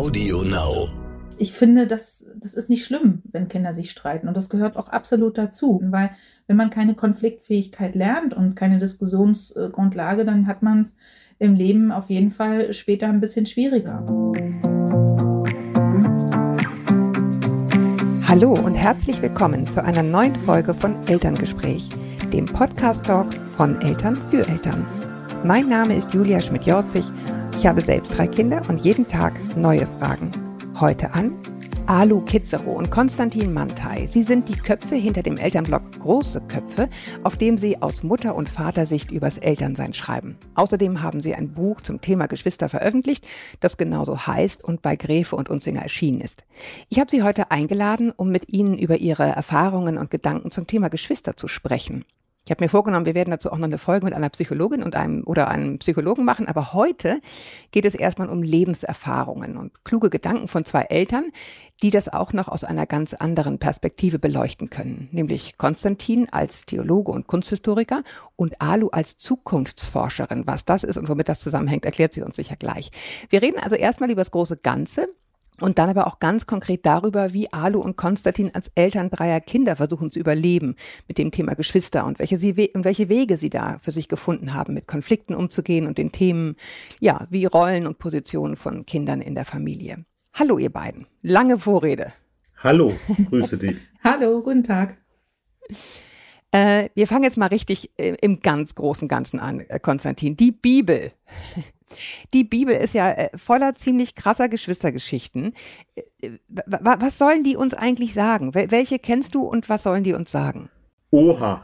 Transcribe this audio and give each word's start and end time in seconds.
Audio 0.00 0.42
Now. 0.44 0.88
Ich 1.36 1.52
finde, 1.52 1.86
das, 1.86 2.24
das 2.34 2.54
ist 2.54 2.70
nicht 2.70 2.86
schlimm, 2.86 3.20
wenn 3.32 3.48
Kinder 3.48 3.74
sich 3.74 3.90
streiten. 3.90 4.28
Und 4.28 4.34
das 4.34 4.48
gehört 4.48 4.78
auch 4.78 4.88
absolut 4.88 5.36
dazu. 5.36 5.78
Weil 5.84 6.12
wenn 6.46 6.56
man 6.56 6.70
keine 6.70 6.94
Konfliktfähigkeit 6.94 7.94
lernt 7.94 8.32
und 8.32 8.54
keine 8.54 8.78
Diskussionsgrundlage, 8.78 10.24
dann 10.24 10.46
hat 10.46 10.62
man 10.62 10.80
es 10.80 10.96
im 11.38 11.54
Leben 11.54 11.92
auf 11.92 12.08
jeden 12.08 12.30
Fall 12.30 12.72
später 12.72 13.08
ein 13.08 13.20
bisschen 13.20 13.44
schwieriger. 13.44 14.02
Hallo 18.26 18.54
und 18.54 18.76
herzlich 18.76 19.20
willkommen 19.20 19.66
zu 19.66 19.84
einer 19.84 20.02
neuen 20.02 20.34
Folge 20.34 20.72
von 20.72 20.96
Elterngespräch, 21.08 21.90
dem 22.32 22.46
Podcast-Talk 22.46 23.34
von 23.50 23.78
Eltern 23.82 24.16
für 24.16 24.48
Eltern. 24.48 24.86
Mein 25.44 25.68
Name 25.68 25.94
ist 25.94 26.14
Julia 26.14 26.40
Schmidt-Jorzig 26.40 27.04
ich 27.60 27.66
habe 27.66 27.82
selbst 27.82 28.16
drei 28.16 28.26
Kinder 28.26 28.62
und 28.70 28.78
jeden 28.86 29.06
Tag 29.06 29.34
neue 29.54 29.86
Fragen. 29.86 30.30
Heute 30.80 31.12
an 31.12 31.34
Alu 31.84 32.22
Kitzero 32.22 32.72
und 32.72 32.90
Konstantin 32.90 33.52
Mantei. 33.52 34.06
Sie 34.06 34.22
sind 34.22 34.48
die 34.48 34.56
Köpfe 34.56 34.94
hinter 34.94 35.22
dem 35.22 35.36
Elternblog 35.36 35.82
Große 36.00 36.40
Köpfe, 36.48 36.88
auf 37.22 37.36
dem 37.36 37.58
sie 37.58 37.82
aus 37.82 38.02
Mutter- 38.02 38.34
und 38.34 38.48
Vatersicht 38.48 39.10
übers 39.10 39.36
Elternsein 39.36 39.92
schreiben. 39.92 40.38
Außerdem 40.54 41.02
haben 41.02 41.20
sie 41.20 41.34
ein 41.34 41.52
Buch 41.52 41.82
zum 41.82 42.00
Thema 42.00 42.28
Geschwister 42.28 42.70
veröffentlicht, 42.70 43.28
das 43.60 43.76
genauso 43.76 44.26
heißt 44.26 44.64
und 44.64 44.80
bei 44.80 44.96
Gräfe 44.96 45.36
und 45.36 45.50
Unzinger 45.50 45.82
erschienen 45.82 46.22
ist. 46.22 46.44
Ich 46.88 46.98
habe 46.98 47.10
sie 47.10 47.22
heute 47.22 47.50
eingeladen, 47.50 48.10
um 48.16 48.30
mit 48.30 48.50
ihnen 48.50 48.78
über 48.78 48.96
ihre 48.96 49.24
Erfahrungen 49.24 49.98
und 49.98 50.10
Gedanken 50.10 50.50
zum 50.50 50.66
Thema 50.66 50.88
Geschwister 50.88 51.36
zu 51.36 51.46
sprechen. 51.46 52.06
Ich 52.46 52.50
habe 52.50 52.64
mir 52.64 52.68
vorgenommen, 52.68 53.06
wir 53.06 53.14
werden 53.14 53.30
dazu 53.30 53.52
auch 53.52 53.58
noch 53.58 53.66
eine 53.66 53.78
Folge 53.78 54.06
mit 54.06 54.14
einer 54.14 54.30
Psychologin 54.30 54.82
und 54.82 54.96
einem 54.96 55.22
oder 55.24 55.48
einem 55.48 55.78
Psychologen 55.78 56.24
machen, 56.24 56.48
aber 56.48 56.72
heute 56.72 57.20
geht 57.70 57.84
es 57.84 57.94
erstmal 57.94 58.28
um 58.28 58.42
Lebenserfahrungen 58.42 59.56
und 59.56 59.84
kluge 59.84 60.10
Gedanken 60.10 60.48
von 60.48 60.64
zwei 60.64 60.82
Eltern, 60.82 61.30
die 61.82 61.90
das 61.90 62.08
auch 62.08 62.32
noch 62.32 62.48
aus 62.48 62.64
einer 62.64 62.86
ganz 62.86 63.14
anderen 63.14 63.58
Perspektive 63.58 64.18
beleuchten 64.18 64.70
können, 64.70 65.08
nämlich 65.12 65.58
Konstantin 65.58 66.28
als 66.30 66.66
Theologe 66.66 67.12
und 67.12 67.26
Kunsthistoriker 67.26 68.02
und 68.36 68.60
Alu 68.60 68.88
als 68.88 69.16
Zukunftsforscherin. 69.18 70.46
Was 70.46 70.64
das 70.64 70.82
ist 70.82 70.96
und 70.96 71.08
womit 71.08 71.28
das 71.28 71.40
zusammenhängt, 71.40 71.84
erklärt 71.84 72.14
sie 72.14 72.22
uns 72.22 72.36
sicher 72.36 72.56
gleich. 72.56 72.90
Wir 73.28 73.42
reden 73.42 73.60
also 73.60 73.76
erstmal 73.76 74.10
über 74.10 74.22
das 74.22 74.30
große 74.30 74.56
Ganze, 74.56 75.08
und 75.60 75.78
dann 75.78 75.90
aber 75.90 76.06
auch 76.06 76.18
ganz 76.18 76.46
konkret 76.46 76.86
darüber, 76.86 77.32
wie 77.32 77.52
Alu 77.52 77.80
und 77.80 77.96
Konstantin 77.96 78.54
als 78.54 78.70
Eltern 78.74 79.10
dreier 79.10 79.40
Kinder 79.40 79.76
versuchen 79.76 80.10
zu 80.10 80.18
überleben 80.18 80.76
mit 81.08 81.18
dem 81.18 81.30
Thema 81.30 81.54
Geschwister 81.54 82.06
und 82.06 82.18
welche, 82.18 82.38
sie, 82.38 82.70
und 82.74 82.84
welche 82.84 83.08
Wege 83.08 83.38
sie 83.38 83.50
da 83.50 83.78
für 83.80 83.92
sich 83.92 84.08
gefunden 84.08 84.54
haben, 84.54 84.74
mit 84.74 84.86
Konflikten 84.86 85.34
umzugehen 85.34 85.86
und 85.86 85.98
den 85.98 86.12
Themen, 86.12 86.56
ja, 87.00 87.26
wie 87.30 87.44
Rollen 87.44 87.86
und 87.86 87.98
Positionen 87.98 88.56
von 88.56 88.86
Kindern 88.86 89.20
in 89.20 89.34
der 89.34 89.44
Familie. 89.44 90.04
Hallo, 90.34 90.58
ihr 90.58 90.70
beiden. 90.70 91.06
Lange 91.22 91.58
Vorrede. 91.58 92.12
Hallo, 92.58 92.94
grüße 93.30 93.58
dich. 93.58 93.76
Hallo, 94.04 94.42
guten 94.42 94.62
Tag. 94.62 94.96
Äh, 96.52 96.88
wir 96.94 97.06
fangen 97.06 97.24
jetzt 97.24 97.36
mal 97.36 97.46
richtig 97.46 97.90
äh, 97.96 98.16
im 98.20 98.40
ganz 98.40 98.74
großen 98.74 99.08
Ganzen 99.08 99.38
an, 99.38 99.60
äh, 99.60 99.78
Konstantin. 99.78 100.36
Die 100.36 100.52
Bibel. 100.52 101.12
Die 102.34 102.44
Bibel 102.44 102.74
ist 102.74 102.94
ja 102.94 103.10
äh, 103.10 103.30
voller 103.36 103.74
ziemlich 103.74 104.14
krasser 104.14 104.48
Geschwistergeschichten. 104.48 105.54
Äh, 105.94 106.30
was 106.66 107.18
sollen 107.18 107.44
die 107.44 107.56
uns 107.56 107.74
eigentlich 107.74 108.14
sagen? 108.14 108.54
Welche 108.54 108.98
kennst 108.98 109.34
du 109.34 109.42
und 109.42 109.68
was 109.68 109.82
sollen 109.82 110.04
die 110.04 110.12
uns 110.12 110.30
sagen? 110.30 110.70
Oha. 111.10 111.62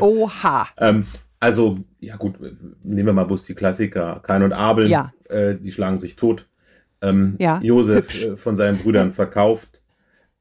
Oha. 0.00 0.66
ähm, 0.78 1.06
also, 1.40 1.78
ja 2.00 2.16
gut, 2.16 2.34
nehmen 2.82 3.06
wir 3.06 3.12
mal 3.12 3.24
bloß 3.24 3.44
die 3.44 3.54
Klassiker. 3.54 4.20
Kain 4.24 4.42
und 4.42 4.52
Abel, 4.52 4.88
ja. 4.88 5.12
äh, 5.28 5.54
die 5.54 5.70
schlagen 5.70 5.96
sich 5.96 6.16
tot. 6.16 6.48
Ähm, 7.00 7.36
ja, 7.38 7.60
Josef 7.62 8.24
äh, 8.24 8.36
von 8.36 8.56
seinen 8.56 8.78
Brüdern 8.78 9.12
verkauft. 9.12 9.82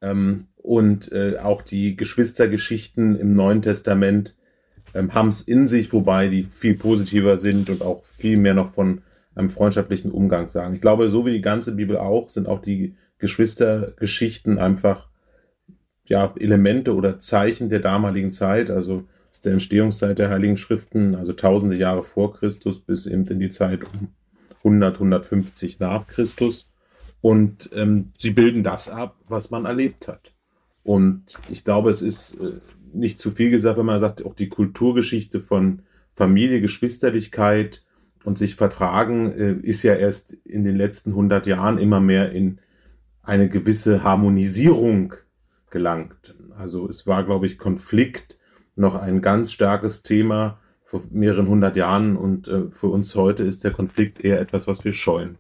Ähm, 0.01 0.47
und 0.55 1.11
äh, 1.11 1.37
auch 1.37 1.61
die 1.61 1.95
Geschwistergeschichten 1.95 3.15
im 3.15 3.33
Neuen 3.33 3.61
Testament 3.61 4.35
ähm, 4.93 5.13
haben 5.13 5.29
es 5.29 5.41
in 5.41 5.67
sich, 5.67 5.93
wobei 5.93 6.27
die 6.27 6.43
viel 6.43 6.75
positiver 6.75 7.37
sind 7.37 7.69
und 7.69 7.81
auch 7.81 8.03
viel 8.17 8.37
mehr 8.37 8.53
noch 8.53 8.73
von 8.73 9.01
einem 9.37 9.49
freundschaftlichen 9.49 10.11
Umgang 10.11 10.47
sagen. 10.47 10.75
Ich 10.75 10.81
glaube, 10.81 11.09
so 11.09 11.25
wie 11.25 11.31
die 11.31 11.41
ganze 11.41 11.75
Bibel 11.75 11.97
auch, 11.97 12.29
sind 12.29 12.47
auch 12.47 12.59
die 12.59 12.95
Geschwistergeschichten 13.19 14.57
einfach 14.59 15.07
ja, 16.07 16.33
Elemente 16.39 16.95
oder 16.95 17.19
Zeichen 17.19 17.69
der 17.69 17.79
damaligen 17.79 18.31
Zeit, 18.31 18.69
also 18.69 19.05
aus 19.31 19.41
der 19.41 19.53
Entstehungszeit 19.53 20.17
der 20.19 20.29
Heiligen 20.29 20.57
Schriften, 20.57 21.15
also 21.15 21.33
tausende 21.33 21.75
Jahre 21.75 22.03
vor 22.03 22.33
Christus 22.33 22.79
bis 22.79 23.05
eben 23.05 23.25
in 23.27 23.39
die 23.39 23.49
Zeit 23.49 23.83
um 23.83 24.09
100, 24.63 24.95
150 24.95 25.79
nach 25.79 26.07
Christus. 26.07 26.69
Und 27.21 27.69
ähm, 27.73 28.13
sie 28.17 28.31
bilden 28.31 28.63
das 28.63 28.89
ab, 28.89 29.17
was 29.27 29.49
man 29.49 29.65
erlebt 29.65 30.07
hat. 30.07 30.33
Und 30.83 31.39
ich 31.49 31.63
glaube, 31.63 31.89
es 31.89 32.01
ist 32.01 32.35
äh, 32.35 32.53
nicht 32.93 33.19
zu 33.19 33.31
viel 33.31 33.51
gesagt, 33.51 33.77
wenn 33.77 33.85
man 33.85 33.99
sagt, 33.99 34.25
auch 34.25 34.33
die 34.33 34.49
Kulturgeschichte 34.49 35.41
von 35.41 35.81
Familie, 36.13 36.61
Geschwisterlichkeit, 36.61 37.83
und 38.27 38.37
sich 38.37 38.55
vertragen 38.55 39.31
äh, 39.31 39.53
ist 39.53 39.83
ja 39.83 39.95
erst 39.95 40.33
in 40.33 40.65
den 40.65 40.75
letzten 40.75 41.11
100 41.11 41.47
Jahren 41.47 41.77
immer 41.77 42.01
mehr 42.01 42.33
in 42.33 42.59
eine 43.23 43.47
gewisse 43.47 44.03
Harmonisierung 44.03 45.13
gelangt. 45.69 46.35
Also 46.57 46.89
es 46.89 47.07
war, 47.07 47.23
glaube 47.23 47.45
ich, 47.45 47.57
Konflikt 47.57 48.37
noch 48.75 48.95
ein 48.95 49.21
ganz 49.21 49.53
starkes 49.53 50.03
Thema 50.03 50.59
vor 50.83 51.03
mehreren 51.09 51.47
hundert 51.47 51.77
Jahren 51.77 52.17
und 52.17 52.49
äh, 52.49 52.69
für 52.69 52.87
uns 52.87 53.15
heute 53.15 53.43
ist 53.43 53.63
der 53.63 53.71
Konflikt 53.71 54.19
eher 54.19 54.41
etwas, 54.41 54.67
was 54.67 54.83
wir 54.83 54.91
scheuen. 54.91 55.37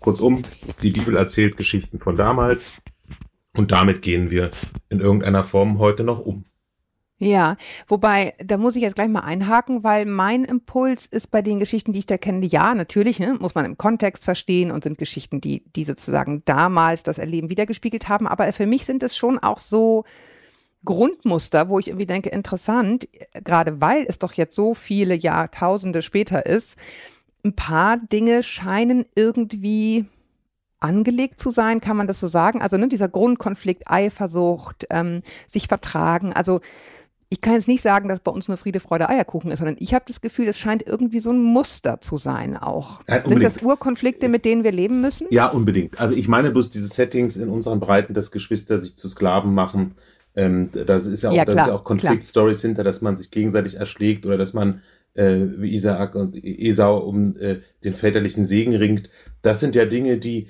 Kurzum, 0.00 0.42
die 0.82 0.90
Bibel 0.90 1.16
erzählt 1.16 1.56
Geschichten 1.56 2.00
von 2.00 2.16
damals 2.16 2.82
und 3.56 3.70
damit 3.70 4.02
gehen 4.02 4.28
wir 4.28 4.50
in 4.88 4.98
irgendeiner 4.98 5.44
Form 5.44 5.78
heute 5.78 6.02
noch 6.02 6.18
um. 6.18 6.46
Ja, 7.20 7.56
wobei, 7.88 8.34
da 8.38 8.58
muss 8.58 8.76
ich 8.76 8.82
jetzt 8.82 8.94
gleich 8.94 9.08
mal 9.08 9.24
einhaken, 9.24 9.82
weil 9.82 10.06
mein 10.06 10.44
Impuls 10.44 11.04
ist 11.04 11.32
bei 11.32 11.42
den 11.42 11.58
Geschichten, 11.58 11.92
die 11.92 11.98
ich 11.98 12.06
da 12.06 12.16
kenne, 12.16 12.46
ja, 12.46 12.76
natürlich, 12.76 13.18
ne, 13.18 13.36
muss 13.40 13.56
man 13.56 13.64
im 13.64 13.76
Kontext 13.76 14.22
verstehen 14.22 14.70
und 14.70 14.84
sind 14.84 14.98
Geschichten, 14.98 15.40
die, 15.40 15.64
die 15.74 15.82
sozusagen 15.82 16.42
damals 16.44 17.02
das 17.02 17.18
Erleben 17.18 17.50
wiedergespiegelt 17.50 18.08
haben. 18.08 18.28
Aber 18.28 18.52
für 18.52 18.66
mich 18.66 18.84
sind 18.84 19.02
es 19.02 19.16
schon 19.16 19.40
auch 19.40 19.58
so 19.58 20.04
Grundmuster, 20.84 21.68
wo 21.68 21.80
ich 21.80 21.88
irgendwie 21.88 22.06
denke, 22.06 22.28
interessant, 22.28 23.08
gerade 23.32 23.80
weil 23.80 24.06
es 24.08 24.20
doch 24.20 24.34
jetzt 24.34 24.54
so 24.54 24.74
viele 24.74 25.14
Jahrtausende 25.14 26.02
später 26.02 26.46
ist, 26.46 26.78
ein 27.44 27.56
paar 27.56 27.96
Dinge 27.96 28.44
scheinen 28.44 29.06
irgendwie 29.16 30.04
angelegt 30.80 31.40
zu 31.40 31.50
sein, 31.50 31.80
kann 31.80 31.96
man 31.96 32.06
das 32.06 32.20
so 32.20 32.28
sagen? 32.28 32.62
Also 32.62 32.76
ne, 32.76 32.88
dieser 32.88 33.08
Grundkonflikt, 33.08 33.90
Eifersucht, 33.90 34.86
ähm, 34.90 35.22
sich 35.48 35.66
vertragen, 35.66 36.32
also 36.32 36.60
ich 37.30 37.40
kann 37.40 37.54
jetzt 37.54 37.68
nicht 37.68 37.82
sagen, 37.82 38.08
dass 38.08 38.20
bei 38.20 38.30
uns 38.30 38.48
nur 38.48 38.56
Friede, 38.56 38.80
Freude, 38.80 39.08
Eierkuchen 39.08 39.50
ist, 39.50 39.58
sondern 39.58 39.76
ich 39.78 39.92
habe 39.92 40.04
das 40.08 40.20
Gefühl, 40.20 40.48
es 40.48 40.58
scheint 40.58 40.86
irgendwie 40.86 41.18
so 41.18 41.30
ein 41.30 41.42
Muster 41.42 42.00
zu 42.00 42.16
sein 42.16 42.56
auch. 42.56 43.02
Ja, 43.06 43.26
Sind 43.26 43.42
das 43.42 43.62
Urkonflikte, 43.62 44.28
mit 44.28 44.44
denen 44.44 44.64
wir 44.64 44.72
leben 44.72 45.00
müssen? 45.00 45.26
Ja, 45.30 45.48
unbedingt. 45.48 46.00
Also 46.00 46.14
ich 46.14 46.26
meine 46.26 46.50
bloß 46.50 46.70
diese 46.70 46.86
Settings 46.86 47.36
in 47.36 47.50
unseren 47.50 47.80
Breiten, 47.80 48.14
dass 48.14 48.30
Geschwister 48.30 48.78
sich 48.78 48.96
zu 48.96 49.08
Sklaven 49.08 49.52
machen, 49.52 49.94
ähm, 50.38 50.70
das 50.72 51.06
ist 51.06 51.22
ja 51.22 51.30
auch, 51.30 51.34
ja, 51.34 51.44
klar, 51.44 51.68
ja 51.68 51.74
auch 51.74 51.84
Konfliktstories 51.84 52.62
hinter, 52.62 52.84
dass 52.84 53.02
man 53.02 53.16
sich 53.16 53.30
gegenseitig 53.30 53.74
erschlägt 53.74 54.24
oder 54.24 54.38
dass 54.38 54.54
man 54.54 54.82
äh, 55.14 55.40
wie 55.56 55.74
Isaak 55.74 56.14
und 56.14 56.36
Esau 56.36 56.98
um 56.98 57.36
äh, 57.36 57.60
den 57.82 57.92
väterlichen 57.92 58.46
Segen 58.46 58.76
ringt. 58.76 59.10
Das 59.42 59.58
sind 59.58 59.74
ja 59.74 59.84
Dinge, 59.84 60.18
die 60.18 60.48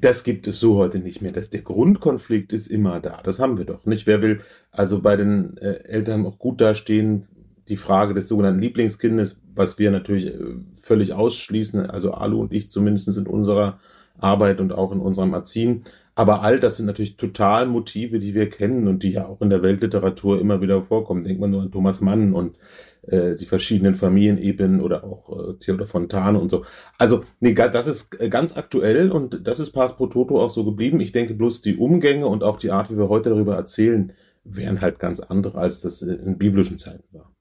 das 0.00 0.24
gibt 0.24 0.46
es 0.46 0.60
so 0.60 0.76
heute 0.76 0.98
nicht 0.98 1.22
mehr. 1.22 1.32
Das, 1.32 1.50
der 1.50 1.62
Grundkonflikt 1.62 2.52
ist 2.52 2.68
immer 2.68 3.00
da. 3.00 3.20
Das 3.22 3.38
haben 3.38 3.58
wir 3.58 3.64
doch 3.64 3.84
nicht. 3.86 4.06
Wer 4.06 4.22
will 4.22 4.40
also 4.70 5.00
bei 5.00 5.16
den 5.16 5.56
äh, 5.58 5.84
Eltern 5.84 6.26
auch 6.26 6.38
gut 6.38 6.60
dastehen? 6.60 7.26
Die 7.68 7.76
Frage 7.76 8.14
des 8.14 8.28
sogenannten 8.28 8.60
Lieblingskindes, 8.60 9.40
was 9.54 9.78
wir 9.78 9.90
natürlich 9.90 10.26
äh, 10.26 10.38
völlig 10.82 11.12
ausschließen, 11.12 11.88
also 11.90 12.12
Alu 12.12 12.40
und 12.40 12.52
ich 12.52 12.70
zumindest 12.70 13.16
in 13.16 13.26
unserer 13.26 13.78
Arbeit 14.18 14.60
und 14.60 14.72
auch 14.72 14.92
in 14.92 15.00
unserem 15.00 15.32
Erziehen. 15.32 15.84
Aber 16.14 16.42
all 16.42 16.60
das 16.60 16.76
sind 16.76 16.86
natürlich 16.86 17.16
total 17.16 17.66
Motive, 17.66 18.18
die 18.18 18.34
wir 18.34 18.50
kennen 18.50 18.86
und 18.86 19.02
die 19.02 19.12
ja 19.12 19.26
auch 19.26 19.40
in 19.40 19.50
der 19.50 19.62
Weltliteratur 19.62 20.40
immer 20.40 20.60
wieder 20.60 20.82
vorkommen. 20.82 21.24
Denkt 21.24 21.40
man 21.40 21.50
nur 21.50 21.62
an 21.62 21.72
Thomas 21.72 22.02
Mann 22.02 22.34
und 22.34 22.56
äh, 23.06 23.34
die 23.34 23.46
verschiedenen 23.46 23.94
Familienebenen 23.94 24.80
oder 24.80 25.04
auch 25.04 25.30
äh, 25.30 25.54
Theodor 25.54 25.86
Fontane 25.86 26.38
und 26.38 26.50
so. 26.50 26.64
Also, 26.98 27.24
nee, 27.40 27.54
das 27.54 27.86
ist 27.86 28.20
äh, 28.20 28.28
ganz 28.28 28.56
aktuell 28.56 29.10
und 29.10 29.46
das 29.46 29.58
ist 29.58 29.72
Pass 29.72 29.96
pro 29.96 30.06
Toto 30.06 30.40
auch 30.40 30.50
so 30.50 30.64
geblieben. 30.64 31.00
Ich 31.00 31.12
denke 31.12 31.34
bloß 31.34 31.62
die 31.62 31.76
Umgänge 31.76 32.26
und 32.26 32.44
auch 32.44 32.58
die 32.58 32.70
Art, 32.70 32.90
wie 32.90 32.98
wir 32.98 33.08
heute 33.08 33.30
darüber 33.30 33.56
erzählen, 33.56 34.12
wären 34.44 34.80
halt 34.80 34.98
ganz 34.98 35.20
andere, 35.20 35.58
als 35.58 35.80
das 35.80 36.02
in 36.02 36.36
biblischen 36.36 36.78
Zeiten 36.78 37.04
war. 37.12 37.31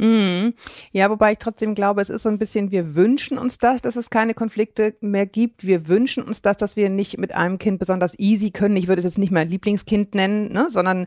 Mm. 0.00 0.54
Ja, 0.92 1.10
wobei 1.10 1.32
ich 1.32 1.38
trotzdem 1.38 1.74
glaube, 1.74 2.00
es 2.00 2.08
ist 2.08 2.22
so 2.22 2.30
ein 2.30 2.38
bisschen, 2.38 2.70
wir 2.70 2.94
wünschen 2.94 3.36
uns 3.36 3.58
das, 3.58 3.82
dass 3.82 3.96
es 3.96 4.08
keine 4.08 4.32
Konflikte 4.32 4.94
mehr 5.02 5.26
gibt. 5.26 5.66
Wir 5.66 5.88
wünschen 5.88 6.22
uns 6.22 6.40
das, 6.40 6.56
dass 6.56 6.74
wir 6.74 6.88
nicht 6.88 7.18
mit 7.18 7.34
einem 7.34 7.58
Kind 7.58 7.78
besonders 7.78 8.18
easy 8.18 8.50
können. 8.50 8.78
Ich 8.78 8.88
würde 8.88 9.00
es 9.00 9.04
jetzt 9.04 9.18
nicht 9.18 9.30
mein 9.30 9.50
Lieblingskind 9.50 10.14
nennen, 10.14 10.52
ne, 10.52 10.68
sondern 10.70 11.06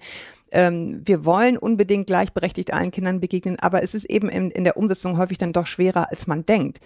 ähm, 0.51 1.01
wir 1.05 1.25
wollen 1.25 1.57
unbedingt 1.57 2.05
gleichberechtigt 2.05 2.71
allen 2.71 2.91
Kindern 2.91 3.19
begegnen, 3.19 3.57
aber 3.59 3.81
es 3.81 3.95
ist 3.95 4.05
eben 4.05 4.29
in, 4.29 4.51
in 4.51 4.63
der 4.63 4.77
Umsetzung 4.77 5.17
häufig 5.17 5.39
dann 5.39 5.53
doch 5.53 5.65
schwerer, 5.65 6.11
als 6.11 6.27
man 6.27 6.45
denkt. 6.45 6.79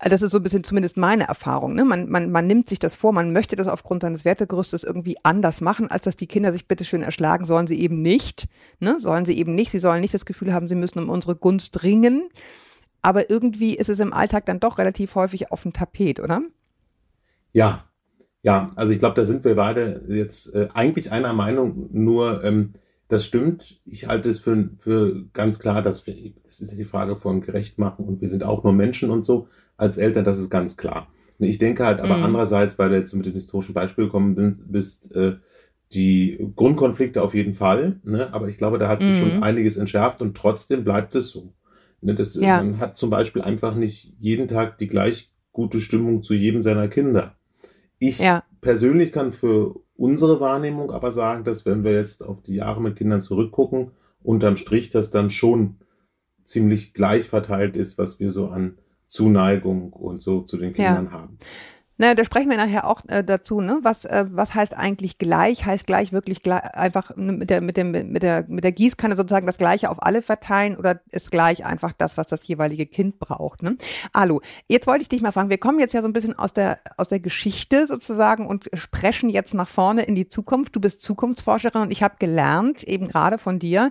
Das 0.00 0.22
ist 0.22 0.30
so 0.30 0.38
ein 0.38 0.42
bisschen 0.42 0.62
zumindest 0.62 0.96
meine 0.96 1.26
Erfahrung. 1.26 1.74
Ne? 1.74 1.84
Man, 1.84 2.08
man, 2.08 2.30
man 2.30 2.46
nimmt 2.46 2.68
sich 2.68 2.78
das 2.78 2.94
vor, 2.94 3.12
man 3.12 3.32
möchte 3.32 3.56
das 3.56 3.66
aufgrund 3.66 4.02
seines 4.02 4.24
Wertegerüstes 4.24 4.84
irgendwie 4.84 5.16
anders 5.24 5.60
machen, 5.60 5.90
als 5.90 6.02
dass 6.02 6.16
die 6.16 6.28
Kinder 6.28 6.52
sich 6.52 6.68
bitteschön 6.68 7.02
erschlagen, 7.02 7.44
sollen 7.44 7.66
sie 7.66 7.80
eben 7.80 8.00
nicht. 8.00 8.46
Ne? 8.78 9.00
Sollen 9.00 9.24
sie 9.24 9.36
eben 9.36 9.54
nicht. 9.56 9.72
Sie 9.72 9.80
sollen 9.80 10.00
nicht 10.00 10.14
das 10.14 10.24
Gefühl 10.24 10.54
haben, 10.54 10.68
sie 10.68 10.76
müssen 10.76 11.00
um 11.00 11.08
unsere 11.08 11.34
Gunst 11.34 11.82
ringen. 11.82 12.28
Aber 13.02 13.28
irgendwie 13.30 13.76
ist 13.76 13.88
es 13.88 13.98
im 13.98 14.12
Alltag 14.12 14.46
dann 14.46 14.60
doch 14.60 14.78
relativ 14.78 15.14
häufig 15.16 15.50
auf 15.50 15.62
dem 15.62 15.72
Tapet, 15.72 16.20
oder? 16.20 16.42
Ja, 17.52 17.84
ja, 18.42 18.72
also 18.76 18.92
ich 18.92 18.98
glaube, 18.98 19.16
da 19.16 19.26
sind 19.26 19.44
wir 19.44 19.56
beide 19.56 20.04
jetzt 20.08 20.54
äh, 20.54 20.68
eigentlich 20.72 21.10
einer 21.10 21.32
Meinung, 21.32 21.88
nur 21.92 22.44
ähm, 22.44 22.74
das 23.08 23.24
stimmt. 23.24 23.80
Ich 23.86 24.06
halte 24.06 24.28
es 24.28 24.38
für, 24.38 24.70
für 24.78 25.24
ganz 25.32 25.58
klar, 25.58 25.82
dass 25.82 26.06
wir, 26.06 26.14
das 26.44 26.60
ist 26.60 26.70
ja 26.72 26.76
die 26.76 26.84
Frage 26.84 27.16
von 27.16 27.40
gerecht 27.40 27.78
machen 27.78 28.04
und 28.04 28.20
wir 28.20 28.28
sind 28.28 28.44
auch 28.44 28.62
nur 28.62 28.72
Menschen 28.72 29.10
und 29.10 29.24
so 29.24 29.48
als 29.76 29.96
Eltern, 29.96 30.24
das 30.24 30.38
ist 30.38 30.50
ganz 30.50 30.76
klar. 30.76 31.08
Ich 31.38 31.58
denke 31.58 31.86
halt 31.86 32.00
aber 32.00 32.18
mhm. 32.18 32.24
andererseits, 32.24 32.78
weil 32.78 32.90
du 32.90 32.96
jetzt 32.96 33.14
mit 33.14 33.24
dem 33.24 33.32
historischen 33.32 33.72
Beispiel 33.72 34.06
gekommen 34.06 34.34
bist, 34.34 34.70
bist 34.70 35.14
äh, 35.14 35.36
die 35.92 36.52
Grundkonflikte 36.56 37.22
auf 37.22 37.32
jeden 37.34 37.54
Fall, 37.54 38.00
ne? 38.02 38.32
aber 38.34 38.48
ich 38.48 38.58
glaube, 38.58 38.78
da 38.78 38.88
hat 38.88 39.02
sich 39.02 39.10
mhm. 39.10 39.30
schon 39.30 39.42
einiges 39.42 39.76
entschärft 39.76 40.20
und 40.20 40.36
trotzdem 40.36 40.84
bleibt 40.84 41.14
es 41.14 41.30
so. 41.30 41.54
Ne? 42.00 42.14
Das, 42.14 42.34
ja. 42.34 42.62
Man 42.62 42.78
hat 42.78 42.96
zum 42.98 43.08
Beispiel 43.08 43.40
einfach 43.40 43.74
nicht 43.74 44.16
jeden 44.18 44.48
Tag 44.48 44.78
die 44.78 44.88
gleich 44.88 45.30
gute 45.52 45.80
Stimmung 45.80 46.22
zu 46.22 46.34
jedem 46.34 46.60
seiner 46.60 46.88
Kinder. 46.88 47.36
Ich 47.98 48.18
ja. 48.18 48.42
Persönlich 48.60 49.12
kann 49.12 49.32
für 49.32 49.80
unsere 49.96 50.40
Wahrnehmung 50.40 50.90
aber 50.90 51.12
sagen, 51.12 51.44
dass 51.44 51.66
wenn 51.66 51.84
wir 51.84 51.92
jetzt 51.92 52.24
auf 52.24 52.42
die 52.42 52.56
Jahre 52.56 52.80
mit 52.80 52.96
Kindern 52.96 53.20
zurückgucken, 53.20 53.92
unterm 54.22 54.56
Strich 54.56 54.90
das 54.90 55.10
dann 55.10 55.30
schon 55.30 55.76
ziemlich 56.44 56.94
gleich 56.94 57.28
verteilt 57.28 57.76
ist, 57.76 57.98
was 57.98 58.20
wir 58.20 58.30
so 58.30 58.48
an 58.48 58.78
Zuneigung 59.06 59.92
und 59.92 60.20
so 60.20 60.42
zu 60.42 60.56
den 60.56 60.72
Kindern 60.72 61.06
ja. 61.06 61.12
haben. 61.12 61.38
Naja, 61.98 62.14
da 62.14 62.24
sprechen 62.24 62.48
wir 62.48 62.56
nachher 62.56 62.86
auch 62.86 63.02
äh, 63.08 63.24
dazu, 63.24 63.60
ne? 63.60 63.80
Was, 63.82 64.04
äh, 64.04 64.24
was 64.30 64.54
heißt 64.54 64.76
eigentlich 64.76 65.18
gleich? 65.18 65.66
Heißt 65.66 65.86
gleich 65.86 66.12
wirklich 66.12 66.42
gleich, 66.42 66.62
einfach 66.74 67.16
mit 67.16 67.50
der, 67.50 67.60
mit, 67.60 67.76
dem, 67.76 67.90
mit, 67.90 68.22
der, 68.22 68.44
mit 68.48 68.62
der 68.62 68.72
Gießkanne 68.72 69.16
sozusagen 69.16 69.46
das 69.46 69.58
Gleiche 69.58 69.90
auf 69.90 70.00
alle 70.00 70.22
verteilen 70.22 70.76
oder 70.76 71.00
ist 71.10 71.32
gleich 71.32 71.66
einfach 71.66 71.92
das, 71.92 72.16
was 72.16 72.28
das 72.28 72.46
jeweilige 72.46 72.86
Kind 72.86 73.18
braucht? 73.18 73.64
Ne? 73.64 73.76
Alu, 74.12 74.40
jetzt 74.68 74.86
wollte 74.86 75.02
ich 75.02 75.08
dich 75.08 75.22
mal 75.22 75.32
fragen, 75.32 75.50
wir 75.50 75.58
kommen 75.58 75.80
jetzt 75.80 75.92
ja 75.92 76.00
so 76.00 76.08
ein 76.08 76.12
bisschen 76.12 76.38
aus 76.38 76.52
der, 76.52 76.78
aus 76.96 77.08
der 77.08 77.20
Geschichte 77.20 77.86
sozusagen 77.88 78.46
und 78.46 78.70
sprechen 78.74 79.28
jetzt 79.28 79.52
nach 79.54 79.68
vorne 79.68 80.04
in 80.04 80.14
die 80.14 80.28
Zukunft. 80.28 80.76
Du 80.76 80.80
bist 80.80 81.02
Zukunftsforscherin 81.02 81.82
und 81.82 81.90
ich 81.90 82.04
habe 82.04 82.14
gelernt, 82.20 82.84
eben 82.84 83.08
gerade 83.08 83.38
von 83.38 83.58
dir, 83.58 83.90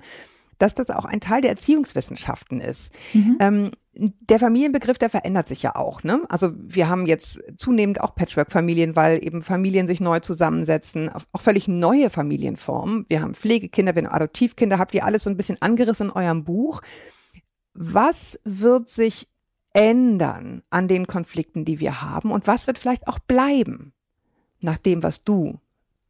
dass 0.59 0.73
das 0.73 0.89
auch 0.89 1.05
ein 1.05 1.19
Teil 1.19 1.41
der 1.41 1.51
Erziehungswissenschaften 1.51 2.61
ist. 2.61 2.93
Mhm. 3.13 3.37
Ähm, 3.39 3.71
der 3.97 4.39
Familienbegriff, 4.39 4.97
der 4.97 5.09
verändert 5.09 5.47
sich 5.47 5.63
ja 5.63 5.75
auch. 5.75 6.03
Ne? 6.03 6.21
Also 6.29 6.51
wir 6.55 6.87
haben 6.89 7.05
jetzt 7.05 7.41
zunehmend 7.57 8.01
auch 8.01 8.15
Patchwork-Familien, 8.15 8.95
weil 8.95 9.23
eben 9.23 9.41
Familien 9.41 9.87
sich 9.87 9.99
neu 9.99 10.19
zusammensetzen, 10.19 11.09
auch 11.31 11.41
völlig 11.41 11.67
neue 11.67 12.09
Familienformen. 12.09 13.05
Wir 13.09 13.21
haben 13.21 13.33
Pflegekinder, 13.33 13.95
wir 13.95 14.03
haben 14.03 14.13
Adoptivkinder, 14.13 14.77
habt 14.77 14.93
ihr 14.93 15.05
alles 15.05 15.23
so 15.23 15.29
ein 15.29 15.37
bisschen 15.37 15.61
angerissen 15.61 16.07
in 16.07 16.13
eurem 16.13 16.43
Buch. 16.43 16.81
Was 17.73 18.39
wird 18.43 18.89
sich 18.89 19.27
ändern 19.73 20.63
an 20.69 20.87
den 20.87 21.07
Konflikten, 21.07 21.65
die 21.65 21.79
wir 21.79 22.01
haben 22.01 22.31
und 22.31 22.47
was 22.47 22.67
wird 22.67 22.79
vielleicht 22.79 23.07
auch 23.07 23.19
bleiben 23.19 23.93
nach 24.59 24.77
dem, 24.77 25.03
was 25.03 25.23
du 25.23 25.59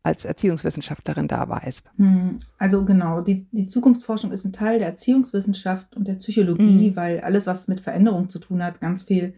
als 0.03 0.25
Erziehungswissenschaftlerin 0.25 1.27
da 1.27 1.47
weißt. 1.49 1.89
Hm, 1.97 2.37
also 2.57 2.85
genau, 2.85 3.21
die, 3.21 3.45
die 3.51 3.67
Zukunftsforschung 3.67 4.31
ist 4.31 4.45
ein 4.45 4.53
Teil 4.53 4.79
der 4.79 4.87
Erziehungswissenschaft 4.87 5.95
und 5.95 6.07
der 6.07 6.15
Psychologie, 6.15 6.91
mhm. 6.91 6.95
weil 6.95 7.19
alles, 7.21 7.47
was 7.47 7.67
mit 7.67 7.81
Veränderung 7.81 8.29
zu 8.29 8.39
tun 8.39 8.63
hat, 8.63 8.79
ganz 8.79 9.03
viel 9.03 9.33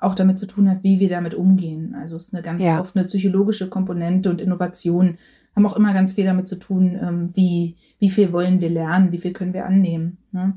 auch 0.00 0.14
damit 0.14 0.38
zu 0.38 0.46
tun 0.46 0.70
hat, 0.70 0.82
wie 0.82 1.00
wir 1.00 1.08
damit 1.08 1.34
umgehen. 1.34 1.96
Also 2.00 2.16
es 2.16 2.28
ist 2.28 2.34
eine 2.34 2.42
ganz 2.42 2.62
ja. 2.62 2.80
oft 2.80 2.96
eine 2.96 3.06
psychologische 3.06 3.68
Komponente 3.68 4.30
und 4.30 4.40
Innovation 4.40 5.18
haben 5.56 5.66
auch 5.66 5.76
immer 5.76 5.92
ganz 5.92 6.12
viel 6.12 6.24
damit 6.24 6.46
zu 6.46 6.56
tun, 6.56 6.96
ähm, 7.02 7.30
wie, 7.34 7.76
wie 7.98 8.10
viel 8.10 8.32
wollen 8.32 8.60
wir 8.60 8.70
lernen, 8.70 9.10
wie 9.10 9.18
viel 9.18 9.32
können 9.32 9.52
wir 9.52 9.66
annehmen. 9.66 10.18
Ne? 10.30 10.56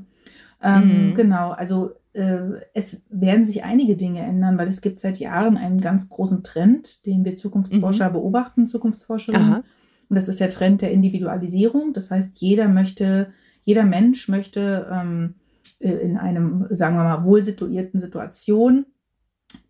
Ähm, 0.62 1.10
mhm. 1.10 1.14
Genau, 1.16 1.50
also 1.50 1.92
es 2.14 3.02
werden 3.08 3.44
sich 3.44 3.64
einige 3.64 3.96
Dinge 3.96 4.20
ändern, 4.20 4.58
weil 4.58 4.68
es 4.68 4.82
gibt 4.82 5.00
seit 5.00 5.18
Jahren 5.18 5.56
einen 5.56 5.80
ganz 5.80 6.10
großen 6.10 6.42
Trend, 6.42 7.06
den 7.06 7.24
wir 7.24 7.36
Zukunftsforscher 7.36 8.10
mhm. 8.10 8.12
beobachten, 8.14 8.66
Zukunftsforscherinnen. 8.66 9.52
Aha. 9.52 9.64
Und 10.08 10.16
das 10.16 10.28
ist 10.28 10.40
der 10.40 10.50
Trend 10.50 10.82
der 10.82 10.90
Individualisierung. 10.90 11.94
Das 11.94 12.10
heißt, 12.10 12.38
jeder 12.38 12.68
möchte, 12.68 13.28
jeder 13.62 13.84
Mensch 13.84 14.28
möchte 14.28 14.86
ähm, 14.92 15.36
äh, 15.78 15.90
in 15.90 16.18
einem, 16.18 16.66
sagen 16.68 16.96
wir 16.96 17.04
mal, 17.04 17.24
wohlsituierten 17.24 17.98
Situation 17.98 18.84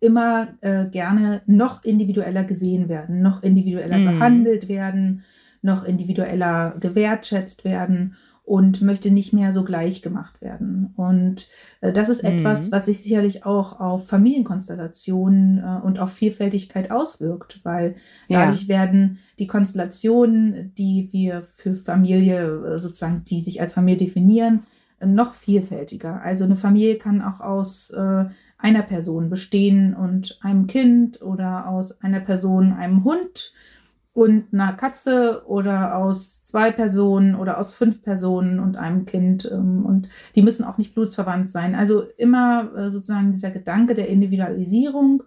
immer 0.01 0.49
äh, 0.61 0.85
gerne 0.87 1.41
noch 1.45 1.83
individueller 1.83 2.43
gesehen 2.43 2.89
werden, 2.89 3.21
noch 3.21 3.41
individueller 3.41 3.97
mhm. 3.97 4.05
behandelt 4.05 4.67
werden, 4.67 5.23
noch 5.61 5.85
individueller 5.85 6.75
gewertschätzt 6.79 7.63
werden 7.63 8.15
und 8.45 8.81
möchte 8.81 9.09
nicht 9.09 9.31
mehr 9.31 9.53
so 9.53 9.63
gleich 9.63 10.01
gemacht 10.01 10.41
werden. 10.41 10.93
Und 10.97 11.47
äh, 11.81 11.93
das 11.93 12.09
ist 12.09 12.23
etwas, 12.23 12.67
mhm. 12.67 12.71
was 12.71 12.85
sich 12.85 13.01
sicherlich 13.01 13.45
auch 13.45 13.79
auf 13.79 14.07
Familienkonstellationen 14.07 15.59
äh, 15.59 15.85
und 15.85 15.97
auf 15.99 16.11
Vielfältigkeit 16.11 16.91
auswirkt, 16.91 17.61
weil 17.63 17.95
dadurch 18.27 18.63
ja. 18.63 18.67
werden 18.67 19.19
die 19.39 19.47
Konstellationen, 19.47 20.73
die 20.77 21.09
wir 21.11 21.43
für 21.55 21.75
Familie 21.75 22.75
äh, 22.75 22.79
sozusagen, 22.79 23.23
die 23.25 23.41
sich 23.41 23.61
als 23.61 23.73
Familie 23.73 24.07
definieren, 24.07 24.63
noch 25.05 25.33
vielfältiger. 25.33 26.21
Also 26.21 26.45
eine 26.45 26.55
Familie 26.55 26.95
kann 26.95 27.21
auch 27.21 27.39
aus 27.39 27.89
äh, 27.91 28.25
einer 28.57 28.83
Person 28.83 29.29
bestehen 29.29 29.93
und 29.93 30.39
einem 30.41 30.67
Kind 30.67 31.21
oder 31.21 31.67
aus 31.67 32.01
einer 32.01 32.19
Person, 32.19 32.73
einem 32.73 33.03
Hund 33.03 33.53
und 34.13 34.53
einer 34.53 34.73
Katze 34.73 35.43
oder 35.47 35.97
aus 35.97 36.43
zwei 36.43 36.71
Personen 36.71 37.33
oder 37.35 37.57
aus 37.57 37.73
fünf 37.73 38.03
Personen 38.03 38.59
und 38.59 38.77
einem 38.77 39.05
Kind. 39.05 39.49
Ähm, 39.51 39.85
und 39.85 40.07
die 40.35 40.43
müssen 40.43 40.63
auch 40.63 40.77
nicht 40.77 40.93
blutsverwandt 40.93 41.49
sein. 41.49 41.73
Also 41.73 42.03
immer 42.17 42.71
äh, 42.75 42.89
sozusagen 42.89 43.31
dieser 43.31 43.49
Gedanke 43.49 43.95
der 43.95 44.09
Individualisierung 44.09 45.23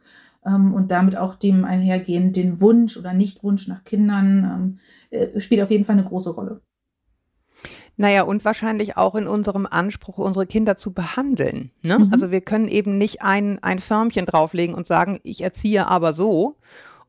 ähm, 0.47 0.73
und 0.73 0.93
damit 0.93 1.17
auch 1.17 1.35
dem 1.35 1.65
einhergehend 1.65 2.37
den 2.37 2.61
Wunsch 2.61 2.97
oder 2.97 3.13
Nichtwunsch 3.13 3.67
nach 3.67 3.83
Kindern 3.83 4.79
ähm, 5.11 5.19
äh, 5.19 5.41
spielt 5.41 5.63
auf 5.63 5.71
jeden 5.71 5.85
Fall 5.85 5.99
eine 5.99 6.07
große 6.07 6.31
Rolle. 6.31 6.61
Naja, 7.97 8.23
und 8.23 8.45
wahrscheinlich 8.45 8.97
auch 8.97 9.15
in 9.15 9.27
unserem 9.27 9.67
Anspruch, 9.69 10.19
unsere 10.19 10.47
Kinder 10.47 10.77
zu 10.77 10.93
behandeln. 10.93 11.71
Ne? 11.83 11.99
Mhm. 11.99 12.11
Also 12.13 12.31
wir 12.31 12.43
können 12.43 12.69
eben 12.69 12.99
nicht 12.99 13.23
ein, 13.23 13.59
ein 13.63 13.79
Förmchen 13.79 14.27
drauflegen 14.27 14.75
und 14.77 14.87
sagen, 14.87 15.19
ich 15.23 15.43
erziehe 15.43 15.89
aber 15.89 16.13
so 16.13 16.57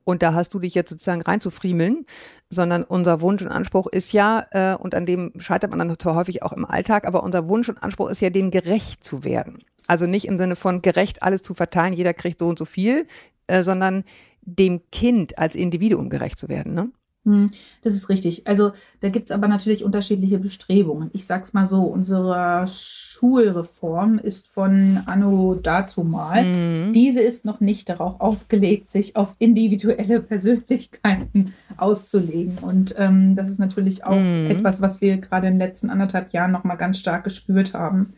und 0.07 0.23
da 0.23 0.33
hast 0.33 0.53
du 0.53 0.59
dich 0.59 0.73
jetzt 0.73 0.89
sozusagen 0.89 1.21
reinzufriemeln, 1.21 2.05
sondern 2.49 2.85
unser 2.85 3.19
Wunsch 3.19 3.41
und 3.41 3.49
Anspruch 3.49 3.87
ist 3.87 4.13
ja, 4.13 4.45
äh, 4.51 4.73
und 4.77 4.95
an 4.95 5.05
dem 5.05 5.33
scheitert 5.37 5.69
man 5.69 5.79
dann 5.79 5.99
zwar 5.99 6.15
häufig 6.15 6.43
auch 6.43 6.53
im 6.53 6.63
Alltag, 6.63 7.05
aber 7.05 7.23
unser 7.23 7.49
Wunsch 7.49 7.67
und 7.67 7.83
Anspruch 7.83 8.09
ist 8.09 8.21
ja, 8.21 8.29
denen 8.29 8.49
gerecht 8.49 9.03
zu 9.03 9.25
werden. 9.25 9.57
Also 9.85 10.07
nicht 10.07 10.25
im 10.25 10.37
Sinne 10.37 10.55
von 10.55 10.81
gerecht 10.81 11.23
alles 11.23 11.41
zu 11.41 11.53
verteilen, 11.53 11.91
jeder 11.91 12.13
kriegt 12.13 12.39
so 12.39 12.47
und 12.47 12.57
so 12.57 12.63
viel, 12.63 13.05
äh, 13.47 13.63
sondern 13.63 14.05
dem 14.41 14.79
Kind 14.91 15.37
als 15.37 15.55
Individuum 15.55 16.09
gerecht 16.09 16.39
zu 16.39 16.47
werden. 16.47 16.73
Ne? 16.73 16.89
Hm, 17.27 17.51
das 17.81 17.93
ist 17.93 18.07
richtig. 18.07 18.47
Also 18.47 18.71
da 19.01 19.09
gibt 19.09 19.25
es 19.25 19.31
aber 19.35 19.49
natürlich 19.49 19.83
unterschiedliche 19.83 20.39
Bestrebungen. 20.39 21.09
Ich 21.11 21.25
sag's 21.25 21.51
mal 21.51 21.65
so, 21.65 21.81
unsere 21.81 22.65
Schulreform 22.69 24.17
ist 24.17 24.47
von 24.47 25.01
Anno 25.05 25.59
dazu 25.61 26.05
mal. 26.05 26.45
Mhm. 26.45 26.93
Diese 26.93 27.19
ist 27.19 27.43
noch 27.43 27.59
nicht 27.59 27.89
darauf 27.89 28.21
ausgelegt, 28.21 28.89
sich 28.89 29.17
auf 29.17 29.35
individuelle 29.39 30.21
Persönlichkeiten 30.21 31.53
auszulegen. 31.75 32.59
Und 32.59 32.95
ähm, 32.97 33.35
das 33.35 33.49
ist 33.49 33.59
natürlich 33.59 34.05
auch 34.05 34.17
mhm. 34.17 34.49
etwas, 34.49 34.81
was 34.81 35.01
wir 35.01 35.17
gerade 35.17 35.47
in 35.47 35.55
den 35.55 35.67
letzten 35.67 35.89
anderthalb 35.89 36.29
Jahren 36.29 36.53
noch 36.53 36.63
mal 36.63 36.75
ganz 36.75 36.97
stark 36.97 37.25
gespürt 37.25 37.73
haben 37.73 38.13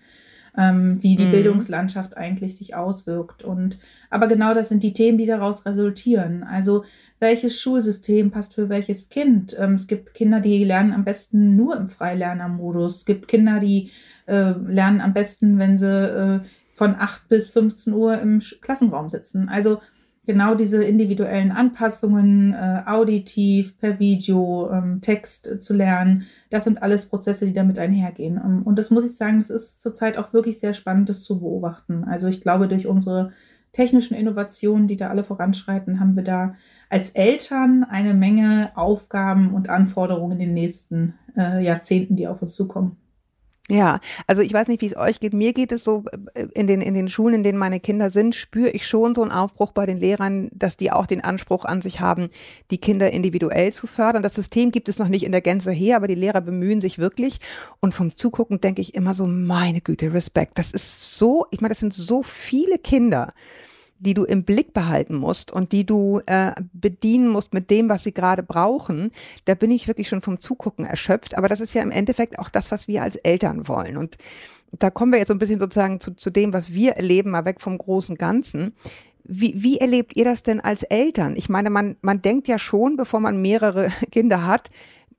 ähm, 0.58 0.98
wie 1.02 1.16
die 1.16 1.26
mhm. 1.26 1.32
Bildungslandschaft 1.32 2.18
eigentlich 2.18 2.58
sich 2.58 2.76
auswirkt. 2.76 3.44
Und 3.44 3.78
aber 4.10 4.28
genau 4.28 4.54
das 4.54 4.70
sind 4.70 4.84
die 4.84 4.94
Themen, 4.94 5.18
die 5.18 5.26
daraus 5.26 5.66
resultieren. 5.66 6.44
Also 6.44 6.84
welches 7.20 7.60
Schulsystem 7.60 8.32
passt 8.32 8.56
für 8.56 8.70
welches 8.70 9.10
Kind? 9.10 9.56
Ähm, 9.60 9.76
es 9.76 9.88
gibt 9.88 10.14
Kinder, 10.14 10.40
die 10.40 10.64
lernen 10.64 10.94
am 10.94 11.04
besten 11.04 11.56
nur 11.56 11.76
im 11.78 11.90
Freilernermodus. 11.90 12.98
Es 12.98 13.06
gibt 13.06 13.28
Kinder, 13.28 13.60
die 13.60 13.92
äh, 14.26 14.52
lernen 14.52 15.02
am 15.02 15.14
besten, 15.14 15.60
wenn 15.60 15.78
sie 15.78 15.88
äh, 15.88 16.40
von 16.76 16.96
8 16.96 17.28
bis 17.28 17.50
15 17.50 17.94
Uhr 17.94 18.20
im 18.20 18.40
Klassenraum 18.62 19.10
sitzen. 19.10 19.50
Also 19.50 19.82
genau 20.26 20.56
diese 20.56 20.84
individuellen 20.84 21.52
Anpassungen, 21.52 22.54
äh, 22.54 22.84
auditiv, 22.86 23.78
per 23.78 24.00
Video, 24.00 24.70
ähm, 24.72 25.02
Text 25.02 25.48
äh, 25.48 25.60
zu 25.60 25.74
lernen, 25.74 26.26
das 26.50 26.64
sind 26.64 26.84
alles 26.84 27.06
Prozesse, 27.06 27.46
die 27.46 27.54
damit 27.54 27.80
einhergehen. 27.80 28.38
Ähm, 28.38 28.64
und 28.64 28.78
das 28.78 28.92
muss 28.92 29.06
ich 29.06 29.16
sagen, 29.16 29.40
das 29.40 29.50
ist 29.50 29.82
zurzeit 29.82 30.18
auch 30.18 30.34
wirklich 30.34 30.60
sehr 30.60 30.74
spannend, 30.74 31.10
das 31.10 31.24
zu 31.24 31.40
beobachten. 31.40 32.04
Also 32.04 32.28
ich 32.28 32.42
glaube, 32.42 32.68
durch 32.68 32.88
unsere 32.88 33.32
technischen 33.72 34.16
Innovationen, 34.16 34.88
die 34.88 34.98
da 34.98 35.10
alle 35.10 35.24
voranschreiten, 35.24 36.00
haben 36.00 36.16
wir 36.16 36.24
da 36.24 36.56
als 36.90 37.12
Eltern 37.12 37.84
eine 37.84 38.14
Menge 38.14 38.72
Aufgaben 38.76 39.54
und 39.54 39.70
Anforderungen 39.70 40.34
in 40.34 40.40
den 40.40 40.54
nächsten 40.54 41.14
äh, 41.38 41.64
Jahrzehnten, 41.64 42.16
die 42.16 42.28
auf 42.28 42.42
uns 42.42 42.56
zukommen. 42.56 42.98
Ja, 43.72 44.00
also 44.26 44.42
ich 44.42 44.52
weiß 44.52 44.68
nicht, 44.68 44.82
wie 44.82 44.88
es 44.88 44.98
euch 44.98 45.20
geht. 45.20 45.34
Mir 45.34 45.54
geht 45.54 45.72
es 45.72 45.84
so, 45.84 46.04
äh, 46.34 46.48
in 46.56 46.66
den, 46.66 46.82
in 46.82 46.96
den 46.96 47.08
Schulen, 47.08 47.36
in 47.36 47.44
denen 47.44 47.60
meine 47.60 47.80
Kinder 47.80 48.10
sind, 48.10 48.34
spüre 48.34 48.72
ich 48.72 48.88
schon 48.88 49.14
so 49.14 49.22
einen 49.22 49.32
Aufbruch 49.32 49.72
bei 49.72 49.86
den 49.86 49.98
Lehrern, 49.98 50.50
dass 50.52 50.76
die 50.76 50.92
auch 50.92 51.06
den 51.06 51.24
Anspruch 51.24 51.66
an 51.66 51.84
sich 51.84 52.00
haben, 52.00 52.30
die 52.72 52.80
Kinder 52.80 53.12
individuell 53.12 53.72
zu 53.72 53.86
fördern. 53.86 54.24
Das 54.24 54.34
System 54.34 54.72
gibt 54.72 54.90
es 54.90 54.98
noch 54.98 55.08
nicht 55.08 55.24
in 55.24 55.32
der 55.32 55.42
Gänze 55.42 55.72
her, 55.72 55.98
aber 55.98 56.08
die 56.08 56.16
Lehrer 56.16 56.42
bemühen 56.42 56.82
sich 56.82 56.98
wirklich. 56.98 57.40
Und 57.80 57.94
vom 57.94 58.16
Zugucken 58.16 58.60
denke 58.60 58.82
ich 58.82 58.96
immer 58.96 59.14
so, 59.14 59.28
meine 59.28 59.82
Güte, 59.82 60.14
Respekt. 60.14 60.58
Das 60.58 60.72
ist 60.72 61.16
so, 61.16 61.46
ich 61.52 61.62
meine, 61.62 61.70
das 61.70 61.80
sind 61.80 61.94
so 61.94 62.24
viele 62.24 62.80
Kinder 62.80 63.34
die 64.00 64.14
du 64.14 64.24
im 64.24 64.44
Blick 64.44 64.74
behalten 64.74 65.16
musst 65.16 65.52
und 65.52 65.72
die 65.72 65.86
du 65.86 66.22
äh, 66.26 66.54
bedienen 66.74 67.30
musst 67.30 67.54
mit 67.54 67.70
dem, 67.70 67.90
was 67.90 68.04
sie 68.04 68.14
gerade 68.14 68.44
brauchen, 68.44 69.12
da 69.46 69.56
bin 69.56 69.72
ich 69.72 69.88
wirklich 69.88 70.08
schon 70.08 70.22
vom 70.22 70.40
Zugucken 70.40 70.86
erschöpft. 70.86 71.38
Aber 71.38 71.48
das 71.48 71.62
ist 71.62 71.74
ja 71.74 71.82
im 71.82 71.92
Endeffekt 71.92 72.40
auch 72.40 72.50
das, 72.50 72.72
was 72.72 72.88
wir 72.88 73.04
als 73.04 73.18
Eltern 73.18 73.68
wollen. 73.68 73.98
Und 73.98 74.18
da 74.72 74.90
kommen 74.90 75.12
wir 75.12 75.20
jetzt 75.20 75.28
so 75.28 75.34
ein 75.34 75.40
bisschen 75.40 75.60
sozusagen 75.60 76.00
zu, 76.00 76.16
zu 76.16 76.30
dem, 76.30 76.54
was 76.54 76.74
wir 76.74 76.94
erleben, 76.94 77.32
mal 77.32 77.46
weg 77.46 77.62
vom 77.62 77.78
großen 77.78 78.16
Ganzen. 78.18 78.74
Wie, 79.24 79.54
wie 79.62 79.78
erlebt 79.78 80.16
ihr 80.16 80.26
das 80.26 80.44
denn 80.44 80.60
als 80.60 80.84
Eltern? 80.84 81.36
Ich 81.36 81.50
meine, 81.50 81.70
man, 81.70 81.98
man 82.02 82.22
denkt 82.22 82.48
ja 82.48 82.58
schon, 82.58 82.96
bevor 82.96 83.20
man 83.20 83.42
mehrere 83.42 83.90
Kinder 84.12 84.46
hat, 84.46 84.70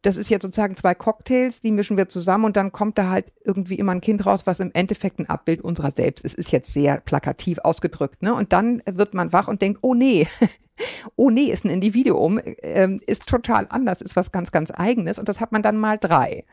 das 0.02 0.16
ist 0.16 0.30
jetzt 0.30 0.42
sozusagen 0.42 0.76
zwei 0.76 0.94
Cocktails, 0.94 1.60
die 1.60 1.70
mischen 1.70 1.98
wir 1.98 2.08
zusammen 2.08 2.46
und 2.46 2.56
dann 2.56 2.72
kommt 2.72 2.96
da 2.96 3.10
halt 3.10 3.32
irgendwie 3.44 3.74
immer 3.74 3.92
ein 3.92 4.00
Kind 4.00 4.24
raus, 4.24 4.46
was 4.46 4.60
im 4.60 4.70
Endeffekt 4.72 5.18
ein 5.18 5.28
Abbild 5.28 5.60
unserer 5.60 5.90
selbst 5.90 6.24
ist. 6.24 6.34
Ist 6.34 6.52
jetzt 6.52 6.72
sehr 6.72 7.00
plakativ 7.00 7.58
ausgedrückt, 7.58 8.22
ne? 8.22 8.34
Und 8.34 8.52
dann 8.52 8.82
wird 8.86 9.12
man 9.12 9.32
wach 9.32 9.48
und 9.48 9.60
denkt, 9.60 9.80
oh 9.82 9.94
nee, 9.94 10.26
oh 11.16 11.30
nee, 11.30 11.50
ist 11.52 11.64
ein 11.64 11.70
Individuum, 11.70 12.40
ähm, 12.62 13.00
ist 13.06 13.28
total 13.28 13.66
anders, 13.68 14.00
ist 14.00 14.16
was 14.16 14.32
ganz, 14.32 14.52
ganz 14.52 14.72
eigenes 14.74 15.18
und 15.18 15.28
das 15.28 15.40
hat 15.40 15.52
man 15.52 15.62
dann 15.62 15.76
mal 15.76 15.98
drei. 15.98 16.44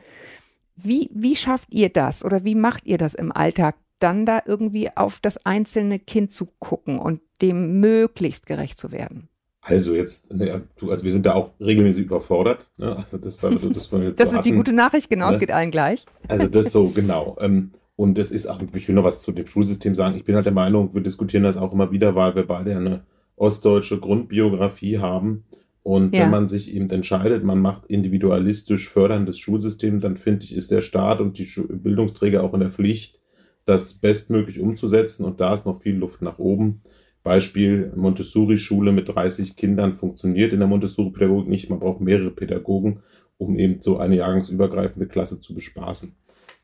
Wie, 0.76 1.10
wie 1.14 1.36
schafft 1.36 1.70
ihr 1.72 1.90
das 1.90 2.24
oder 2.26 2.44
wie 2.44 2.56
macht 2.56 2.86
ihr 2.86 2.98
das 2.98 3.14
im 3.14 3.32
Alltag, 3.32 3.76
dann 4.00 4.26
da 4.26 4.42
irgendwie 4.46 4.96
auf 4.96 5.20
das 5.20 5.44
einzelne 5.46 5.98
Kind 6.00 6.34
zu 6.34 6.48
gucken 6.60 7.00
und 7.00 7.22
dem 7.42 7.80
möglichst 7.80 8.46
gerecht 8.46 8.78
zu 8.78 8.92
werden? 8.92 9.30
Also 9.68 9.96
jetzt, 9.96 10.34
ne, 10.34 10.62
also 10.82 11.04
wir 11.04 11.12
sind 11.12 11.26
da 11.26 11.34
auch 11.34 11.52
regelmäßig 11.60 12.06
überfordert. 12.06 12.70
Ne? 12.78 12.96
Also 12.96 13.18
das, 13.18 13.42
war, 13.44 13.52
das, 13.52 13.92
war 13.92 14.02
jetzt 14.02 14.20
das 14.20 14.32
so 14.32 14.38
ist 14.38 14.46
die 14.46 14.54
gute 14.54 14.74
Nachricht, 14.74 15.10
genau, 15.10 15.28
ne? 15.28 15.34
es 15.34 15.40
geht 15.40 15.52
allen 15.52 15.72
gleich. 15.72 16.06
Also 16.28 16.48
das 16.48 16.72
so, 16.72 16.90
genau. 16.90 17.38
Ähm, 17.42 17.72
und 17.98 18.18
das 18.18 18.32
ist 18.32 18.48
auch, 18.48 18.62
ich 18.62 18.88
will 18.88 18.96
noch 18.96 19.04
was 19.04 19.22
zu 19.22 19.32
dem 19.32 19.48
Schulsystem 19.48 19.96
sagen. 19.96 20.16
Ich 20.16 20.24
bin 20.24 20.36
halt 20.36 20.46
der 20.46 20.54
Meinung, 20.54 20.94
wir 20.94 21.02
diskutieren 21.02 21.44
das 21.44 21.58
auch 21.58 21.74
immer 21.74 21.92
wieder, 21.92 22.16
weil 22.16 22.36
wir 22.36 22.46
beide 22.46 22.76
eine 22.76 23.02
ostdeutsche 23.36 24.00
Grundbiografie 24.00 25.00
haben. 25.00 25.46
Und 25.84 26.14
ja. 26.14 26.24
wenn 26.24 26.32
man 26.32 26.48
sich 26.48 26.74
eben 26.74 26.90
entscheidet, 26.90 27.44
man 27.44 27.60
macht 27.60 27.88
individualistisch 27.88 28.90
förderndes 28.90 29.40
Schulsystem, 29.40 30.00
dann 30.00 30.18
finde 30.18 30.46
ich, 30.46 30.56
ist 30.56 30.70
der 30.70 30.82
Staat 30.82 31.22
und 31.22 31.38
die 31.38 31.50
Bildungsträger 31.70 32.44
auch 32.44 32.54
in 32.54 32.60
der 32.60 32.72
Pflicht, 32.72 33.20
das 33.66 33.94
bestmöglich 33.94 34.60
umzusetzen. 34.60 35.26
Und 35.26 35.40
da 35.40 35.54
ist 35.54 35.66
noch 35.66 35.82
viel 35.82 35.96
Luft 35.96 36.22
nach 36.22 36.40
oben. 36.40 36.82
Beispiel 37.28 37.92
Montessori-Schule 37.96 38.92
mit 38.92 39.10
30 39.10 39.56
Kindern 39.56 39.96
funktioniert 39.96 40.54
in 40.54 40.60
der 40.60 40.68
Montessori-Pädagogik 40.68 41.50
nicht. 41.50 41.70
Man 41.70 41.80
braucht 41.80 42.02
mehrere 42.02 42.32
Pädagogen, 42.32 43.02
um 43.38 43.60
eben 43.60 43.82
so 43.82 43.98
eine 43.98 44.16
jahrgangsübergreifende 44.16 45.08
Klasse 45.08 45.42
zu 45.42 45.54
bespaßen. 45.54 46.16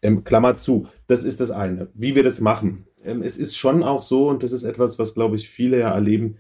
Ähm, 0.02 0.24
Klammer 0.24 0.56
zu, 0.56 0.88
das 1.08 1.24
ist 1.24 1.40
das 1.40 1.52
eine. 1.52 1.90
Wie 1.94 2.16
wir 2.16 2.24
das 2.24 2.42
machen. 2.42 2.86
Ähm, 3.04 3.22
es 3.22 3.38
ist 3.38 3.56
schon 3.56 3.84
auch 3.84 4.02
so, 4.02 4.30
und 4.30 4.44
das 4.44 4.52
ist 4.52 4.64
etwas, 4.64 4.98
was, 5.00 5.14
glaube 5.14 5.36
ich, 5.36 5.50
viele 5.50 5.80
ja 5.80 5.92
erleben, 5.92 6.38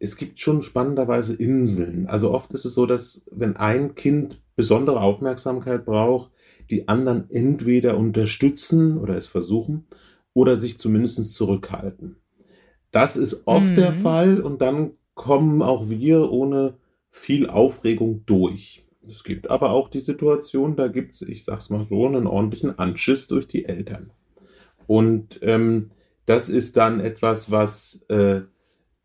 es 0.00 0.16
gibt 0.16 0.40
schon 0.40 0.62
spannenderweise 0.62 1.34
Inseln. 1.34 2.06
Also 2.06 2.32
oft 2.32 2.52
ist 2.54 2.64
es 2.64 2.74
so, 2.74 2.86
dass 2.86 3.26
wenn 3.32 3.56
ein 3.56 3.94
Kind 3.94 4.40
besondere 4.56 5.00
Aufmerksamkeit 5.00 5.84
braucht, 5.84 6.30
die 6.70 6.88
anderen 6.88 7.30
entweder 7.30 7.96
unterstützen 7.96 8.98
oder 8.98 9.16
es 9.16 9.26
versuchen 9.26 9.86
oder 10.34 10.56
sich 10.56 10.78
zumindest 10.78 11.32
zurückhalten. 11.32 12.16
Das 12.90 13.16
ist 13.16 13.46
oft 13.46 13.70
mhm. 13.70 13.74
der 13.76 13.92
Fall 13.92 14.40
und 14.40 14.62
dann 14.62 14.92
kommen 15.14 15.62
auch 15.62 15.88
wir 15.88 16.30
ohne 16.30 16.74
viel 17.10 17.48
Aufregung 17.48 18.22
durch. 18.26 18.84
Es 19.08 19.24
gibt 19.24 19.50
aber 19.50 19.70
auch 19.70 19.88
die 19.88 20.00
Situation, 20.00 20.76
da 20.76 20.88
gibt 20.88 21.14
es, 21.14 21.22
ich 21.22 21.44
sag's 21.44 21.70
mal 21.70 21.82
so, 21.82 22.06
einen 22.06 22.26
ordentlichen 22.26 22.78
Anschiss 22.78 23.26
durch 23.26 23.46
die 23.46 23.64
Eltern. 23.64 24.10
Und 24.86 25.40
ähm, 25.42 25.90
das 26.26 26.48
ist 26.48 26.76
dann 26.76 27.00
etwas, 27.00 27.50
was 27.50 28.04
äh, 28.08 28.42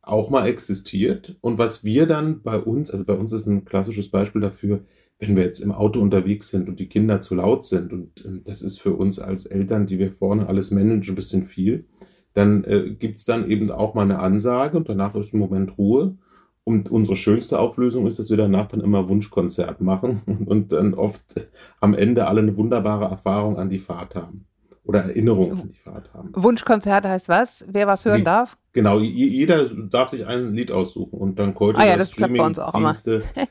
auch 0.01 0.29
mal 0.29 0.47
existiert 0.47 1.37
und 1.41 1.57
was 1.57 1.83
wir 1.83 2.05
dann 2.05 2.41
bei 2.41 2.59
uns, 2.59 2.91
also 2.91 3.05
bei 3.05 3.13
uns 3.13 3.31
ist 3.31 3.47
ein 3.47 3.63
klassisches 3.63 4.09
Beispiel 4.09 4.41
dafür, 4.41 4.81
wenn 5.19 5.37
wir 5.37 5.43
jetzt 5.43 5.59
im 5.59 5.71
Auto 5.71 6.01
unterwegs 6.01 6.49
sind 6.49 6.67
und 6.67 6.79
die 6.79 6.89
Kinder 6.89 7.21
zu 7.21 7.35
laut 7.35 7.63
sind 7.63 7.93
und 7.93 8.25
äh, 8.25 8.41
das 8.43 8.61
ist 8.61 8.81
für 8.81 8.93
uns 8.93 9.19
als 9.19 9.45
Eltern, 9.45 9.85
die 9.87 9.99
wir 9.99 10.11
vorne 10.11 10.47
alles 10.47 10.71
managen, 10.71 11.13
ein 11.13 11.15
bisschen 11.15 11.47
viel, 11.47 11.85
dann 12.33 12.63
äh, 12.63 12.91
gibt 12.91 13.19
es 13.19 13.25
dann 13.25 13.49
eben 13.49 13.71
auch 13.71 13.93
mal 13.93 14.03
eine 14.03 14.19
Ansage 14.19 14.77
und 14.77 14.89
danach 14.89 15.15
ist 15.15 15.33
ein 15.33 15.39
Moment 15.39 15.77
Ruhe. 15.77 16.17
Und 16.65 16.89
unsere 16.89 17.17
schönste 17.17 17.59
Auflösung 17.59 18.07
ist, 18.07 18.19
dass 18.19 18.29
wir 18.29 18.37
danach 18.37 18.69
dann 18.69 18.79
immer 18.79 19.09
Wunschkonzert 19.09 19.81
machen 19.81 20.21
und 20.45 20.71
dann 20.71 20.93
oft 20.93 21.49
am 21.81 21.93
Ende 21.93 22.27
alle 22.27 22.41
eine 22.41 22.55
wunderbare 22.55 23.05
Erfahrung 23.05 23.57
an 23.57 23.69
die 23.69 23.79
Fahrt 23.79 24.15
haben. 24.15 24.45
Oder 24.85 25.03
Erinnerung 25.03 25.51
an 25.51 25.69
die 25.69 25.79
Fahrt 25.79 26.13
haben. 26.13 26.29
Wunschkonzert 26.33 27.05
heißt 27.05 27.29
was? 27.29 27.65
Wer 27.69 27.87
was 27.87 28.05
hören 28.05 28.23
darf? 28.23 28.57
Genau, 28.73 28.99
jeder 28.99 29.65
darf 29.65 30.09
sich 30.09 30.25
ein 30.25 30.53
Lied 30.53 30.71
aussuchen 30.71 31.19
und 31.19 31.37
dann 31.37 31.53
ah, 31.57 31.85
ja, 31.85 31.95
das 31.95 32.15
klappt 32.15 32.35
bei 32.35 32.45
uns 32.45 32.59
auch 32.59 32.73
immer. 32.73 32.95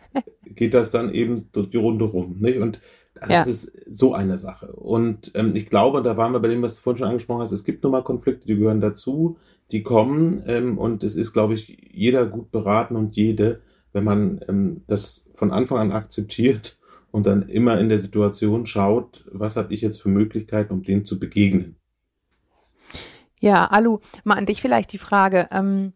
geht 0.54 0.74
das 0.74 0.90
dann 0.90 1.12
eben 1.12 1.48
die 1.54 1.76
Runde 1.76 2.04
rum. 2.04 2.36
Nicht? 2.38 2.58
Und 2.58 2.80
also 3.23 3.33
ja. 3.33 3.45
das 3.45 3.64
ist 3.64 3.85
so 3.91 4.14
eine 4.14 4.37
Sache. 4.37 4.73
Und 4.73 5.31
ähm, 5.35 5.55
ich 5.55 5.71
glaube, 5.71 6.02
da 6.02 6.17
waren 6.17 6.33
wir 6.33 6.41
bei 6.41 6.49
dem, 6.49 6.62
was 6.62 6.75
du 6.75 6.81
vorhin 6.81 6.99
schon 6.99 7.09
angesprochen 7.09 7.41
hast, 7.41 7.52
es 7.52 7.64
gibt 7.64 7.83
nun 7.83 7.93
mal 7.93 8.02
Konflikte, 8.02 8.47
die 8.47 8.57
gehören 8.57 8.81
dazu, 8.81 9.38
die 9.71 9.83
kommen 9.83 10.43
ähm, 10.47 10.76
und 10.76 11.05
es 11.05 11.17
ist, 11.17 11.33
glaube 11.33 11.55
ich, 11.55 11.91
jeder 11.93 12.26
gut 12.26 12.50
beraten 12.50 12.97
und 12.97 13.17
jede, 13.17 13.61
wenn 13.93 14.05
man 14.05 14.41
ähm, 14.49 14.83
das 14.87 15.25
von 15.35 15.52
Anfang 15.52 15.79
an 15.79 15.93
akzeptiert 15.93 16.79
und 17.11 17.26
dann 17.26 17.49
immer 17.49 17.79
in 17.79 17.88
der 17.88 18.00
Situation 18.00 18.67
schaut, 18.67 19.25
was 19.31 19.57
habe 19.57 19.73
ich 19.73 19.81
jetzt 19.83 20.02
für 20.02 20.09
Möglichkeiten, 20.09 20.73
um 20.73 20.83
dem 20.83 21.05
zu 21.05 21.19
begegnen. 21.19 21.76
Ja, 23.41 23.67
Alu, 23.67 23.99
mal 24.25 24.35
an 24.35 24.47
dich 24.47 24.61
vielleicht 24.61 24.93
die 24.93 24.99
Frage. 24.99 25.49
Ähm, 25.52 25.93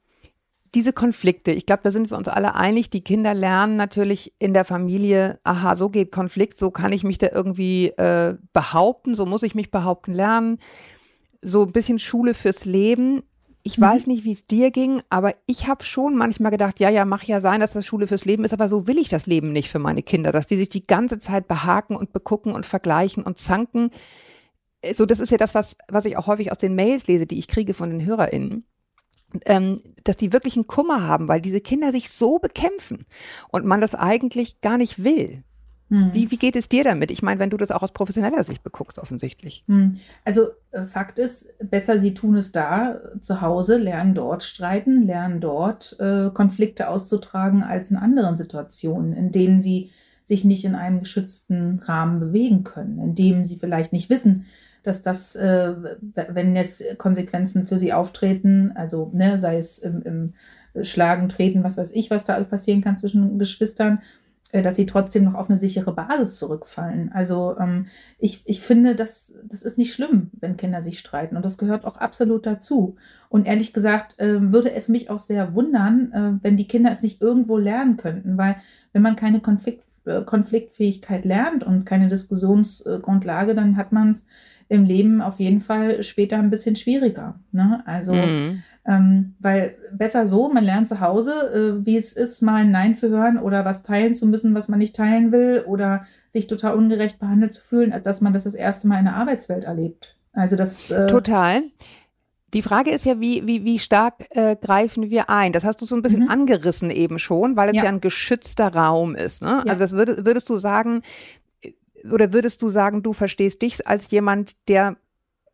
diese 0.76 0.92
Konflikte, 0.92 1.52
ich 1.52 1.64
glaube, 1.64 1.80
da 1.84 1.90
sind 1.90 2.10
wir 2.10 2.18
uns 2.18 2.28
alle 2.28 2.54
einig, 2.54 2.90
die 2.90 3.00
Kinder 3.00 3.32
lernen 3.32 3.76
natürlich 3.76 4.34
in 4.38 4.52
der 4.52 4.66
Familie, 4.66 5.40
aha, 5.42 5.74
so 5.74 5.88
geht 5.88 6.12
Konflikt, 6.12 6.58
so 6.58 6.70
kann 6.70 6.92
ich 6.92 7.02
mich 7.02 7.16
da 7.16 7.28
irgendwie 7.32 7.86
äh, 7.96 8.36
behaupten, 8.52 9.14
so 9.14 9.24
muss 9.24 9.42
ich 9.42 9.54
mich 9.54 9.70
behaupten 9.70 10.12
lernen. 10.12 10.58
So 11.40 11.62
ein 11.62 11.72
bisschen 11.72 11.98
Schule 11.98 12.34
fürs 12.34 12.66
Leben. 12.66 13.22
Ich 13.62 13.78
mhm. 13.78 13.84
weiß 13.84 14.06
nicht, 14.06 14.24
wie 14.24 14.32
es 14.32 14.46
dir 14.46 14.70
ging, 14.70 15.00
aber 15.08 15.34
ich 15.46 15.66
habe 15.66 15.82
schon 15.82 16.14
manchmal 16.14 16.52
gedacht, 16.52 16.78
ja, 16.78 16.90
ja, 16.90 17.06
mach 17.06 17.22
ja 17.22 17.40
sein, 17.40 17.60
dass 17.60 17.72
das 17.72 17.86
Schule 17.86 18.06
fürs 18.06 18.26
Leben 18.26 18.44
ist, 18.44 18.52
aber 18.52 18.68
so 18.68 18.86
will 18.86 18.98
ich 18.98 19.08
das 19.08 19.26
Leben 19.26 19.52
nicht 19.52 19.70
für 19.70 19.78
meine 19.78 20.02
Kinder, 20.02 20.30
dass 20.30 20.46
die 20.46 20.58
sich 20.58 20.68
die 20.68 20.82
ganze 20.82 21.18
Zeit 21.20 21.48
behaken 21.48 21.96
und 21.96 22.12
begucken 22.12 22.52
und 22.52 22.66
vergleichen 22.66 23.22
und 23.22 23.38
zanken. 23.38 23.88
So, 24.92 25.06
das 25.06 25.20
ist 25.20 25.30
ja 25.30 25.38
das, 25.38 25.54
was, 25.54 25.74
was 25.88 26.04
ich 26.04 26.18
auch 26.18 26.26
häufig 26.26 26.52
aus 26.52 26.58
den 26.58 26.74
Mails 26.74 27.06
lese, 27.06 27.24
die 27.24 27.38
ich 27.38 27.48
kriege 27.48 27.72
von 27.72 27.88
den 27.88 28.04
HörerInnen 28.04 28.66
ähm, 29.44 29.82
dass 30.04 30.16
die 30.16 30.32
wirklich 30.32 30.56
einen 30.56 30.66
Kummer 30.66 31.02
haben, 31.02 31.28
weil 31.28 31.40
diese 31.40 31.60
Kinder 31.60 31.92
sich 31.92 32.10
so 32.10 32.38
bekämpfen 32.38 33.06
und 33.50 33.64
man 33.64 33.80
das 33.80 33.94
eigentlich 33.94 34.60
gar 34.60 34.78
nicht 34.78 35.02
will. 35.02 35.42
Hm. 35.88 36.10
Wie, 36.12 36.30
wie 36.30 36.36
geht 36.36 36.56
es 36.56 36.68
dir 36.68 36.82
damit? 36.82 37.10
Ich 37.12 37.22
meine, 37.22 37.38
wenn 37.38 37.50
du 37.50 37.56
das 37.56 37.70
auch 37.70 37.82
aus 37.82 37.92
professioneller 37.92 38.42
Sicht 38.42 38.64
beguckst, 38.64 38.98
offensichtlich. 38.98 39.64
Hm. 39.68 40.00
Also 40.24 40.48
äh, 40.72 40.82
Fakt 40.82 41.18
ist, 41.18 41.46
besser 41.58 41.98
sie 41.98 42.14
tun 42.14 42.36
es 42.36 42.50
da 42.50 43.00
zu 43.20 43.40
Hause, 43.40 43.76
lernen 43.76 44.14
dort 44.14 44.42
streiten, 44.42 45.06
lernen 45.06 45.40
dort 45.40 45.96
äh, 46.00 46.30
Konflikte 46.30 46.88
auszutragen 46.88 47.62
als 47.62 47.90
in 47.90 47.96
anderen 47.96 48.36
Situationen, 48.36 49.12
in 49.12 49.30
denen 49.30 49.60
sie 49.60 49.90
sich 50.24 50.44
nicht 50.44 50.64
in 50.64 50.74
einem 50.74 51.00
geschützten 51.00 51.78
Rahmen 51.78 52.18
bewegen 52.18 52.64
können, 52.64 52.98
in 52.98 53.14
dem 53.14 53.44
sie 53.44 53.58
vielleicht 53.58 53.92
nicht 53.92 54.10
wissen, 54.10 54.46
dass 54.86 55.02
das, 55.02 55.36
äh, 55.36 55.74
wenn 56.28 56.56
jetzt 56.56 56.98
Konsequenzen 56.98 57.64
für 57.64 57.78
sie 57.78 57.92
auftreten, 57.92 58.72
also 58.74 59.10
ne, 59.14 59.38
sei 59.38 59.58
es 59.58 59.78
im, 59.78 60.02
im 60.02 60.32
Schlagen, 60.82 61.28
Treten, 61.28 61.64
was 61.64 61.76
weiß 61.76 61.92
ich, 61.92 62.10
was 62.10 62.24
da 62.24 62.34
alles 62.34 62.48
passieren 62.48 62.82
kann 62.82 62.96
zwischen 62.96 63.38
Geschwistern, 63.38 64.00
äh, 64.52 64.62
dass 64.62 64.76
sie 64.76 64.86
trotzdem 64.86 65.24
noch 65.24 65.34
auf 65.34 65.48
eine 65.48 65.58
sichere 65.58 65.92
Basis 65.92 66.38
zurückfallen. 66.38 67.10
Also 67.12 67.56
ähm, 67.58 67.86
ich, 68.18 68.42
ich 68.44 68.60
finde, 68.60 68.94
das, 68.94 69.34
das 69.44 69.62
ist 69.62 69.78
nicht 69.78 69.92
schlimm, 69.92 70.30
wenn 70.40 70.56
Kinder 70.56 70.82
sich 70.82 70.98
streiten 70.98 71.36
und 71.36 71.44
das 71.44 71.58
gehört 71.58 71.84
auch 71.84 71.96
absolut 71.96 72.46
dazu. 72.46 72.96
Und 73.28 73.46
ehrlich 73.46 73.72
gesagt 73.72 74.18
äh, 74.18 74.52
würde 74.52 74.72
es 74.72 74.88
mich 74.88 75.10
auch 75.10 75.18
sehr 75.18 75.54
wundern, 75.54 76.12
äh, 76.12 76.44
wenn 76.44 76.56
die 76.56 76.68
Kinder 76.68 76.90
es 76.90 77.02
nicht 77.02 77.20
irgendwo 77.20 77.58
lernen 77.58 77.96
könnten, 77.96 78.38
weil 78.38 78.56
wenn 78.92 79.02
man 79.02 79.16
keine 79.16 79.40
Konflikt, 79.40 79.82
äh, 80.04 80.22
Konfliktfähigkeit 80.22 81.24
lernt 81.24 81.64
und 81.64 81.84
keine 81.84 82.08
Diskussionsgrundlage, 82.08 83.54
dann 83.54 83.76
hat 83.76 83.92
man 83.92 84.12
es 84.12 84.26
im 84.68 84.84
Leben 84.84 85.20
auf 85.20 85.38
jeden 85.38 85.60
Fall 85.60 86.02
später 86.02 86.38
ein 86.38 86.50
bisschen 86.50 86.76
schwieriger. 86.76 87.38
Ne? 87.52 87.82
Also 87.86 88.14
mhm. 88.14 88.62
Ähm, 88.88 89.34
weil 89.40 89.76
besser 89.92 90.28
so, 90.28 90.48
man 90.48 90.62
lernt 90.62 90.86
zu 90.86 91.00
Hause, 91.00 91.32
äh, 91.82 91.84
wie 91.84 91.96
es 91.96 92.12
ist, 92.12 92.40
mal 92.40 92.62
ein 92.62 92.70
Nein 92.70 92.94
zu 92.94 93.10
hören 93.10 93.36
oder 93.36 93.64
was 93.64 93.82
teilen 93.82 94.14
zu 94.14 94.26
müssen, 94.26 94.54
was 94.54 94.68
man 94.68 94.78
nicht 94.78 94.94
teilen 94.94 95.32
will 95.32 95.64
oder 95.66 96.06
sich 96.30 96.46
total 96.46 96.74
ungerecht 96.74 97.18
behandelt 97.18 97.52
zu 97.52 97.62
fühlen, 97.62 97.92
als 97.92 98.04
dass 98.04 98.20
man 98.20 98.32
das 98.32 98.44
das 98.44 98.54
erste 98.54 98.86
Mal 98.86 99.00
in 99.00 99.06
der 99.06 99.16
Arbeitswelt 99.16 99.64
erlebt. 99.64 100.16
Also 100.32 100.54
das. 100.54 100.90
Äh 100.90 101.06
total. 101.06 101.62
Die 102.54 102.62
Frage 102.62 102.92
ist 102.92 103.04
ja, 103.04 103.18
wie, 103.18 103.44
wie, 103.44 103.64
wie 103.64 103.80
stark 103.80 104.26
äh, 104.30 104.54
greifen 104.54 105.10
wir 105.10 105.30
ein? 105.30 105.50
Das 105.50 105.64
hast 105.64 105.82
du 105.82 105.84
so 105.84 105.96
ein 105.96 106.02
bisschen 106.02 106.24
mhm. 106.24 106.30
angerissen 106.30 106.90
eben 106.90 107.18
schon, 107.18 107.56
weil 107.56 107.70
es 107.70 107.76
ja. 107.76 107.84
ja 107.84 107.88
ein 107.88 108.00
geschützter 108.00 108.72
Raum 108.72 109.16
ist. 109.16 109.42
Ne? 109.42 109.62
Ja. 109.66 109.72
Also 109.72 109.80
das 109.80 109.92
würd, 109.92 110.24
würdest 110.24 110.48
du 110.48 110.56
sagen, 110.58 111.02
oder 112.12 112.32
würdest 112.32 112.62
du 112.62 112.68
sagen, 112.68 113.02
du 113.02 113.12
verstehst 113.12 113.62
dich 113.62 113.86
als 113.86 114.10
jemand, 114.10 114.68
der 114.68 114.96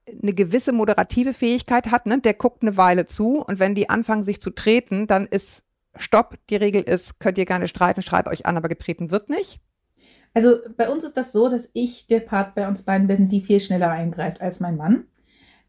eine 0.06 0.34
gewisse 0.34 0.72
moderative 0.72 1.32
Fähigkeit 1.32 1.90
hat, 1.90 2.06
ne? 2.06 2.20
der 2.20 2.34
guckt 2.34 2.62
eine 2.62 2.76
Weile 2.76 3.06
zu 3.06 3.40
und 3.40 3.58
wenn 3.58 3.74
die 3.74 3.88
anfangen 3.88 4.24
sich 4.24 4.40
zu 4.40 4.50
treten, 4.50 5.06
dann 5.06 5.26
ist 5.26 5.64
Stopp. 5.96 6.36
Die 6.50 6.56
Regel 6.56 6.82
ist, 6.82 7.20
könnt 7.20 7.38
ihr 7.38 7.44
gerne 7.44 7.68
streiten, 7.68 8.02
streit 8.02 8.26
euch 8.26 8.46
an, 8.46 8.56
aber 8.56 8.68
getreten 8.68 9.10
wird 9.10 9.28
nicht. 9.28 9.60
Also 10.34 10.56
bei 10.76 10.88
uns 10.88 11.04
ist 11.04 11.16
das 11.16 11.32
so, 11.32 11.48
dass 11.48 11.68
ich 11.74 12.06
der 12.06 12.20
Part 12.20 12.54
bei 12.54 12.66
uns 12.66 12.82
beiden 12.82 13.06
bin, 13.06 13.28
die 13.28 13.42
viel 13.42 13.60
schneller 13.60 13.90
eingreift 13.90 14.40
als 14.40 14.60
mein 14.60 14.76
Mann. 14.76 15.04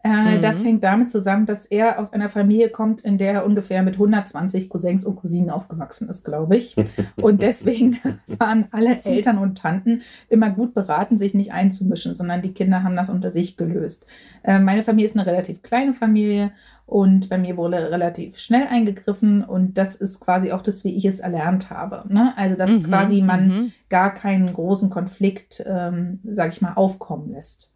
Äh, 0.06 0.38
mhm. 0.38 0.42
Das 0.42 0.64
hängt 0.64 0.84
damit 0.84 1.10
zusammen, 1.10 1.46
dass 1.46 1.66
er 1.66 2.00
aus 2.00 2.12
einer 2.12 2.28
Familie 2.28 2.70
kommt, 2.70 3.02
in 3.02 3.18
der 3.18 3.34
er 3.34 3.46
ungefähr 3.46 3.84
mit 3.84 3.96
120 3.96 4.68
Cousins 4.68 5.06
und 5.06 5.16
Cousinen 5.16 5.50
aufgewachsen 5.50 6.10
ist, 6.10 6.26
glaube 6.26 6.58
ich. 6.58 6.76
Und 7.16 7.42
deswegen 7.42 8.00
waren 8.40 8.66
alle 8.72 9.04
Eltern 9.06 9.38
und 9.38 9.58
Tanten 9.58 10.02
immer 10.30 10.50
gut 10.50 10.74
beraten, 10.74 11.18
sich 11.18 11.34
nicht 11.34 11.54
einzumischen, 11.54 12.16
sondern 12.16 12.42
die 12.42 12.54
Kinder 12.54 12.84
haben 12.84 12.98
das 12.98 13.10
unter 13.10 13.32
sich 13.32 13.56
gelöst. 13.56 14.06
Äh, 14.44 14.60
meine 14.60 14.84
Familie 14.84 15.06
ist 15.06 15.16
eine 15.16 15.26
relativ 15.26 15.62
kleine 15.62 15.94
Familie 15.94 16.52
und 16.86 17.30
bei 17.30 17.38
mir 17.38 17.56
wurde 17.56 17.90
relativ 17.90 18.38
schnell 18.38 18.68
eingegriffen 18.70 19.44
und 19.44 19.78
das 19.78 19.96
ist 19.96 20.20
quasi 20.20 20.52
auch 20.52 20.62
das, 20.62 20.84
wie 20.84 20.96
ich 20.96 21.06
es 21.06 21.22
erlernt 21.22 21.70
habe. 21.70 22.04
Ne? 22.14 22.34
Also, 22.36 22.58
dass 22.58 22.72
mhm, 22.72 22.84
quasi 22.84 23.22
man 23.22 23.48
mhm. 23.48 23.72
gar 23.90 24.14
keinen 24.14 24.54
großen 24.54 24.90
Konflikt, 24.90 25.64
ähm, 25.66 26.20
sage 26.26 26.52
ich 26.52 26.62
mal, 26.62 26.74
aufkommen 26.74 27.32
lässt. 27.32 27.73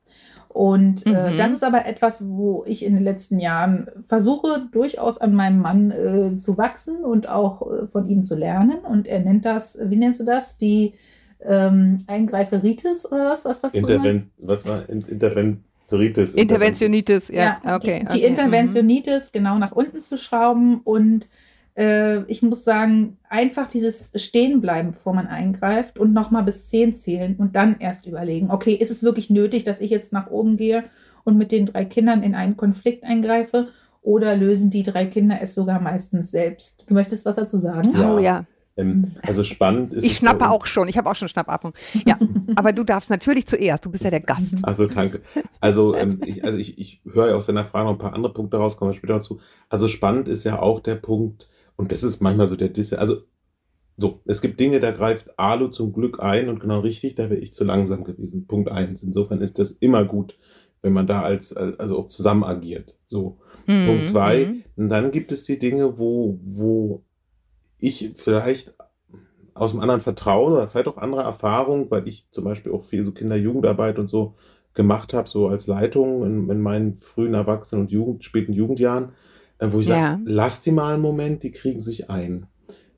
Und 0.57 1.05
äh, 1.05 1.33
mhm. 1.33 1.37
das 1.37 1.51
ist 1.51 1.63
aber 1.63 1.85
etwas, 1.85 2.27
wo 2.27 2.63
ich 2.65 2.83
in 2.83 2.95
den 2.95 3.03
letzten 3.03 3.37
Jahren 3.37 3.89
versuche, 4.07 4.67
durchaus 4.71 5.19
an 5.19 5.35
meinem 5.35 5.59
Mann 5.59 5.91
äh, 5.91 6.35
zu 6.35 6.57
wachsen 6.57 7.05
und 7.05 7.29
auch 7.29 7.61
äh, 7.61 7.85
von 7.85 8.07
ihm 8.07 8.23
zu 8.23 8.33
lernen. 8.33 8.79
Und 8.79 9.07
er 9.07 9.19
nennt 9.19 9.45
das, 9.45 9.77
wie 9.79 9.97
nennst 9.97 10.19
du 10.19 10.23
das? 10.23 10.57
Die 10.57 10.95
ähm, 11.45 11.97
Eingreiferitis 12.07 13.05
oder 13.05 13.29
was? 13.29 13.45
Was 13.45 13.61
das 13.61 13.75
Interven 13.75 14.31
Was 14.39 14.67
war 14.67 14.89
Interventoritis? 14.89 16.33
Interventionitis, 16.33 17.27
ja. 17.27 17.61
ja 17.63 17.75
okay, 17.75 17.99
die, 17.99 18.05
die 18.05 18.19
okay. 18.21 18.25
Interventionitis 18.25 19.27
mhm. 19.27 19.37
genau 19.37 19.59
nach 19.59 19.73
unten 19.73 20.01
zu 20.01 20.17
schrauben 20.17 20.81
und 20.83 21.29
äh, 21.77 22.23
ich 22.23 22.41
muss 22.41 22.63
sagen, 22.63 23.17
einfach 23.29 23.67
dieses 23.67 24.11
Stehenbleiben, 24.15 24.91
bevor 24.91 25.13
man 25.13 25.27
eingreift 25.27 25.99
und 25.99 26.11
nochmal 26.11 26.43
bis 26.43 26.67
zehn 26.67 26.95
zählen 26.95 27.35
und 27.37 27.55
dann 27.55 27.79
erst 27.79 28.07
überlegen, 28.07 28.51
okay, 28.51 28.73
ist 28.73 28.91
es 28.91 29.03
wirklich 29.03 29.29
nötig, 29.29 29.63
dass 29.63 29.79
ich 29.79 29.91
jetzt 29.91 30.11
nach 30.11 30.27
oben 30.31 30.57
gehe 30.57 30.85
und 31.23 31.37
mit 31.37 31.51
den 31.51 31.67
drei 31.67 31.85
Kindern 31.85 32.23
in 32.23 32.35
einen 32.35 32.57
Konflikt 32.57 33.03
eingreife? 33.03 33.69
Oder 34.01 34.37
lösen 34.37 34.69
die 34.69 34.83
drei 34.83 35.05
Kinder 35.05 35.39
es 35.41 35.53
sogar 35.53 35.81
meistens 35.81 36.31
selbst? 36.31 36.85
Du 36.87 36.93
möchtest 36.93 37.25
was 37.25 37.35
dazu 37.35 37.57
sagen? 37.57 37.91
Ja. 37.93 38.15
Oh 38.15 38.19
ja. 38.19 38.45
Ähm, 38.77 39.11
also 39.23 39.43
spannend 39.43 39.93
ist. 39.93 40.05
Ich 40.05 40.15
schnappe 40.15 40.49
auch 40.49 40.65
schon. 40.65 40.87
Ich 40.87 40.97
habe 40.97 41.09
auch 41.09 41.15
schon 41.15 41.27
Schnappatmung. 41.27 41.73
Ja, 42.05 42.17
aber 42.55 42.71
du 42.71 42.83
darfst 42.85 43.09
natürlich 43.09 43.45
zuerst. 43.47 43.85
Du 43.85 43.91
bist 43.91 44.03
ja 44.03 44.09
der 44.09 44.21
Gast. 44.21 44.55
Also 44.61 44.85
danke. 44.87 45.21
Also 45.59 45.95
ähm, 45.95 46.19
ich, 46.23 46.45
also 46.45 46.57
ich, 46.57 46.79
ich 46.79 47.01
höre 47.11 47.29
ja 47.29 47.35
aus 47.35 47.47
deiner 47.47 47.65
Frage 47.65 47.85
noch 47.85 47.93
ein 47.93 47.97
paar 47.97 48.13
andere 48.13 48.33
Punkte 48.33 48.57
raus. 48.57 48.77
Kommen 48.77 48.91
wir 48.91 48.95
später 48.95 49.15
dazu. 49.15 49.41
Also 49.67 49.87
spannend 49.87 50.29
ist 50.29 50.43
ja 50.45 50.59
auch 50.59 50.79
der 50.79 50.95
Punkt, 50.95 51.47
und 51.77 51.91
das 51.91 52.03
ist 52.03 52.21
manchmal 52.21 52.47
so 52.47 52.55
der 52.55 52.69
Disse. 52.69 52.99
Also, 52.99 53.21
so, 53.95 54.21
es 54.25 54.41
gibt 54.41 54.59
Dinge, 54.59 54.79
da 54.79 54.91
greift 54.91 55.39
Alu 55.39 55.69
zum 55.69 55.93
Glück 55.93 56.21
ein 56.21 56.49
und 56.49 56.59
genau 56.59 56.81
richtig, 56.81 57.15
da 57.15 57.29
wäre 57.29 57.39
ich 57.39 57.53
zu 57.53 57.63
langsam 57.63 58.03
gewesen. 58.03 58.45
Punkt 58.45 58.69
eins. 58.69 59.01
Insofern 59.01 59.41
ist 59.41 59.57
das 59.57 59.71
immer 59.71 60.05
gut, 60.05 60.37
wenn 60.81 60.93
man 60.93 61.07
da 61.07 61.21
als, 61.21 61.55
also 61.55 61.97
auch 61.97 62.07
zusammen 62.07 62.43
agiert. 62.43 62.95
So. 63.07 63.39
Mhm. 63.65 63.87
Punkt 63.87 64.07
zwei. 64.09 64.45
Mhm. 64.45 64.63
Und 64.75 64.89
dann 64.89 65.11
gibt 65.11 65.31
es 65.31 65.45
die 65.45 65.57
Dinge, 65.57 65.97
wo, 65.97 66.39
wo 66.43 67.03
ich 67.79 68.13
vielleicht 68.17 68.75
aus 69.55 69.71
einem 69.71 69.81
anderen 69.81 70.01
Vertrauen 70.01 70.53
oder 70.53 70.67
vielleicht 70.67 70.87
auch 70.87 70.97
andere 70.97 71.23
Erfahrung, 71.23 71.89
weil 71.89 72.07
ich 72.07 72.29
zum 72.31 72.43
Beispiel 72.43 72.71
auch 72.71 72.83
viel 72.83 73.03
so 73.03 73.11
Kinder-Jugendarbeit 73.11 73.97
und 73.97 74.07
so 74.07 74.35
gemacht 74.75 75.15
habe, 75.15 75.27
so 75.27 75.47
als 75.47 75.65
Leitung 75.65 76.23
in, 76.23 76.49
in 76.49 76.61
meinen 76.61 76.97
frühen 76.97 77.33
Erwachsenen- 77.33 77.81
und 77.81 77.91
Jugend, 77.91 78.23
späten 78.23 78.53
Jugendjahren, 78.53 79.13
wo 79.59 79.79
ich 79.79 79.87
ja. 79.87 80.11
sage, 80.11 80.21
lass 80.25 80.61
die 80.61 80.71
mal 80.71 80.93
einen 80.93 81.01
Moment, 81.01 81.43
die 81.43 81.51
kriegen 81.51 81.79
sich 81.79 82.09
ein. 82.09 82.47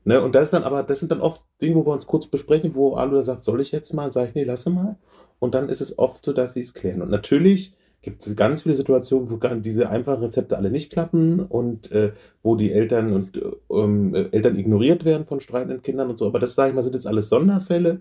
Ne? 0.04 0.22
Und 0.22 0.34
das 0.34 0.44
ist 0.44 0.52
dann 0.52 0.64
aber, 0.64 0.82
das 0.82 1.00
sind 1.00 1.10
dann 1.10 1.20
oft 1.20 1.42
Dinge, 1.60 1.76
wo 1.76 1.86
wir 1.86 1.92
uns 1.92 2.06
kurz 2.06 2.26
besprechen, 2.26 2.74
wo 2.74 2.94
Alu 2.94 3.22
sagt, 3.22 3.44
soll 3.44 3.60
ich 3.60 3.72
jetzt 3.72 3.92
mal? 3.92 4.12
Sag 4.12 4.28
ich, 4.28 4.34
nee, 4.34 4.44
lasse 4.44 4.70
mal. 4.70 4.96
Und 5.38 5.54
dann 5.54 5.68
ist 5.68 5.80
es 5.80 5.98
oft 5.98 6.24
so, 6.24 6.32
dass 6.32 6.54
sie 6.54 6.60
es 6.60 6.74
klären. 6.74 7.02
Und 7.02 7.10
natürlich 7.10 7.74
gibt 8.02 8.26
es 8.26 8.34
ganz 8.34 8.62
viele 8.62 8.74
Situationen, 8.74 9.30
wo 9.30 9.36
diese 9.36 9.90
einfachen 9.90 10.22
Rezepte 10.22 10.56
alle 10.56 10.70
nicht 10.70 10.90
klappen 10.90 11.40
und 11.40 11.92
äh, 11.92 12.12
wo 12.42 12.56
die 12.56 12.72
Eltern 12.72 13.12
und 13.12 13.40
ähm, 13.70 14.14
äh, 14.14 14.28
Eltern 14.32 14.58
ignoriert 14.58 15.04
werden 15.04 15.26
von 15.26 15.40
streitenden 15.40 15.82
Kindern 15.82 16.08
und 16.08 16.16
so. 16.16 16.26
Aber 16.26 16.38
das, 16.38 16.54
sage 16.54 16.70
ich 16.70 16.74
mal, 16.74 16.82
sind 16.82 16.94
jetzt 16.94 17.06
alles 17.06 17.28
Sonderfälle. 17.28 18.00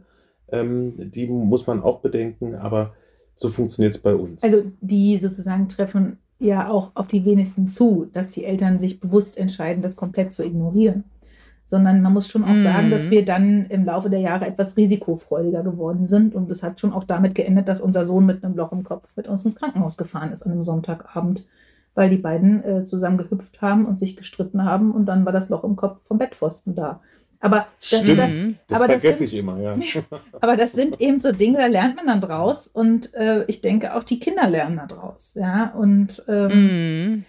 Ähm, 0.51 1.11
die 1.11 1.27
muss 1.27 1.67
man 1.67 1.81
auch 1.81 1.99
bedenken, 1.99 2.55
aber 2.55 2.93
so 3.35 3.49
funktioniert 3.49 3.95
es 3.95 4.01
bei 4.01 4.15
uns. 4.15 4.41
Also 4.41 4.63
die 4.81 5.17
sozusagen 5.17 5.67
treffen 5.69 6.17
ja 6.39 6.69
auch 6.69 6.91
auf 6.95 7.07
die 7.07 7.25
wenigsten 7.25 7.67
zu, 7.67 8.09
dass 8.13 8.29
die 8.29 8.45
Eltern 8.45 8.79
sich 8.79 8.99
bewusst 8.99 9.37
entscheiden, 9.37 9.83
das 9.83 9.95
komplett 9.95 10.31
zu 10.31 10.43
ignorieren. 10.43 11.03
Sondern 11.65 12.01
man 12.01 12.13
muss 12.13 12.27
schon 12.27 12.43
auch 12.43 12.55
mm. 12.55 12.63
sagen, 12.63 12.89
dass 12.89 13.07
mhm. 13.07 13.11
wir 13.11 13.25
dann 13.25 13.65
im 13.65 13.85
Laufe 13.85 14.09
der 14.09 14.21
Jahre 14.21 14.47
etwas 14.47 14.75
risikofreudiger 14.75 15.61
geworden 15.61 16.07
sind. 16.07 16.33
Und 16.33 16.49
das 16.49 16.63
hat 16.63 16.79
schon 16.79 16.93
auch 16.93 17.03
damit 17.03 17.35
geendet, 17.35 17.67
dass 17.67 17.79
unser 17.79 18.05
Sohn 18.05 18.25
mit 18.25 18.43
einem 18.43 18.55
Loch 18.55 18.71
im 18.71 18.83
Kopf 18.83 19.07
mit 19.15 19.27
uns 19.27 19.45
ins 19.45 19.55
Krankenhaus 19.55 19.95
gefahren 19.95 20.31
ist 20.31 20.41
an 20.43 20.53
einem 20.53 20.63
Sonntagabend, 20.63 21.45
weil 21.93 22.09
die 22.09 22.17
beiden 22.17 22.63
äh, 22.63 22.85
zusammen 22.85 23.19
gehüpft 23.19 23.61
haben 23.61 23.85
und 23.85 23.99
sich 23.99 24.15
gestritten 24.15 24.63
haben. 24.63 24.91
Und 24.91 25.05
dann 25.05 25.25
war 25.25 25.33
das 25.33 25.49
Loch 25.49 25.63
im 25.63 25.75
Kopf 25.75 26.01
vom 26.07 26.17
Bettpfosten 26.17 26.73
da. 26.73 27.01
Aber 27.41 27.67
das, 27.79 28.01
Stimmt, 28.01 28.19
das, 28.19 28.31
das 28.67 28.77
aber 28.77 28.89
vergesse 28.89 29.07
das 29.07 29.17
sind, 29.19 29.27
ich 29.27 29.39
immer, 29.39 29.59
ja. 29.59 29.77
aber 30.41 30.57
das 30.57 30.73
sind 30.73 30.99
eben 30.99 31.21
so 31.21 31.31
Dinge, 31.31 31.57
da 31.57 31.67
lernt 31.67 31.95
man 31.95 32.07
dann 32.07 32.21
draus 32.21 32.67
und 32.67 33.13
äh, 33.13 33.45
ich 33.45 33.61
denke 33.61 33.95
auch 33.95 34.03
die 34.03 34.19
Kinder 34.19 34.47
lernen 34.49 34.75
da 34.75 34.85
draus, 34.85 35.35
ja. 35.35 35.73
Und 35.73 36.21
ähm, 36.27 37.15
mm. 37.15 37.25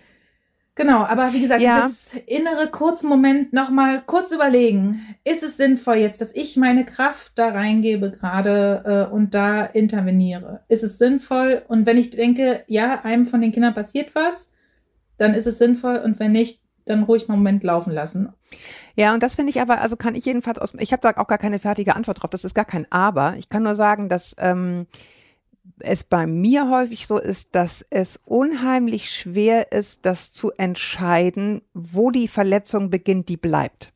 genau, 0.75 1.05
aber 1.05 1.33
wie 1.33 1.42
gesagt, 1.42 1.62
ja. 1.62 1.83
dieses 1.83 2.14
innere 2.27 2.66
Kurzmoment 2.73 3.53
nochmal 3.53 4.03
kurz 4.05 4.33
überlegen, 4.33 5.01
ist 5.23 5.44
es 5.44 5.57
sinnvoll 5.57 5.96
jetzt, 5.96 6.20
dass 6.20 6.35
ich 6.35 6.57
meine 6.57 6.85
Kraft 6.85 7.31
da 7.37 7.51
reingebe 7.51 8.11
gerade 8.11 9.09
äh, 9.09 9.14
und 9.14 9.33
da 9.35 9.64
interveniere? 9.64 10.64
Ist 10.66 10.83
es 10.83 10.99
sinnvoll? 10.99 11.62
Und 11.68 11.87
wenn 11.87 11.99
ich 11.99 12.11
denke, 12.11 12.64
ja, 12.66 13.05
einem 13.05 13.29
von 13.29 13.40
den 13.40 13.53
Kindern 13.53 13.75
passiert 13.75 14.12
was, 14.16 14.51
dann 15.18 15.35
ist 15.35 15.46
es 15.46 15.59
sinnvoll 15.59 15.99
und 15.99 16.18
wenn 16.18 16.33
nicht, 16.33 16.60
dann 16.85 17.05
ruhig 17.05 17.29
mal 17.29 17.35
einen 17.35 17.43
Moment 17.43 17.64
laufen 17.64 17.93
lassen. 17.93 18.33
Ja, 18.97 19.14
und 19.14 19.23
das 19.23 19.37
finde 19.37 19.51
ich 19.51 19.61
aber, 19.61 19.81
also 19.81 19.97
kann 19.97 20.14
ich 20.14 20.25
jedenfalls 20.25 20.59
aus, 20.59 20.75
ich 20.79 20.93
habe 20.93 21.03
da 21.03 21.21
auch 21.21 21.27
gar 21.27 21.38
keine 21.38 21.59
fertige 21.59 21.97
Antwort 21.97 22.23
drauf, 22.23 22.31
das 22.31 22.45
ist 22.45 22.55
gar 22.55 22.64
kein 22.64 22.87
Aber. 22.90 23.37
Ich 23.38 23.49
kann 23.49 23.62
nur 23.62 23.75
sagen, 23.75 24.09
dass 24.09 24.35
ähm, 24.38 24.87
es 25.79 26.05
bei 26.05 26.27
mir 26.27 26.71
häufig 26.71 27.07
so 27.07 27.19
ist, 27.19 27.55
dass 27.55 27.85
es 27.90 28.21
unheimlich 28.25 29.11
schwer 29.11 29.73
ist, 29.73 30.07
das 30.07 30.33
zu 30.33 30.53
entscheiden, 30.53 31.62
wo 31.75 32.11
die 32.11 32.29
Verletzung 32.29 32.90
beginnt, 32.90 33.29
die 33.29 33.37
bleibt 33.37 33.93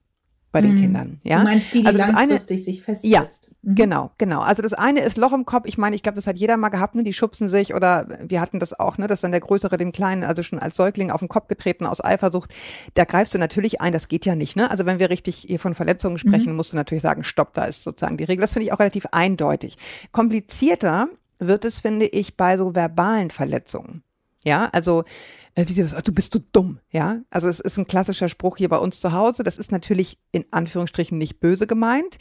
bei 0.52 0.60
den 0.60 0.72
hm. 0.72 0.80
Kindern. 0.80 1.20
Ja? 1.24 1.38
Du 1.38 1.44
meinst 1.44 1.74
die, 1.74 1.80
die 1.80 1.86
also 1.86 1.98
langfristig 1.98 2.58
eine, 2.58 2.64
sich 2.64 2.82
festsetzt? 2.82 3.12
Ja, 3.12 3.53
mhm. 3.64 3.74
genau, 3.74 4.10
genau. 4.18 4.40
Also 4.40 4.62
das 4.62 4.72
eine 4.72 5.00
ist 5.00 5.16
Loch 5.16 5.32
im 5.32 5.44
Kopf. 5.44 5.64
Ich 5.66 5.78
meine, 5.78 5.96
ich 5.96 6.02
glaube, 6.02 6.16
das 6.16 6.26
hat 6.26 6.38
jeder 6.38 6.56
mal 6.56 6.68
gehabt, 6.68 6.94
ne? 6.94 7.04
die 7.04 7.12
schubsen 7.12 7.48
sich 7.48 7.74
oder 7.74 8.06
wir 8.22 8.40
hatten 8.40 8.60
das 8.60 8.78
auch, 8.78 8.98
ne? 8.98 9.06
dass 9.06 9.20
dann 9.20 9.32
der 9.32 9.40
Größere 9.40 9.76
den 9.76 9.92
Kleinen, 9.92 10.24
also 10.24 10.42
schon 10.42 10.58
als 10.58 10.76
Säugling 10.76 11.10
auf 11.10 11.20
den 11.20 11.28
Kopf 11.28 11.48
getreten 11.48 11.86
aus 11.86 12.04
Eifersucht. 12.04 12.54
Da 12.94 13.04
greifst 13.04 13.34
du 13.34 13.38
natürlich 13.38 13.80
ein, 13.80 13.92
das 13.92 14.08
geht 14.08 14.26
ja 14.26 14.34
nicht. 14.34 14.56
Ne? 14.56 14.70
Also 14.70 14.86
wenn 14.86 14.98
wir 14.98 15.10
richtig 15.10 15.36
hier 15.36 15.58
von 15.58 15.74
Verletzungen 15.74 16.18
sprechen, 16.18 16.50
mhm. 16.50 16.56
musst 16.56 16.72
du 16.72 16.76
natürlich 16.76 17.02
sagen, 17.02 17.24
stopp, 17.24 17.54
da 17.54 17.64
ist 17.64 17.82
sozusagen 17.82 18.16
die 18.16 18.24
Regel. 18.24 18.42
Das 18.42 18.52
finde 18.52 18.66
ich 18.66 18.72
auch 18.72 18.80
relativ 18.80 19.06
eindeutig. 19.12 19.78
Komplizierter 20.12 21.08
wird 21.38 21.64
es, 21.64 21.80
finde 21.80 22.06
ich, 22.06 22.36
bei 22.36 22.56
so 22.56 22.74
verbalen 22.74 23.30
Verletzungen. 23.30 24.02
Ja, 24.44 24.68
also 24.72 25.04
äh, 25.54 25.66
wie 25.66 25.72
sie 25.72 25.84
was, 25.84 25.94
du 26.02 26.12
bist 26.12 26.32
so 26.32 26.40
dumm, 26.52 26.78
ja. 26.90 27.20
Also 27.30 27.48
es 27.48 27.60
ist 27.60 27.78
ein 27.78 27.86
klassischer 27.86 28.28
Spruch 28.28 28.56
hier 28.56 28.68
bei 28.68 28.78
uns 28.78 29.00
zu 29.00 29.12
Hause. 29.12 29.42
Das 29.42 29.56
ist 29.56 29.72
natürlich 29.72 30.18
in 30.32 30.44
Anführungsstrichen 30.50 31.16
nicht 31.16 31.40
böse 31.40 31.66
gemeint. 31.66 32.18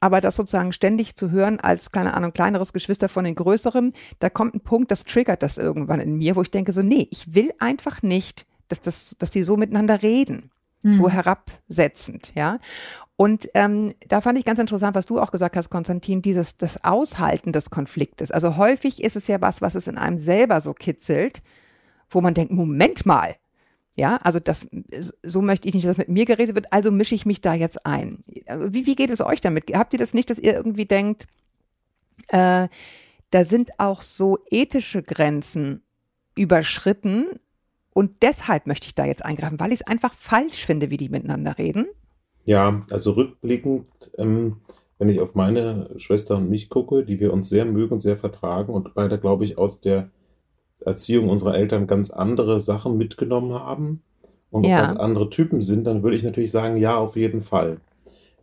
Aber 0.00 0.20
das 0.20 0.36
sozusagen 0.36 0.72
ständig 0.72 1.14
zu 1.14 1.30
hören 1.30 1.60
als, 1.60 1.92
keine 1.92 2.14
Ahnung, 2.14 2.32
kleineres 2.32 2.72
Geschwister 2.72 3.08
von 3.08 3.24
den 3.24 3.34
größeren, 3.34 3.92
da 4.18 4.30
kommt 4.30 4.54
ein 4.54 4.60
Punkt, 4.60 4.90
das 4.90 5.04
triggert 5.04 5.42
das 5.42 5.58
irgendwann 5.58 6.00
in 6.00 6.16
mir, 6.16 6.36
wo 6.36 6.42
ich 6.42 6.50
denke 6.50 6.72
so, 6.72 6.82
nee, 6.82 7.06
ich 7.10 7.34
will 7.34 7.52
einfach 7.60 8.02
nicht, 8.02 8.46
dass 8.68 8.80
das, 8.80 9.16
dass 9.18 9.30
die 9.30 9.42
so 9.42 9.56
miteinander 9.56 10.02
reden. 10.02 10.50
Mhm. 10.82 10.94
So 10.94 11.10
herabsetzend, 11.10 12.32
ja. 12.34 12.58
Und 13.16 13.50
ähm, 13.52 13.92
da 14.08 14.22
fand 14.22 14.38
ich 14.38 14.46
ganz 14.46 14.58
interessant, 14.58 14.96
was 14.96 15.04
du 15.04 15.20
auch 15.20 15.30
gesagt 15.30 15.54
hast, 15.54 15.68
Konstantin, 15.68 16.22
dieses 16.22 16.56
das 16.56 16.82
Aushalten 16.84 17.52
des 17.52 17.68
Konfliktes. 17.68 18.30
Also 18.30 18.56
häufig 18.56 19.02
ist 19.04 19.14
es 19.14 19.26
ja 19.26 19.42
was, 19.42 19.60
was 19.60 19.74
es 19.74 19.86
in 19.86 19.98
einem 19.98 20.16
selber 20.16 20.62
so 20.62 20.72
kitzelt, 20.72 21.42
wo 22.08 22.22
man 22.22 22.32
denkt, 22.32 22.50
Moment 22.50 23.04
mal, 23.04 23.36
Ja, 23.96 24.16
also 24.22 24.38
das, 24.38 24.66
so 25.22 25.42
möchte 25.42 25.68
ich 25.68 25.74
nicht, 25.74 25.86
dass 25.86 25.96
mit 25.96 26.08
mir 26.08 26.24
geredet 26.24 26.54
wird, 26.54 26.72
also 26.72 26.90
mische 26.90 27.14
ich 27.14 27.26
mich 27.26 27.40
da 27.40 27.54
jetzt 27.54 27.84
ein. 27.84 28.22
Wie, 28.68 28.86
wie 28.86 28.94
geht 28.94 29.10
es 29.10 29.20
euch 29.20 29.40
damit? 29.40 29.64
Habt 29.74 29.92
ihr 29.92 29.98
das 29.98 30.14
nicht, 30.14 30.30
dass 30.30 30.38
ihr 30.38 30.54
irgendwie 30.54 30.86
denkt, 30.86 31.26
äh, 32.28 32.68
da 33.30 33.44
sind 33.44 33.72
auch 33.78 34.02
so 34.02 34.38
ethische 34.50 35.02
Grenzen 35.02 35.82
überschritten 36.36 37.26
und 37.94 38.22
deshalb 38.22 38.66
möchte 38.66 38.86
ich 38.86 38.94
da 38.94 39.04
jetzt 39.04 39.24
eingreifen, 39.24 39.58
weil 39.58 39.72
ich 39.72 39.80
es 39.80 39.86
einfach 39.86 40.14
falsch 40.14 40.64
finde, 40.64 40.90
wie 40.90 40.96
die 40.96 41.08
miteinander 41.08 41.58
reden? 41.58 41.86
Ja, 42.44 42.86
also 42.90 43.12
rückblickend, 43.12 44.12
ähm, 44.16 44.58
wenn 44.98 45.08
ich 45.08 45.20
auf 45.20 45.34
meine 45.34 45.90
Schwester 45.96 46.36
und 46.36 46.48
mich 46.48 46.68
gucke, 46.68 47.04
die 47.04 47.20
wir 47.20 47.32
uns 47.32 47.48
sehr 47.48 47.64
mögen 47.64 47.92
und 47.94 48.00
sehr 48.00 48.16
vertragen 48.16 48.72
und 48.72 48.94
beide, 48.94 49.18
glaube 49.18 49.44
ich, 49.44 49.58
aus 49.58 49.80
der 49.80 50.10
Erziehung 50.84 51.28
unserer 51.28 51.56
Eltern 51.56 51.86
ganz 51.86 52.10
andere 52.10 52.60
Sachen 52.60 52.96
mitgenommen 52.96 53.52
haben 53.52 54.02
und 54.50 54.64
ja. 54.64 54.80
ganz 54.80 54.98
andere 54.98 55.30
Typen 55.30 55.60
sind, 55.60 55.84
dann 55.84 56.02
würde 56.02 56.16
ich 56.16 56.22
natürlich 56.22 56.50
sagen, 56.50 56.76
ja, 56.76 56.96
auf 56.96 57.16
jeden 57.16 57.42
Fall. 57.42 57.78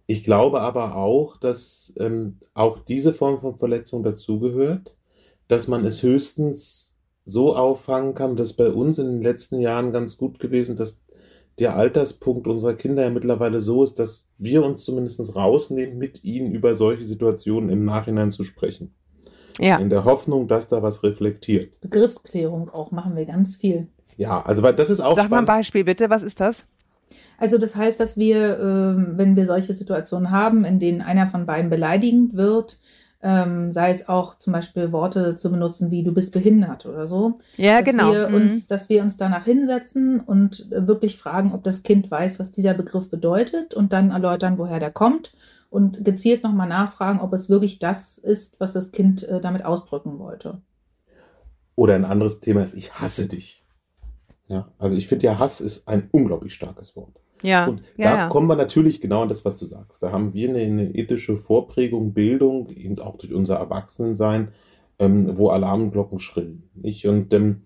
Ich 0.05 0.23
glaube 0.23 0.61
aber 0.61 0.95
auch, 0.95 1.35
dass 1.37 1.93
ähm, 1.99 2.37
auch 2.53 2.79
diese 2.79 3.13
Form 3.13 3.39
von 3.39 3.57
Verletzung 3.57 4.03
dazugehört, 4.03 4.95
dass 5.47 5.67
man 5.67 5.85
es 5.85 6.01
höchstens 6.01 6.95
so 7.25 7.55
auffangen 7.55 8.13
kann, 8.13 8.37
dass 8.37 8.53
bei 8.53 8.69
uns 8.69 8.99
in 8.99 9.07
den 9.07 9.21
letzten 9.21 9.59
Jahren 9.59 9.91
ganz 9.91 10.17
gut 10.17 10.39
gewesen, 10.39 10.77
dass 10.77 11.01
der 11.59 11.75
Alterspunkt 11.75 12.47
unserer 12.47 12.75
Kinder 12.75 13.03
ja 13.03 13.09
mittlerweile 13.09 13.59
so 13.59 13.83
ist, 13.83 13.99
dass 13.99 14.25
wir 14.37 14.63
uns 14.63 14.85
zumindest 14.85 15.35
rausnehmen, 15.35 15.97
mit 15.97 16.23
ihnen 16.23 16.51
über 16.51 16.75
solche 16.75 17.03
Situationen 17.03 17.69
im 17.69 17.83
Nachhinein 17.83 18.31
zu 18.31 18.43
sprechen. 18.43 18.93
Ja. 19.59 19.77
In 19.77 19.89
der 19.89 20.05
Hoffnung, 20.05 20.47
dass 20.47 20.67
da 20.67 20.83
was 20.83 21.03
reflektiert. 21.03 21.79
Begriffsklärung 21.81 22.69
auch 22.69 22.91
machen 22.91 23.15
wir 23.15 23.25
ganz 23.25 23.55
viel. 23.55 23.87
Ja, 24.17 24.41
also 24.41 24.63
weil 24.63 24.73
das 24.75 24.89
ist 24.89 24.99
auch. 24.99 25.15
Sag 25.15 25.25
spannend. 25.25 25.31
mal 25.31 25.53
ein 25.53 25.59
Beispiel 25.59 25.83
bitte, 25.83 26.09
was 26.09 26.23
ist 26.23 26.39
das? 26.39 26.65
Also 27.37 27.57
das 27.57 27.75
heißt, 27.75 27.99
dass 27.99 28.17
wir, 28.17 28.59
äh, 28.59 29.17
wenn 29.17 29.35
wir 29.35 29.45
solche 29.45 29.73
Situationen 29.73 30.31
haben, 30.31 30.65
in 30.65 30.79
denen 30.79 31.01
einer 31.01 31.27
von 31.27 31.45
beiden 31.45 31.69
beleidigend 31.69 32.35
wird, 32.35 32.77
ähm, 33.21 33.71
sei 33.71 33.91
es 33.91 34.07
auch 34.07 34.37
zum 34.37 34.53
Beispiel 34.53 34.91
Worte 34.91 35.35
zu 35.35 35.49
benutzen 35.49 35.89
wie 35.89 36.03
du 36.03 36.13
bist 36.13 36.31
behindert 36.31 36.85
oder 36.85 37.07
so. 37.07 37.39
Ja, 37.55 37.81
dass 37.81 37.89
genau. 37.89 38.11
Wir 38.11 38.27
uns, 38.27 38.53
mhm. 38.53 38.67
Dass 38.69 38.89
wir 38.89 39.01
uns 39.01 39.17
danach 39.17 39.45
hinsetzen 39.45 40.19
und 40.19 40.67
wirklich 40.69 41.17
fragen, 41.17 41.53
ob 41.53 41.63
das 41.63 41.83
Kind 41.83 42.09
weiß, 42.11 42.39
was 42.39 42.51
dieser 42.51 42.73
Begriff 42.73 43.09
bedeutet 43.09 43.73
und 43.73 43.93
dann 43.93 44.11
erläutern, 44.11 44.57
woher 44.57 44.79
der 44.79 44.91
kommt 44.91 45.33
und 45.69 46.03
gezielt 46.03 46.43
nochmal 46.43 46.67
nachfragen, 46.67 47.19
ob 47.19 47.33
es 47.33 47.49
wirklich 47.49 47.79
das 47.79 48.17
ist, 48.17 48.59
was 48.59 48.73
das 48.73 48.91
Kind 48.91 49.23
äh, 49.23 49.41
damit 49.41 49.65
ausdrücken 49.65 50.19
wollte. 50.19 50.61
Oder 51.75 51.95
ein 51.95 52.05
anderes 52.05 52.39
Thema 52.39 52.63
ist, 52.63 52.75
ich 52.75 52.93
hasse 52.93 53.27
dich. 53.27 53.63
Ja, 54.47 54.71
also 54.79 54.95
ich 54.95 55.07
finde 55.07 55.25
ja, 55.25 55.39
Hass 55.39 55.61
ist 55.61 55.87
ein 55.87 56.07
unglaublich 56.11 56.53
starkes 56.53 56.95
Wort. 56.95 57.19
Ja. 57.43 57.67
Und 57.67 57.81
ja, 57.97 58.11
da 58.11 58.17
ja. 58.17 58.27
kommen 58.29 58.47
wir 58.47 58.55
natürlich 58.55 59.01
genau 59.01 59.21
an 59.21 59.29
das, 59.29 59.45
was 59.45 59.57
du 59.57 59.65
sagst. 59.65 60.01
Da 60.01 60.11
haben 60.11 60.33
wir 60.33 60.49
eine, 60.49 60.59
eine 60.59 60.95
ethische 60.95 61.37
Vorprägung, 61.37 62.13
Bildung, 62.13 62.69
eben 62.69 62.97
auch 62.99 63.17
durch 63.17 63.33
unser 63.33 63.57
Erwachsenensein, 63.57 64.53
ähm, 64.99 65.37
wo 65.37 65.49
Alarmglocken 65.49 66.19
schrillen. 66.19 66.69
Nicht? 66.73 67.05
Und 67.07 67.33
ähm, 67.33 67.63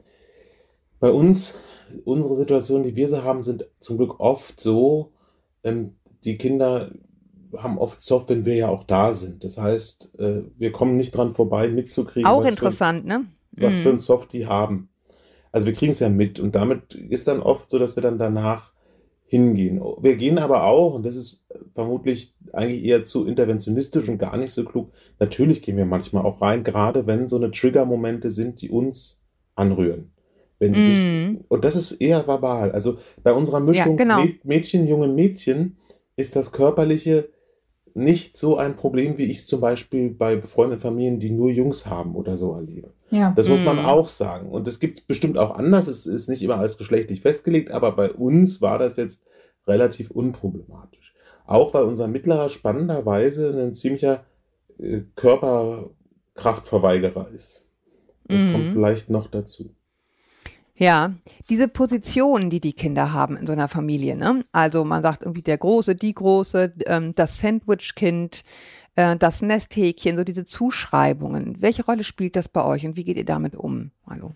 bei 0.99 1.11
uns, 1.11 1.55
unsere 2.03 2.35
Situationen, 2.35 2.83
die 2.83 2.95
wir 2.95 3.07
so 3.09 3.23
haben, 3.23 3.43
sind 3.43 3.67
zum 3.79 3.97
Glück 3.97 4.19
oft 4.19 4.59
so, 4.59 5.13
ähm, 5.63 5.95
die 6.23 6.37
Kinder 6.37 6.91
haben 7.57 7.77
oft 7.77 8.01
Soft, 8.01 8.29
wenn 8.29 8.45
wir 8.45 8.55
ja 8.55 8.69
auch 8.69 8.83
da 8.83 9.13
sind. 9.13 9.43
Das 9.43 9.57
heißt, 9.57 10.19
äh, 10.19 10.43
wir 10.57 10.71
kommen 10.71 10.97
nicht 10.97 11.15
dran 11.15 11.35
vorbei, 11.35 11.67
mitzukriegen. 11.67 12.29
Auch 12.29 12.45
interessant, 12.45 13.03
für, 13.03 13.07
ne? 13.07 13.25
Was 13.51 13.75
mm. 13.75 13.81
für 13.81 13.89
ein 13.89 13.99
Soft 13.99 14.33
die 14.33 14.47
haben. 14.47 14.89
Also 15.51 15.67
wir 15.67 15.73
kriegen 15.73 15.91
es 15.91 15.99
ja 15.99 16.09
mit 16.09 16.39
und 16.39 16.55
damit 16.55 16.93
ist 16.93 17.27
dann 17.27 17.41
oft 17.41 17.69
so, 17.69 17.77
dass 17.77 17.95
wir 17.95 18.03
dann 18.03 18.17
danach 18.17 18.71
hingehen. 19.25 19.81
Wir 20.01 20.15
gehen 20.17 20.39
aber 20.39 20.63
auch, 20.63 20.95
und 20.95 21.05
das 21.05 21.15
ist 21.15 21.41
vermutlich 21.73 22.35
eigentlich 22.53 22.83
eher 22.83 23.03
zu 23.03 23.25
interventionistisch 23.25 24.07
und 24.09 24.17
gar 24.17 24.37
nicht 24.37 24.51
so 24.51 24.65
klug, 24.65 24.91
natürlich 25.19 25.61
gehen 25.61 25.77
wir 25.77 25.85
manchmal 25.85 26.25
auch 26.25 26.41
rein, 26.41 26.63
gerade 26.63 27.07
wenn 27.07 27.27
so 27.27 27.37
eine 27.37 27.51
Trigger-Momente 27.51 28.29
sind, 28.29 28.61
die 28.61 28.69
uns 28.69 29.21
anrühren. 29.55 30.11
Mm. 30.59 30.73
die, 30.73 31.39
und 31.47 31.65
das 31.65 31.75
ist 31.75 31.93
eher 31.93 32.27
verbal. 32.27 32.71
Also 32.71 32.99
bei 33.23 33.33
unserer 33.33 33.59
Mischung 33.59 33.97
ja, 33.97 34.03
genau. 34.03 34.23
Mädchen, 34.43 34.87
junge 34.87 35.07
Mädchen 35.07 35.77
ist 36.15 36.35
das 36.35 36.51
Körperliche 36.51 37.29
nicht 37.93 38.37
so 38.37 38.57
ein 38.57 38.75
Problem, 38.75 39.17
wie 39.17 39.25
ich 39.25 39.39
es 39.39 39.47
zum 39.47 39.61
Beispiel 39.61 40.11
bei 40.11 40.35
befreundeten 40.35 40.81
Familien, 40.81 41.19
die 41.19 41.29
nur 41.29 41.49
Jungs 41.49 41.85
haben 41.85 42.15
oder 42.15 42.37
so 42.37 42.53
erlebe. 42.53 42.91
Ja. 43.09 43.33
Das 43.35 43.49
muss 43.49 43.63
man 43.63 43.79
mhm. 43.79 43.85
auch 43.85 44.07
sagen. 44.07 44.49
Und 44.49 44.67
das 44.67 44.79
gibt 44.79 44.99
es 44.99 45.03
bestimmt 45.03 45.37
auch 45.37 45.55
anders. 45.55 45.87
Es 45.87 46.05
ist 46.05 46.29
nicht 46.29 46.41
immer 46.41 46.57
alles 46.57 46.77
geschlechtlich 46.77 47.21
festgelegt, 47.21 47.71
aber 47.71 47.91
bei 47.91 48.11
uns 48.11 48.61
war 48.61 48.79
das 48.79 48.97
jetzt 48.97 49.23
relativ 49.67 50.11
unproblematisch. 50.11 51.13
Auch 51.45 51.73
weil 51.73 51.83
unser 51.83 52.07
Mittlerer 52.07 52.49
spannenderweise 52.49 53.49
ein 53.49 53.73
ziemlicher 53.73 54.23
äh, 54.79 55.01
Körperkraftverweigerer 55.15 57.29
ist. 57.33 57.65
Das 58.25 58.41
mhm. 58.41 58.53
kommt 58.53 58.73
vielleicht 58.73 59.09
noch 59.09 59.27
dazu. 59.27 59.75
Ja, 60.75 61.13
diese 61.49 61.67
Position, 61.67 62.49
die 62.49 62.59
die 62.59 62.73
Kinder 62.73 63.13
haben 63.13 63.37
in 63.37 63.45
so 63.45 63.53
einer 63.53 63.67
Familie, 63.67 64.15
ne? 64.15 64.43
Also 64.51 64.83
man 64.83 65.03
sagt 65.03 65.21
irgendwie 65.21 65.41
der 65.41 65.57
Große, 65.57 65.95
die 65.95 66.13
Große, 66.13 66.73
ähm, 66.87 67.13
das 67.13 67.37
Sandwich-Kind, 67.39 68.43
äh, 68.95 69.15
das 69.15 69.41
Nesthäkchen, 69.41 70.17
so 70.17 70.23
diese 70.23 70.45
Zuschreibungen. 70.45 71.61
Welche 71.61 71.85
Rolle 71.85 72.03
spielt 72.03 72.35
das 72.35 72.49
bei 72.49 72.63
euch 72.63 72.85
und 72.85 72.95
wie 72.97 73.03
geht 73.03 73.17
ihr 73.17 73.25
damit 73.25 73.55
um? 73.55 73.91
Hallo. 74.07 74.31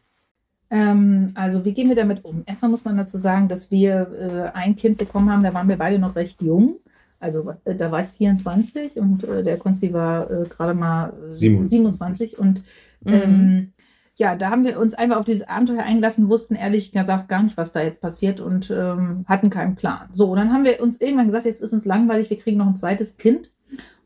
Ähm, 0.70 1.32
also 1.36 1.64
wie 1.64 1.74
gehen 1.74 1.90
wir 1.90 1.96
damit 1.96 2.26
um? 2.26 2.44
Erstmal 2.46 2.72
muss 2.72 2.86
man 2.86 2.98
dazu 2.98 3.18
sagen, 3.18 3.48
dass 3.48 3.72
wir 3.72 4.52
äh, 4.54 4.58
ein 4.58 4.76
Kind 4.76 4.98
bekommen 4.98 5.30
haben, 5.30 5.44
da 5.44 5.54
waren 5.54 5.70
wir 5.70 5.78
beide 5.78 6.00
noch 6.00 6.16
recht 6.16 6.42
jung. 6.42 6.80
Also 7.20 7.54
äh, 7.64 7.76
da 7.76 7.92
war 7.92 8.02
ich 8.02 8.08
24 8.10 8.98
und 8.98 9.24
äh, 9.24 9.42
der 9.42 9.58
Konsti 9.58 9.94
war 9.94 10.30
äh, 10.30 10.44
gerade 10.48 10.74
mal 10.74 11.14
27. 11.30 11.70
27 11.70 12.40
und 12.40 12.64
mhm. 13.02 13.14
ähm, 13.14 13.74
ja, 14.18 14.36
da 14.36 14.50
haben 14.50 14.64
wir 14.64 14.80
uns 14.80 14.94
einfach 14.94 15.18
auf 15.18 15.26
dieses 15.26 15.48
Abenteuer 15.48 15.84
eingelassen, 15.84 16.30
wussten 16.30 16.56
ehrlich 16.56 16.92
gesagt 16.92 17.28
gar 17.28 17.44
nicht, 17.44 17.58
was 17.58 17.72
da 17.72 17.82
jetzt 17.82 18.00
passiert 18.00 18.40
und 18.40 18.72
ähm, 18.72 19.26
hatten 19.28 19.50
keinen 19.50 19.76
Plan. 19.76 20.08
So, 20.14 20.34
dann 20.36 20.54
haben 20.54 20.64
wir 20.64 20.82
uns 20.82 21.02
irgendwann 21.02 21.28
gesagt, 21.28 21.46
jetzt 21.46 21.62
ist 21.62 21.74
uns 21.74 21.86
langweilig, 21.86 22.30
wir 22.30 22.38
kriegen 22.38 22.58
noch 22.58 22.68
ein 22.68 22.78
zweites 22.78 23.18
Kind. 23.18 23.52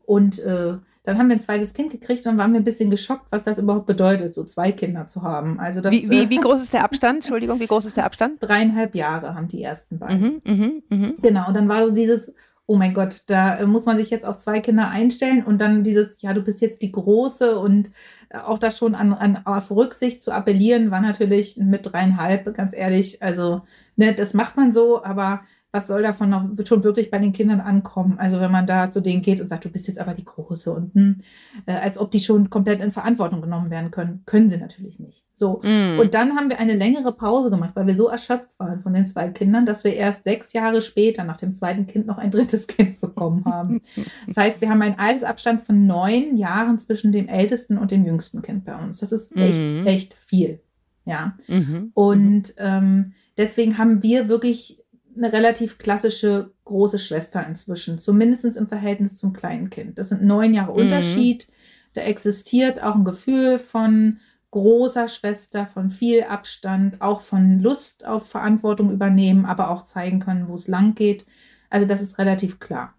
Und 0.04 0.40
äh, 0.40 0.74
dann 1.04 1.18
haben 1.18 1.28
wir 1.28 1.36
ein 1.36 1.40
zweites 1.40 1.72
Kind 1.72 1.92
gekriegt 1.92 2.26
und 2.26 2.36
waren 2.36 2.52
wir 2.52 2.60
ein 2.60 2.64
bisschen 2.64 2.90
geschockt, 2.90 3.26
was 3.30 3.44
das 3.44 3.58
überhaupt 3.58 3.86
bedeutet, 3.86 4.34
so 4.34 4.44
zwei 4.44 4.72
Kinder 4.72 5.06
zu 5.06 5.22
haben. 5.22 5.60
Also 5.60 5.80
das, 5.80 5.92
wie, 5.92 6.10
wie, 6.10 6.24
äh, 6.24 6.30
wie 6.30 6.38
groß 6.38 6.60
ist 6.60 6.74
der 6.74 6.84
Abstand? 6.84 7.16
Entschuldigung, 7.16 7.60
wie 7.60 7.68
groß 7.68 7.84
ist 7.84 7.96
der 7.96 8.04
Abstand? 8.04 8.42
Dreieinhalb 8.42 8.96
Jahre 8.96 9.34
haben 9.34 9.48
die 9.48 9.62
ersten 9.62 9.98
beiden. 9.98 10.42
Mhm, 10.44 10.82
mh, 10.90 10.96
mh. 10.96 11.12
Genau, 11.22 11.46
und 11.46 11.54
dann 11.54 11.68
war 11.68 11.86
so 11.86 11.94
dieses, 11.94 12.34
oh 12.66 12.76
mein 12.76 12.94
Gott, 12.94 13.22
da 13.26 13.58
äh, 13.58 13.66
muss 13.66 13.86
man 13.86 13.96
sich 13.96 14.10
jetzt 14.10 14.26
auf 14.26 14.38
zwei 14.38 14.60
Kinder 14.60 14.88
einstellen 14.88 15.42
und 15.44 15.60
dann 15.60 15.84
dieses, 15.84 16.20
ja, 16.22 16.34
du 16.34 16.42
bist 16.42 16.60
jetzt 16.60 16.82
die 16.82 16.92
Große 16.92 17.58
und 17.58 17.92
auch 18.32 18.58
da 18.58 18.70
schon 18.70 18.94
an, 18.94 19.12
an 19.12 19.44
auf 19.44 19.70
Rücksicht 19.70 20.22
zu 20.22 20.32
appellieren, 20.32 20.90
war 20.90 21.00
natürlich 21.00 21.56
mit 21.56 21.92
dreieinhalb, 21.92 22.54
ganz 22.54 22.72
ehrlich, 22.74 23.22
also, 23.22 23.62
ne, 23.96 24.14
das 24.14 24.34
macht 24.34 24.56
man 24.56 24.72
so, 24.72 25.02
aber 25.02 25.42
was 25.72 25.86
soll 25.86 26.02
davon 26.02 26.30
noch 26.30 26.44
schon 26.66 26.82
wirklich 26.82 27.10
bei 27.10 27.18
den 27.18 27.32
Kindern 27.32 27.60
ankommen? 27.60 28.18
Also 28.18 28.40
wenn 28.40 28.50
man 28.50 28.66
da 28.66 28.90
zu 28.90 29.00
denen 29.00 29.22
geht 29.22 29.40
und 29.40 29.48
sagt, 29.48 29.64
du 29.64 29.68
bist 29.68 29.86
jetzt 29.86 30.00
aber 30.00 30.14
die 30.14 30.24
Große 30.24 30.72
und 30.72 30.94
hm, 30.94 31.20
äh, 31.66 31.74
als 31.74 31.98
ob 31.98 32.10
die 32.10 32.20
schon 32.20 32.50
komplett 32.50 32.80
in 32.80 32.92
Verantwortung 32.92 33.40
genommen 33.40 33.70
werden 33.70 33.90
können, 33.90 34.22
können 34.26 34.48
sie 34.48 34.56
natürlich 34.56 34.98
nicht. 34.98 35.22
So. 35.40 35.62
Mm. 35.64 35.98
Und 35.98 36.12
dann 36.12 36.36
haben 36.36 36.50
wir 36.50 36.58
eine 36.58 36.74
längere 36.74 37.12
Pause 37.12 37.48
gemacht, 37.48 37.70
weil 37.74 37.86
wir 37.86 37.96
so 37.96 38.08
erschöpft 38.08 38.50
waren 38.58 38.82
von 38.82 38.92
den 38.92 39.06
zwei 39.06 39.30
Kindern, 39.30 39.64
dass 39.64 39.84
wir 39.84 39.94
erst 39.94 40.24
sechs 40.24 40.52
Jahre 40.52 40.82
später 40.82 41.24
nach 41.24 41.38
dem 41.38 41.54
zweiten 41.54 41.86
Kind 41.86 42.06
noch 42.06 42.18
ein 42.18 42.30
drittes 42.30 42.66
Kind 42.66 43.00
bekommen 43.00 43.46
haben. 43.46 43.80
das 44.26 44.36
heißt, 44.36 44.60
wir 44.60 44.68
haben 44.68 44.82
einen 44.82 44.98
Altersabstand 44.98 45.62
von 45.62 45.86
neun 45.86 46.36
Jahren 46.36 46.78
zwischen 46.78 47.10
dem 47.10 47.26
ältesten 47.26 47.78
und 47.78 47.90
dem 47.90 48.04
jüngsten 48.04 48.42
Kind 48.42 48.66
bei 48.66 48.76
uns. 48.76 48.98
Das 48.98 49.12
ist 49.12 49.34
echt, 49.34 49.62
mm. 49.62 49.86
echt 49.86 50.14
viel. 50.26 50.60
Ja. 51.06 51.34
Mhm. 51.48 51.90
Und 51.94 52.54
ähm, 52.58 53.14
deswegen 53.38 53.78
haben 53.78 54.02
wir 54.02 54.28
wirklich 54.28 54.82
eine 55.16 55.32
relativ 55.32 55.78
klassische 55.78 56.52
große 56.64 56.98
Schwester 56.98 57.44
inzwischen, 57.46 57.98
zumindest 57.98 58.56
im 58.56 58.68
Verhältnis 58.68 59.16
zum 59.18 59.32
kleinen 59.32 59.70
Kind. 59.70 59.98
Das 59.98 60.08
sind 60.10 60.22
neun 60.22 60.54
Jahre 60.54 60.72
mhm. 60.72 60.78
Unterschied. 60.78 61.48
Da 61.94 62.02
existiert 62.02 62.82
auch 62.82 62.94
ein 62.94 63.04
Gefühl 63.04 63.58
von 63.58 64.20
großer 64.50 65.08
Schwester, 65.08 65.66
von 65.66 65.90
viel 65.90 66.22
Abstand, 66.24 67.00
auch 67.00 67.20
von 67.20 67.60
Lust 67.60 68.06
auf 68.06 68.28
Verantwortung 68.28 68.90
übernehmen, 68.90 69.44
aber 69.44 69.70
auch 69.70 69.84
zeigen 69.84 70.20
können, 70.20 70.48
wo 70.48 70.54
es 70.54 70.68
lang 70.68 70.94
geht. 70.94 71.26
Also 71.68 71.86
das 71.86 72.02
ist 72.02 72.18
relativ 72.18 72.58
klar. 72.58 72.94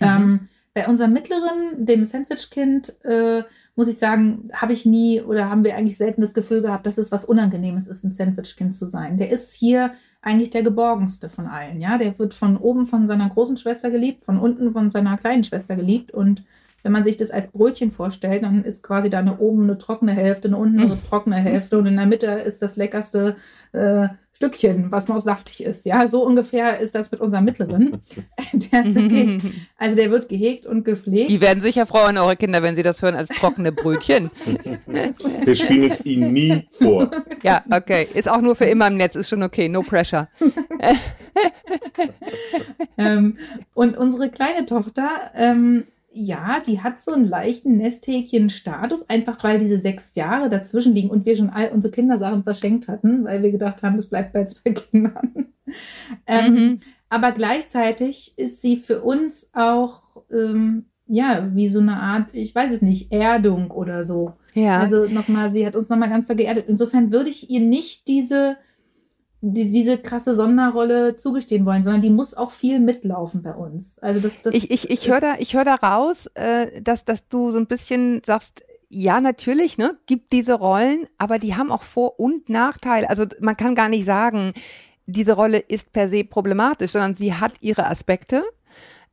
Mhm. 0.00 0.06
Ähm, 0.06 0.48
bei 0.74 0.88
unserem 0.88 1.12
mittleren, 1.12 1.84
dem 1.84 2.04
Sandwich-Kind, 2.04 3.04
äh, 3.04 3.42
muss 3.74 3.88
ich 3.88 3.98
sagen, 3.98 4.48
habe 4.54 4.72
ich 4.72 4.86
nie 4.86 5.20
oder 5.20 5.48
haben 5.48 5.64
wir 5.64 5.76
eigentlich 5.76 5.98
selten 5.98 6.20
das 6.20 6.34
Gefühl 6.34 6.62
gehabt, 6.62 6.86
dass 6.86 6.98
es 6.98 7.12
was 7.12 7.24
Unangenehmes 7.24 7.86
ist, 7.86 8.04
ein 8.04 8.12
Sandwich-Kind 8.12 8.74
zu 8.74 8.86
sein. 8.86 9.16
Der 9.16 9.30
ist 9.30 9.54
hier 9.54 9.92
eigentlich 10.22 10.50
der 10.50 10.62
geborgenste 10.62 11.28
von 11.28 11.46
allen. 11.46 11.80
Ja, 11.80 11.98
der 11.98 12.18
wird 12.18 12.32
von 12.32 12.56
oben 12.56 12.86
von 12.86 13.06
seiner 13.06 13.28
großen 13.28 13.56
Schwester 13.56 13.90
geliebt, 13.90 14.24
von 14.24 14.38
unten 14.38 14.72
von 14.72 14.88
seiner 14.88 15.18
kleinen 15.18 15.44
Schwester 15.44 15.76
geliebt. 15.76 16.12
Und 16.12 16.44
wenn 16.82 16.92
man 16.92 17.04
sich 17.04 17.16
das 17.16 17.30
als 17.30 17.48
Brötchen 17.48 17.90
vorstellt, 17.90 18.44
dann 18.44 18.64
ist 18.64 18.82
quasi 18.82 19.10
da 19.10 19.18
eine 19.18 19.38
oben 19.38 19.64
eine 19.64 19.78
trockene 19.78 20.12
Hälfte, 20.12 20.48
eine 20.48 20.56
unten 20.56 20.80
eine 20.80 20.98
trockene 21.08 21.36
Hälfte 21.36 21.76
und 21.76 21.86
in 21.86 21.96
der 21.96 22.06
Mitte 22.06 22.26
ist 22.26 22.62
das 22.62 22.76
leckerste 22.76 23.36
äh, 23.72 24.08
Stückchen, 24.42 24.90
was 24.90 25.06
noch 25.06 25.20
saftig 25.20 25.62
ist. 25.62 25.86
Ja, 25.86 26.08
so 26.08 26.24
ungefähr 26.26 26.80
ist 26.80 26.96
das 26.96 27.12
mit 27.12 27.20
unserem 27.20 27.44
Mittleren. 27.44 28.02
der 28.52 28.84
also 29.78 29.94
der 29.96 30.10
wird 30.10 30.28
gehegt 30.28 30.66
und 30.66 30.84
gepflegt. 30.84 31.30
Die 31.30 31.40
werden 31.40 31.60
sicher 31.60 31.86
freuen, 31.86 32.18
eure 32.18 32.34
Kinder, 32.34 32.60
wenn 32.60 32.74
sie 32.74 32.82
das 32.82 33.00
hören, 33.02 33.14
als 33.14 33.28
trockene 33.28 33.70
Brötchen. 33.70 34.32
Wir 35.44 35.54
spielen 35.54 35.84
es 35.84 36.04
ihnen 36.04 36.32
nie 36.32 36.66
vor. 36.72 37.10
Ja, 37.42 37.64
okay. 37.70 38.06
Ist 38.14 38.30
auch 38.30 38.40
nur 38.40 38.54
für 38.54 38.66
immer 38.66 38.86
im 38.86 38.96
Netz, 38.96 39.16
ist 39.16 39.28
schon 39.28 39.42
okay, 39.42 39.68
no 39.68 39.82
pressure. 39.82 40.28
ähm, 42.96 43.36
und 43.74 43.96
unsere 43.96 44.30
kleine 44.30 44.64
Tochter, 44.64 45.32
ähm, 45.34 45.84
ja, 46.14 46.60
die 46.60 46.80
hat 46.82 47.00
so 47.00 47.12
einen 47.12 47.26
leichten 47.26 47.76
Nesthäkchen-Status, 47.78 49.08
einfach 49.08 49.42
weil 49.42 49.58
diese 49.58 49.78
sechs 49.78 50.14
Jahre 50.14 50.50
dazwischen 50.50 50.94
liegen 50.94 51.10
und 51.10 51.24
wir 51.26 51.36
schon 51.36 51.50
all 51.50 51.70
unsere 51.70 51.92
Kindersachen 51.92 52.42
verschenkt 52.42 52.88
hatten, 52.88 53.24
weil 53.24 53.42
wir 53.42 53.50
gedacht 53.50 53.82
haben, 53.82 53.96
es 53.96 54.08
bleibt 54.08 54.32
bei 54.32 54.44
zwei 54.44 54.70
Kindern. 54.90 55.48
ähm, 56.26 56.54
mhm. 56.54 56.76
Aber 57.08 57.32
gleichzeitig 57.32 58.34
ist 58.36 58.62
sie 58.62 58.76
für 58.76 59.02
uns 59.02 59.50
auch, 59.52 60.02
ähm, 60.30 60.86
ja, 61.06 61.50
wie 61.54 61.68
so 61.68 61.78
eine 61.78 62.00
Art, 62.00 62.28
ich 62.32 62.54
weiß 62.54 62.72
es 62.72 62.82
nicht, 62.82 63.12
Erdung 63.12 63.70
oder 63.70 64.04
so. 64.04 64.32
Ja. 64.54 64.80
Also 64.80 65.06
nochmal, 65.06 65.52
sie 65.52 65.66
hat 65.66 65.76
uns 65.76 65.88
nochmal 65.88 66.08
ganz 66.08 66.28
so 66.28 66.34
geerdet. 66.34 66.66
Insofern 66.68 67.12
würde 67.12 67.28
ich 67.28 67.50
ihr 67.50 67.60
nicht 67.60 68.08
diese 68.08 68.56
die, 69.42 69.66
diese 69.66 69.98
krasse 69.98 70.36
Sonderrolle 70.36 71.16
zugestehen 71.16 71.66
wollen, 71.66 71.82
sondern 71.82 72.00
die 72.00 72.10
muss 72.10 72.34
auch 72.34 72.52
viel 72.52 72.78
mitlaufen 72.78 73.42
bei 73.42 73.52
uns. 73.52 73.98
Also 73.98 74.26
das, 74.26 74.42
das 74.42 74.54
ich 74.54 74.70
ich, 74.70 74.88
ich 74.88 75.10
höre 75.10 75.20
da, 75.20 75.34
ich 75.38 75.54
hör 75.54 75.64
da 75.64 75.74
raus, 75.74 76.30
äh, 76.34 76.80
dass, 76.80 77.04
dass 77.04 77.28
du 77.28 77.50
so 77.50 77.58
ein 77.58 77.66
bisschen 77.66 78.22
sagst, 78.24 78.62
ja, 78.88 79.20
natürlich, 79.20 79.78
ne, 79.78 79.96
gibt 80.06 80.32
diese 80.32 80.54
Rollen, 80.54 81.08
aber 81.18 81.38
die 81.38 81.56
haben 81.56 81.72
auch 81.72 81.82
Vor- 81.82 82.20
und 82.20 82.48
Nachteile. 82.48 83.10
Also 83.10 83.24
man 83.40 83.56
kann 83.56 83.74
gar 83.74 83.88
nicht 83.88 84.04
sagen, 84.04 84.52
diese 85.06 85.32
Rolle 85.32 85.58
ist 85.58 85.92
per 85.92 86.08
se 86.08 86.24
problematisch, 86.24 86.92
sondern 86.92 87.16
sie 87.16 87.34
hat 87.34 87.54
ihre 87.60 87.86
Aspekte, 87.88 88.44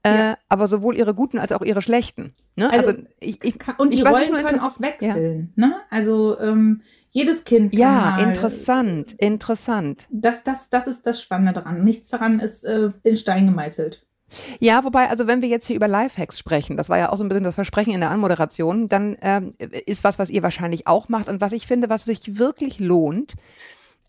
äh, 0.03 0.13
ja. 0.13 0.37
aber 0.47 0.67
sowohl 0.67 0.95
ihre 0.95 1.15
guten 1.15 1.39
als 1.39 1.51
auch 1.53 1.61
ihre 1.61 1.81
schlechten. 1.81 2.35
Ne? 2.55 2.69
Also, 2.71 2.91
also 2.91 3.03
ich, 3.19 3.43
ich, 3.43 3.55
und 3.77 3.93
die 3.93 4.01
Rollen 4.01 4.33
können 4.33 4.59
auch 4.59 4.79
wechseln. 4.79 5.53
Ja. 5.55 5.67
Ne? 5.67 5.75
Also 5.89 6.37
ähm, 6.39 6.81
jedes 7.11 7.43
Kind 7.43 7.73
Ja, 7.73 8.15
mal, 8.17 8.29
interessant, 8.29 9.13
interessant. 9.13 10.07
Das, 10.11 10.43
das, 10.43 10.69
das 10.69 10.87
ist 10.87 11.05
das 11.05 11.21
Spannende 11.21 11.53
daran. 11.53 11.83
Nichts 11.83 12.09
daran 12.09 12.39
ist 12.39 12.63
äh, 12.63 12.89
in 13.03 13.17
Stein 13.17 13.47
gemeißelt. 13.47 14.05
Ja, 14.59 14.83
wobei, 14.83 15.09
also 15.09 15.25
wenn 15.25 15.41
wir 15.41 15.49
jetzt 15.49 15.65
hier 15.65 15.75
über 15.75 15.87
Lifehacks 15.87 16.37
sprechen, 16.37 16.77
das 16.77 16.89
war 16.89 16.99
ja 16.99 17.11
auch 17.11 17.17
so 17.17 17.23
ein 17.23 17.29
bisschen 17.29 17.43
das 17.43 17.55
Versprechen 17.55 17.93
in 17.93 17.99
der 17.99 18.11
Anmoderation, 18.11 18.87
dann 18.87 19.17
ähm, 19.21 19.55
ist 19.57 20.03
was, 20.03 20.19
was 20.19 20.29
ihr 20.29 20.43
wahrscheinlich 20.43 20.85
auch 20.85 21.09
macht 21.09 21.29
und 21.29 21.41
was 21.41 21.51
ich 21.51 21.65
finde, 21.65 21.89
was 21.89 22.03
sich 22.03 22.37
wirklich 22.37 22.79
lohnt, 22.79 23.33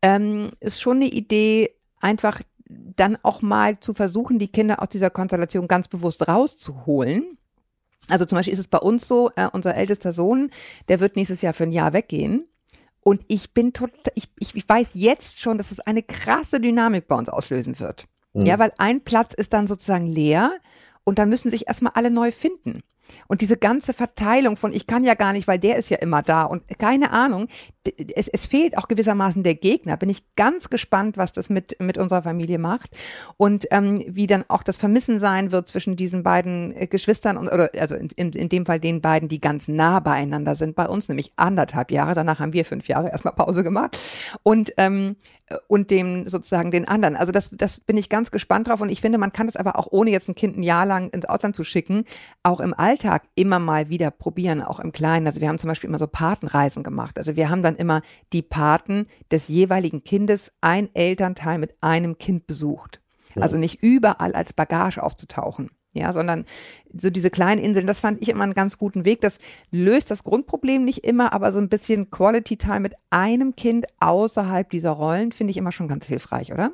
ähm, 0.03 0.51
ist 0.61 0.81
schon 0.81 0.99
eine 0.99 1.07
Idee, 1.07 1.75
einfach 2.01 2.43
dann 2.69 3.19
auch 3.23 3.43
mal 3.43 3.81
zu 3.81 3.95
versuchen, 3.95 4.39
die 4.39 4.53
Kinder 4.53 4.81
aus 4.81 4.89
dieser 4.91 5.11
Konstellation 5.11 5.69
ganz 5.69 5.89
bewusst 5.89 6.29
rauszuholen. 6.29 7.39
Also 8.09 8.25
zum 8.25 8.37
Beispiel 8.37 8.53
ist 8.53 8.61
es 8.61 8.69
bei 8.69 8.79
uns 8.79 9.09
so, 9.09 9.31
äh, 9.37 9.49
unser 9.53 9.75
ältester 9.75 10.13
Sohn, 10.13 10.51
der 10.89 11.01
wird 11.01 11.17
nächstes 11.17 11.43
Jahr 11.43 11.53
für 11.53 11.65
ein 11.65 11.73
Jahr 11.73 11.93
weggehen. 11.93 12.47
Und 13.03 13.23
ich 13.29 13.53
bin 13.53 13.73
total, 13.73 14.13
ich, 14.15 14.29
ich 14.39 14.69
weiß 14.69 14.91
jetzt 14.95 15.41
schon, 15.41 15.59
dass 15.59 15.71
es 15.71 15.81
eine 15.81 16.03
krasse 16.03 16.61
Dynamik 16.61 17.09
bei 17.09 17.17
uns 17.17 17.29
auslösen 17.29 17.79
wird. 17.81 18.07
Mhm. 18.35 18.47
Ja, 18.47 18.59
weil 18.59 18.73
ein 18.79 19.03
Platz 19.03 19.35
ist 19.35 19.53
dann 19.53 19.67
sozusagen 19.67 20.07
leer 20.07 20.53
und 21.05 21.19
dann 21.19 21.29
müssen 21.29 21.51
sich 21.51 21.67
erstmal 21.67 21.93
alle 21.95 22.11
neu 22.11 22.31
finden. 22.31 22.83
Und 23.29 23.41
diese 23.41 23.57
ganze 23.57 23.95
Verteilung 23.95 24.57
von 24.57 24.73
ich 24.73 24.87
kann 24.87 25.05
ja 25.05 25.15
gar 25.15 25.33
nicht, 25.33 25.49
weil 25.49 25.59
der 25.59 25.77
ist 25.77 25.91
ja 25.91 25.99
immer 25.99 26.23
da 26.23 26.45
und 26.45 26.63
keine 26.79 27.13
Ahnung, 27.13 27.49
es, 28.15 28.29
es 28.29 28.47
fehlt 28.47 28.77
auch 28.77 28.89
gewissermaßen 28.89 29.43
der 29.43 29.55
Gegner. 29.55 29.97
Bin 29.97 30.11
ich 30.11 30.35
ganz 30.37 30.69
gespannt, 30.69 31.17
was 31.17 31.33
das 31.33 31.49
mit, 31.49 31.77
mit 31.81 31.97
unserer 31.97 32.23
Familie 32.23 32.59
macht 32.59 32.97
und 33.37 33.67
ähm, 33.71 34.05
wie 34.07 34.27
dann 34.27 34.45
auch 34.49 34.63
das 34.63 34.77
Vermissen 34.77 35.19
sein 35.19 35.51
wird 35.51 35.69
zwischen 35.69 35.97
diesen 35.97 36.23
beiden 36.23 36.77
äh, 36.77 36.87
Geschwistern 36.87 37.37
und, 37.37 37.49
oder 37.49 37.71
also 37.79 37.95
in, 37.95 38.09
in, 38.17 38.33
in 38.33 38.49
dem 38.49 38.67
Fall 38.67 38.81
den 38.81 39.01
beiden, 39.01 39.29
die 39.29 39.41
ganz 39.41 39.69
nah 39.69 40.01
beieinander 40.01 40.55
sind 40.55 40.77
bei 40.77 40.87
uns, 40.87 41.09
nämlich 41.09 41.33
anderthalb 41.37 41.91
Jahre. 41.91 42.15
Danach 42.15 42.39
haben 42.39 42.53
wir 42.53 42.65
fünf 42.65 42.89
Jahre 42.89 43.11
erstmal 43.11 43.35
Pause 43.35 43.63
gemacht 43.63 43.99
und 44.43 44.73
ähm, 44.77 45.17
und 45.69 45.91
dem 45.91 46.29
sozusagen 46.29 46.71
den 46.71 46.87
anderen. 46.87 47.17
Also 47.17 47.33
das, 47.33 47.51
das 47.53 47.81
bin 47.81 47.97
ich 47.97 48.09
ganz 48.09 48.31
gespannt 48.31 48.69
drauf 48.69 48.81
und 48.81 48.89
ich 48.89 49.01
finde, 49.01 49.19
man 49.19 49.33
kann 49.33 49.47
das 49.47 49.57
aber 49.57 49.79
auch 49.79 49.89
ohne 49.91 50.11
jetzt 50.11 50.29
ein 50.29 50.35
Kind 50.35 50.57
ein 50.57 50.63
Jahr 50.63 50.87
lang 50.87 51.09
ins 51.11 51.25
Ausland 51.25 51.57
zu 51.57 51.65
schicken, 51.65 52.05
auch 52.43 52.61
im 52.61 52.75
Alltag 52.75 53.25
immer 53.35 53.59
mal 53.59 53.89
wieder 53.89 54.11
probieren, 54.11 54.63
auch 54.63 54.81
im 54.81 54.93
Kleinen. 54.93 55.27
Also 55.27 55.41
wir 55.41 55.49
haben 55.49 55.59
zum 55.59 55.69
Beispiel 55.69 55.89
immer 55.89 55.99
so 55.99 56.07
Patenreisen 56.07 56.83
gemacht. 56.83 57.19
Also 57.19 57.37
wir 57.37 57.51
haben 57.51 57.63
dann 57.63 57.77
immer 57.77 58.03
die 58.33 58.43
Paten 58.43 59.07
des 59.31 59.49
jeweiligen 59.49 60.05
Kindes 60.05 60.53
ein 60.61 60.89
Elternteil 60.95 61.59
mit 61.59 61.75
einem 61.81 62.19
Kind 62.19 62.47
besucht. 62.47 63.01
Also 63.37 63.57
nicht 63.57 63.83
überall 63.83 64.33
als 64.33 64.53
Bagage 64.53 65.03
aufzutauchen 65.03 65.71
ja, 65.95 66.13
sondern 66.13 66.45
so 66.93 67.11
diese 67.11 67.31
kleinen 67.31 67.63
Inseln, 67.63 67.87
das 67.87 68.01
fand 68.01 68.23
ich 68.23 68.29
immer 68.29 68.45
einen 68.45 68.55
ganz 68.55 68.79
guten 68.79 69.05
Weg. 69.05 69.21
Das 69.21 69.39
löst 69.71 70.11
das 70.11 70.25
Grundproblem 70.25 70.85
nicht 70.85 71.05
immer, 71.05 71.33
aber 71.33 71.53
so 71.53 71.59
ein 71.59 71.69
bisschen 71.69 72.11
Quality 72.11 72.57
Time 72.57 72.81
mit 72.81 72.95
einem 73.11 73.57
Kind 73.57 73.87
außerhalb 73.99 74.71
dieser 74.71 74.91
Rollen 74.91 75.33
finde 75.33 75.51
ich 75.51 75.57
immer 75.57 75.73
schon 75.73 75.89
ganz 75.89 76.07
hilfreich, 76.07 76.53
oder? 76.53 76.73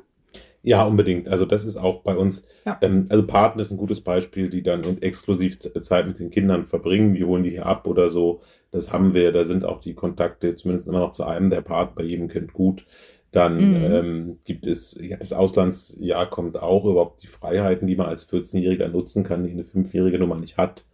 Ja, 0.63 0.83
unbedingt. 0.83 1.29
Also 1.29 1.45
das 1.45 1.63
ist 1.63 1.77
auch 1.77 2.01
bei 2.01 2.17
uns, 2.17 2.45
ja. 2.65 2.77
ähm, 2.81 3.05
also 3.09 3.25
Paten 3.25 3.59
ist 3.59 3.71
ein 3.71 3.77
gutes 3.77 4.01
Beispiel, 4.01 4.49
die 4.49 4.63
dann 4.63 5.01
exklusiv 5.01 5.59
Zeit 5.59 6.07
mit 6.07 6.19
den 6.19 6.29
Kindern 6.29 6.65
verbringen, 6.65 7.13
die 7.13 7.23
holen 7.23 7.43
die 7.43 7.51
hier 7.51 7.65
ab 7.65 7.87
oder 7.87 8.09
so. 8.09 8.41
Das 8.71 8.91
haben 8.91 9.13
wir, 9.13 9.31
da 9.31 9.45
sind 9.45 9.63
auch 9.63 9.79
die 9.79 9.93
Kontakte 9.93 10.55
zumindest 10.55 10.89
immer 10.89 10.99
noch 10.99 11.13
zu 11.13 11.23
einem 11.23 11.49
der 11.49 11.61
Part 11.61 11.95
bei 11.95 12.03
jedem 12.03 12.27
Kind 12.27 12.51
gut. 12.51 12.85
Dann 13.31 13.55
mhm. 13.55 13.75
ähm, 13.75 14.39
gibt 14.45 14.67
es, 14.67 14.97
ja, 15.01 15.17
das 15.17 15.33
Auslandsjahr 15.33 16.29
kommt 16.29 16.61
auch 16.61 16.85
überhaupt 16.85 17.23
die 17.23 17.27
Freiheiten, 17.27 17.87
die 17.87 17.95
man 17.95 18.07
als 18.07 18.29
14-Jähriger 18.31 18.87
nutzen 18.87 19.23
kann, 19.23 19.43
die 19.43 19.51
eine 19.51 19.63
5-Jährige 19.63 20.19
Nummer 20.19 20.35
nicht 20.35 20.57
hat. 20.57 20.85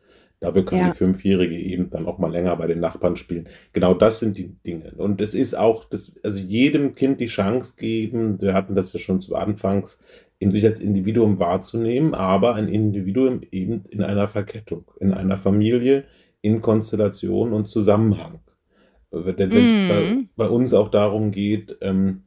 Dafür 0.43 0.65
kann 0.65 0.79
ja. 0.79 0.91
die 0.91 0.97
Fünfjährige 0.97 1.57
eben 1.57 1.89
dann 1.89 2.05
auch 2.05 2.17
mal 2.17 2.29
länger 2.29 2.53
bei 2.57 2.67
den 2.67 2.81
Nachbarn 2.81 3.15
spielen. 3.15 3.47
Genau 3.71 3.93
das 3.93 4.19
sind 4.19 4.37
die 4.37 4.49
Dinge. 4.67 4.91
Und 4.97 5.21
es 5.21 5.35
ist 5.35 5.57
auch, 5.57 5.85
das, 5.85 6.15
also 6.21 6.37
jedem 6.37 6.95
Kind 6.95 7.21
die 7.21 7.27
Chance 7.27 7.75
geben, 7.77 8.41
wir 8.41 8.53
hatten 8.53 8.75
das 8.75 8.91
ja 8.91 8.99
schon 8.99 9.21
zu 9.21 9.37
Anfangs, 9.37 10.01
eben 10.41 10.51
sich 10.51 10.65
als 10.65 10.81
Individuum 10.81 11.39
wahrzunehmen, 11.39 12.13
aber 12.13 12.55
ein 12.55 12.67
Individuum 12.67 13.39
eben 13.51 13.85
in 13.89 14.03
einer 14.03 14.27
Verkettung, 14.27 14.83
in 14.99 15.13
einer 15.13 15.37
Familie, 15.37 16.03
in 16.41 16.61
Konstellation 16.61 17.53
und 17.53 17.69
Zusammenhang. 17.69 18.41
Denn 19.13 19.51
wenn 19.51 19.65
es 19.65 19.71
mm. 19.71 19.89
bei, 20.35 20.45
bei, 20.45 20.49
uns 20.49 20.73
auch 20.73 20.89
darum 20.89 21.31
geht, 21.31 21.77
ähm, 21.81 22.23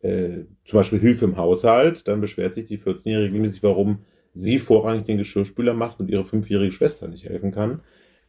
äh, 0.00 0.44
zum 0.64 0.78
Beispiel 0.78 0.98
Hilfe 0.98 1.26
im 1.26 1.36
Haushalt, 1.36 2.08
dann 2.08 2.20
beschwert 2.20 2.54
sich 2.54 2.64
die 2.64 2.78
14-Jährige 2.78 3.48
sich, 3.48 3.62
warum 3.62 3.98
sie 4.34 4.58
vorrangig 4.58 5.04
den 5.04 5.18
Geschirrspüler 5.18 5.74
macht 5.74 6.00
und 6.00 6.10
ihre 6.10 6.24
fünfjährige 6.24 6.72
Schwester 6.72 7.08
nicht 7.08 7.28
helfen 7.28 7.52
kann. 7.52 7.80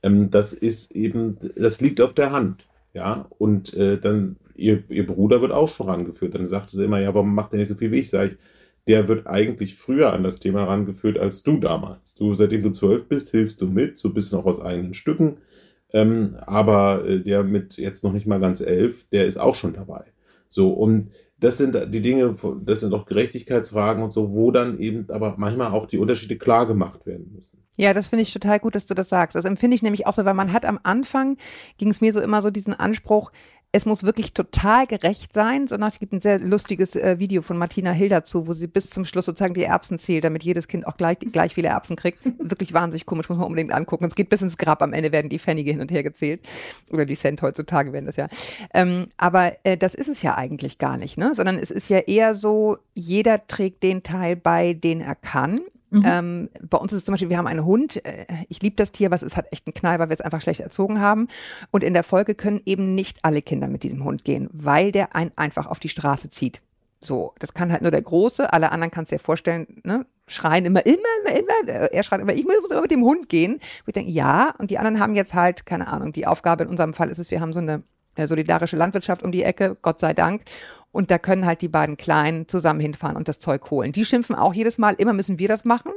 Ähm, 0.02 0.30
das 0.30 0.54
ist 0.54 0.96
eben, 0.96 1.38
das 1.56 1.82
liegt 1.82 2.02
auf 2.02 2.14
der 2.14 2.32
Hand. 2.32 2.68
Ja, 2.94 3.26
und 3.40 3.74
äh, 3.74 3.98
dann 3.98 4.36
ihr, 4.56 4.84
ihr 4.90 5.08
Bruder 5.08 5.42
wird 5.42 5.52
auch 5.52 5.70
schon 5.70 5.90
rangeführt. 5.90 6.36
Dann 6.36 6.48
sagte 6.48 6.76
sie 6.76 6.84
immer, 6.84 7.00
ja, 7.00 7.14
warum 7.14 7.34
macht 7.34 7.54
er 7.54 7.60
nicht 7.60 7.70
so 7.70 7.76
viel 7.76 7.92
wie 7.92 8.00
ich? 8.00 8.10
Sag 8.10 8.32
ich, 8.32 8.38
der 8.88 9.08
wird 9.08 9.28
eigentlich 9.28 9.76
früher 9.76 10.14
an 10.14 10.24
das 10.24 10.40
Thema 10.40 10.64
rangeführt 10.66 11.18
als 11.18 11.44
du 11.44 11.58
damals. 11.58 12.16
Du, 12.16 12.34
seitdem 12.36 12.64
du 12.64 12.72
zwölf 12.72 13.08
bist, 13.08 13.32
hilfst 13.32 13.62
du 13.62 13.68
mit, 13.68 13.98
so 13.98 14.14
bist 14.14 14.34
noch 14.34 14.46
aus 14.46 14.60
eigenen 14.60 14.94
Stücken. 14.94 15.38
Ähm, 15.94 16.38
aber 16.46 17.06
äh, 17.08 17.20
der 17.22 17.44
mit 17.44 17.78
jetzt 17.78 18.04
noch 18.04 18.14
nicht 18.14 18.26
mal 18.26 18.40
ganz 18.40 18.62
elf, 18.62 19.08
der 19.12 19.26
ist 19.26 19.38
auch 19.38 19.56
schon 19.56 19.74
dabei. 19.74 20.06
So, 20.50 20.72
und 20.72 21.12
das 21.40 21.58
sind 21.58 21.76
die 21.94 22.02
Dinge, 22.02 22.36
das 22.64 22.80
sind 22.80 22.94
auch 22.94 23.06
Gerechtigkeitsfragen 23.06 24.02
und 24.04 24.12
so, 24.12 24.32
wo 24.32 24.52
dann 24.52 24.80
eben 24.80 25.08
aber 25.10 25.36
manchmal 25.38 25.72
auch 25.72 25.88
die 25.88 25.98
Unterschiede 25.98 26.38
klar 26.38 26.66
gemacht 26.68 27.06
werden 27.06 27.32
müssen. 27.36 27.64
Ja, 27.76 27.94
das 27.94 28.08
finde 28.08 28.22
ich 28.22 28.34
total 28.34 28.60
gut, 28.60 28.76
dass 28.76 28.86
du 28.86 28.94
das 28.94 29.10
sagst. 29.10 29.36
Das 29.36 29.46
empfinde 29.46 29.76
ich 29.76 29.82
nämlich 29.82 30.06
auch 30.06 30.14
so, 30.14 30.26
weil 30.26 30.36
man 30.36 30.54
hat 30.54 30.64
am 30.64 30.80
Anfang, 30.84 31.38
ging 31.78 31.90
es 31.90 32.02
mir 32.02 32.14
so 32.14 32.22
immer 32.22 32.42
so 32.42 32.50
diesen 32.50 32.74
Anspruch, 32.74 33.32
es 33.76 33.88
muss 33.88 34.04
wirklich 34.04 34.34
total 34.34 34.86
gerecht 34.86 35.34
sein, 35.34 35.68
sondern 35.68 35.90
es 35.90 35.98
gibt 35.98 36.14
ein 36.14 36.22
sehr 36.22 36.38
lustiges 36.38 36.96
äh, 36.96 37.18
Video 37.18 37.42
von 37.42 37.58
Martina 37.58 37.92
Hill 37.92 38.08
dazu, 38.08 38.48
wo 38.48 38.54
sie 38.54 38.68
bis 38.68 38.92
zum 38.92 39.04
Schluss 39.04 39.26
sozusagen 39.26 39.56
die 39.56 39.64
Erbsen 39.64 39.98
zählt, 39.98 40.24
damit 40.24 40.44
jedes 40.44 40.68
Kind 40.68 40.86
auch 40.86 40.96
gleich, 40.96 41.18
gleich 41.32 41.56
viele 41.56 41.70
Erbsen 41.70 41.96
kriegt. 41.96 42.20
Wirklich 42.38 42.74
wahnsinnig 42.74 43.08
komisch, 43.08 43.30
muss 43.30 43.40
man 43.40 43.48
unbedingt 43.48 43.74
angucken. 43.74 44.06
Es 44.06 44.14
geht 44.14 44.30
bis 44.30 44.44
ins 44.44 44.60
Grab, 44.60 44.84
am 44.84 44.94
Ende 44.94 45.12
werden 45.12 45.28
die 45.28 45.40
Pfennige 45.40 45.72
hin 45.72 45.82
und 45.82 45.92
her 45.92 46.04
gezählt. 46.04 46.42
Oder 46.92 47.08
die 47.08 47.16
Cent 47.16 47.42
heutzutage 47.42 47.92
werden 47.94 48.06
das 48.06 48.16
ja. 48.16 48.28
Ähm, 48.76 49.08
aber 49.18 49.54
äh, 49.64 49.76
das 49.76 49.96
ist 49.96 50.08
es 50.08 50.22
ja 50.22 50.38
eigentlich 50.38 50.78
gar 50.78 50.98
nicht, 50.98 51.18
ne? 51.18 51.34
Sondern 51.34 51.58
es 51.58 51.72
ist 51.72 51.90
ja 51.90 51.98
eher 51.98 52.36
so, 52.36 52.78
jeder 52.94 53.48
trägt 53.48 53.82
den 53.82 54.04
Teil 54.04 54.36
bei, 54.36 54.74
den 54.74 55.02
er 55.02 55.16
kann. 55.16 55.62
Mhm. 55.94 56.04
Ähm, 56.06 56.50
bei 56.68 56.78
uns 56.78 56.92
ist 56.92 57.00
es 57.00 57.06
zum 57.06 57.14
Beispiel, 57.14 57.30
wir 57.30 57.38
haben 57.38 57.48
einen 57.48 57.66
Hund. 57.66 58.04
Äh, 58.06 58.26
ich 58.50 58.62
liebe 58.62 58.76
das 58.76 58.92
Tier, 58.92 59.12
was 59.12 59.22
es 59.22 59.38
hat 59.38 59.46
echt 59.52 59.68
einen 59.68 59.76
Knall, 59.76 60.00
weil 60.00 60.10
wir 60.10 60.14
es 60.14 60.22
einfach 60.22 60.42
schlecht 60.42 60.60
erzogen 60.60 61.00
haben. 61.00 61.28
Und 61.72 61.84
in 61.84 61.94
der 61.94 62.04
Folge 62.04 62.36
können 62.36 62.62
eben 62.66 62.96
nicht 62.96 63.20
alle 63.22 63.42
Kinder 63.42 63.68
mit 63.68 63.84
diesem 63.84 64.04
Hund 64.04 64.26
gehen, 64.26 64.50
weil 64.52 64.92
der 64.92 65.16
einen 65.16 65.32
einfach 65.36 65.68
auf 65.68 65.80
die 65.80 65.90
Straße 65.90 66.30
zieht. 66.30 66.62
So, 67.00 67.34
das 67.40 67.54
kann 67.54 67.72
halt 67.72 67.82
nur 67.82 67.92
der 67.92 68.02
Große. 68.02 68.52
Alle 68.52 68.72
anderen 68.72 68.92
kannst 68.92 69.12
du 69.12 69.16
dir 69.16 69.24
vorstellen, 69.24 69.68
ne? 69.84 70.06
Schreien 70.26 70.66
immer, 70.66 70.86
immer, 70.86 70.98
immer, 71.26 71.40
immer. 71.40 71.92
Er 71.92 72.04
schreit 72.04 72.22
immer, 72.22 72.34
ich 72.34 72.46
muss 72.46 72.72
immer 72.72 72.82
mit 72.82 72.92
dem 72.92 73.04
Hund 73.04 73.28
gehen. 73.28 73.60
Wo 73.86 73.90
ich 73.90 73.94
denke, 73.94 74.12
ja. 74.12 74.56
Und 74.58 74.72
die 74.72 74.78
anderen 74.78 75.00
haben 75.00 75.16
jetzt 75.16 75.34
halt, 75.34 75.66
keine 75.66 75.88
Ahnung, 75.88 76.14
die 76.14 76.26
Aufgabe 76.26 76.64
in 76.64 76.70
unserem 76.70 76.94
Fall 76.94 77.10
ist 77.10 77.20
es, 77.20 77.30
wir 77.30 77.42
haben 77.42 77.52
so 77.52 77.60
eine 77.60 77.74
äh, 77.74 77.80
solidarische 78.16 78.78
Landwirtschaft 78.78 79.24
um 79.24 79.32
die 79.32 79.44
Ecke, 79.44 79.78
Gott 79.82 80.00
sei 80.00 80.14
Dank. 80.14 80.44
Und 80.92 81.10
da 81.10 81.18
können 81.18 81.46
halt 81.46 81.62
die 81.62 81.68
beiden 81.68 81.98
Kleinen 81.98 82.48
zusammen 82.48 82.80
hinfahren 82.80 83.18
und 83.18 83.28
das 83.28 83.40
Zeug 83.40 83.70
holen. 83.72 83.92
Die 83.92 84.06
schimpfen 84.06 84.36
auch 84.36 84.54
jedes 84.54 84.78
Mal, 84.78 84.94
immer 84.98 85.14
müssen 85.14 85.40
wir 85.40 85.48
das 85.48 85.66
machen. 85.66 85.92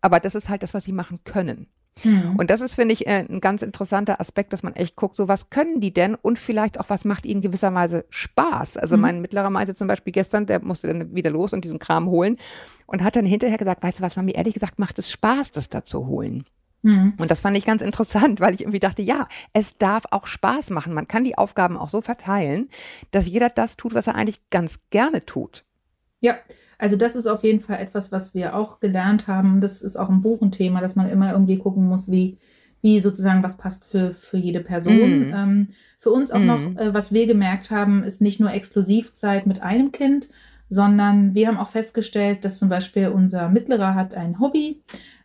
Aber 0.00 0.20
das 0.20 0.34
ist 0.34 0.48
halt 0.48 0.62
das, 0.62 0.74
was 0.74 0.84
sie 0.84 0.92
machen 0.92 1.20
können. 1.24 1.68
Mhm. 2.04 2.36
Und 2.36 2.50
das 2.50 2.60
ist, 2.60 2.74
finde 2.74 2.92
ich, 2.92 3.06
äh, 3.06 3.24
ein 3.28 3.40
ganz 3.40 3.62
interessanter 3.62 4.20
Aspekt, 4.20 4.52
dass 4.52 4.62
man 4.62 4.74
echt 4.74 4.96
guckt, 4.96 5.16
so 5.16 5.28
was 5.28 5.50
können 5.50 5.80
die 5.80 5.92
denn 5.92 6.14
und 6.14 6.38
vielleicht 6.38 6.80
auch, 6.80 6.88
was 6.88 7.04
macht 7.04 7.26
ihnen 7.26 7.40
gewisserweise 7.40 8.04
Spaß. 8.10 8.78
Also 8.78 8.96
mhm. 8.96 9.02
mein 9.02 9.20
Mittlerer 9.20 9.50
meinte 9.50 9.74
zum 9.74 9.88
Beispiel 9.88 10.12
gestern, 10.12 10.46
der 10.46 10.62
musste 10.62 10.88
dann 10.88 11.14
wieder 11.14 11.30
los 11.30 11.52
und 11.52 11.64
diesen 11.64 11.78
Kram 11.78 12.06
holen 12.08 12.36
und 12.86 13.02
hat 13.02 13.16
dann 13.16 13.26
hinterher 13.26 13.58
gesagt, 13.58 13.82
weißt 13.82 14.00
du 14.00 14.02
was, 14.02 14.16
mir 14.16 14.34
ehrlich 14.34 14.54
gesagt 14.54 14.78
macht 14.78 14.98
es 14.98 15.10
Spaß, 15.10 15.50
das 15.52 15.68
da 15.68 15.84
zu 15.84 16.06
holen. 16.06 16.44
Mhm. 16.82 17.14
Und 17.18 17.30
das 17.30 17.40
fand 17.40 17.56
ich 17.56 17.64
ganz 17.64 17.82
interessant, 17.82 18.40
weil 18.40 18.54
ich 18.54 18.60
irgendwie 18.60 18.80
dachte, 18.80 19.02
ja, 19.02 19.28
es 19.52 19.78
darf 19.78 20.04
auch 20.10 20.26
Spaß 20.26 20.70
machen. 20.70 20.94
Man 20.94 21.08
kann 21.08 21.24
die 21.24 21.38
Aufgaben 21.38 21.76
auch 21.76 21.88
so 21.88 22.00
verteilen, 22.00 22.68
dass 23.10 23.26
jeder 23.26 23.48
das 23.48 23.76
tut, 23.76 23.94
was 23.94 24.06
er 24.06 24.14
eigentlich 24.14 24.40
ganz 24.50 24.80
gerne 24.90 25.24
tut. 25.24 25.64
Ja, 26.20 26.36
also 26.78 26.96
das 26.96 27.14
ist 27.14 27.26
auf 27.26 27.44
jeden 27.44 27.60
Fall 27.60 27.78
etwas, 27.78 28.10
was 28.10 28.34
wir 28.34 28.56
auch 28.56 28.80
gelernt 28.80 29.28
haben. 29.28 29.60
Das 29.60 29.82
ist 29.82 29.96
auch 29.96 30.08
im 30.08 30.22
Buch 30.22 30.40
ein 30.42 30.50
Thema, 30.50 30.80
dass 30.80 30.96
man 30.96 31.08
immer 31.08 31.32
irgendwie 31.32 31.58
gucken 31.58 31.86
muss, 31.86 32.10
wie, 32.10 32.38
wie 32.80 33.00
sozusagen 33.00 33.42
was 33.42 33.56
passt 33.56 33.84
für, 33.84 34.14
für 34.14 34.36
jede 34.36 34.60
Person. 34.60 35.28
Mm. 35.28 35.32
Ähm, 35.34 35.68
für 35.98 36.10
uns 36.10 36.32
auch 36.32 36.40
mm. 36.40 36.46
noch, 36.46 36.76
äh, 36.76 36.92
was 36.92 37.12
wir 37.12 37.26
gemerkt 37.26 37.70
haben, 37.70 38.02
ist 38.02 38.20
nicht 38.20 38.40
nur 38.40 38.52
Exklusivzeit 38.52 39.46
mit 39.46 39.62
einem 39.62 39.92
Kind, 39.92 40.28
sondern 40.68 41.34
wir 41.34 41.48
haben 41.48 41.58
auch 41.58 41.70
festgestellt, 41.70 42.44
dass 42.44 42.58
zum 42.58 42.68
Beispiel 42.68 43.08
unser 43.08 43.48
Mittlerer 43.48 43.94
hat 43.94 44.14
ein 44.14 44.40
Hobby, 44.40 44.82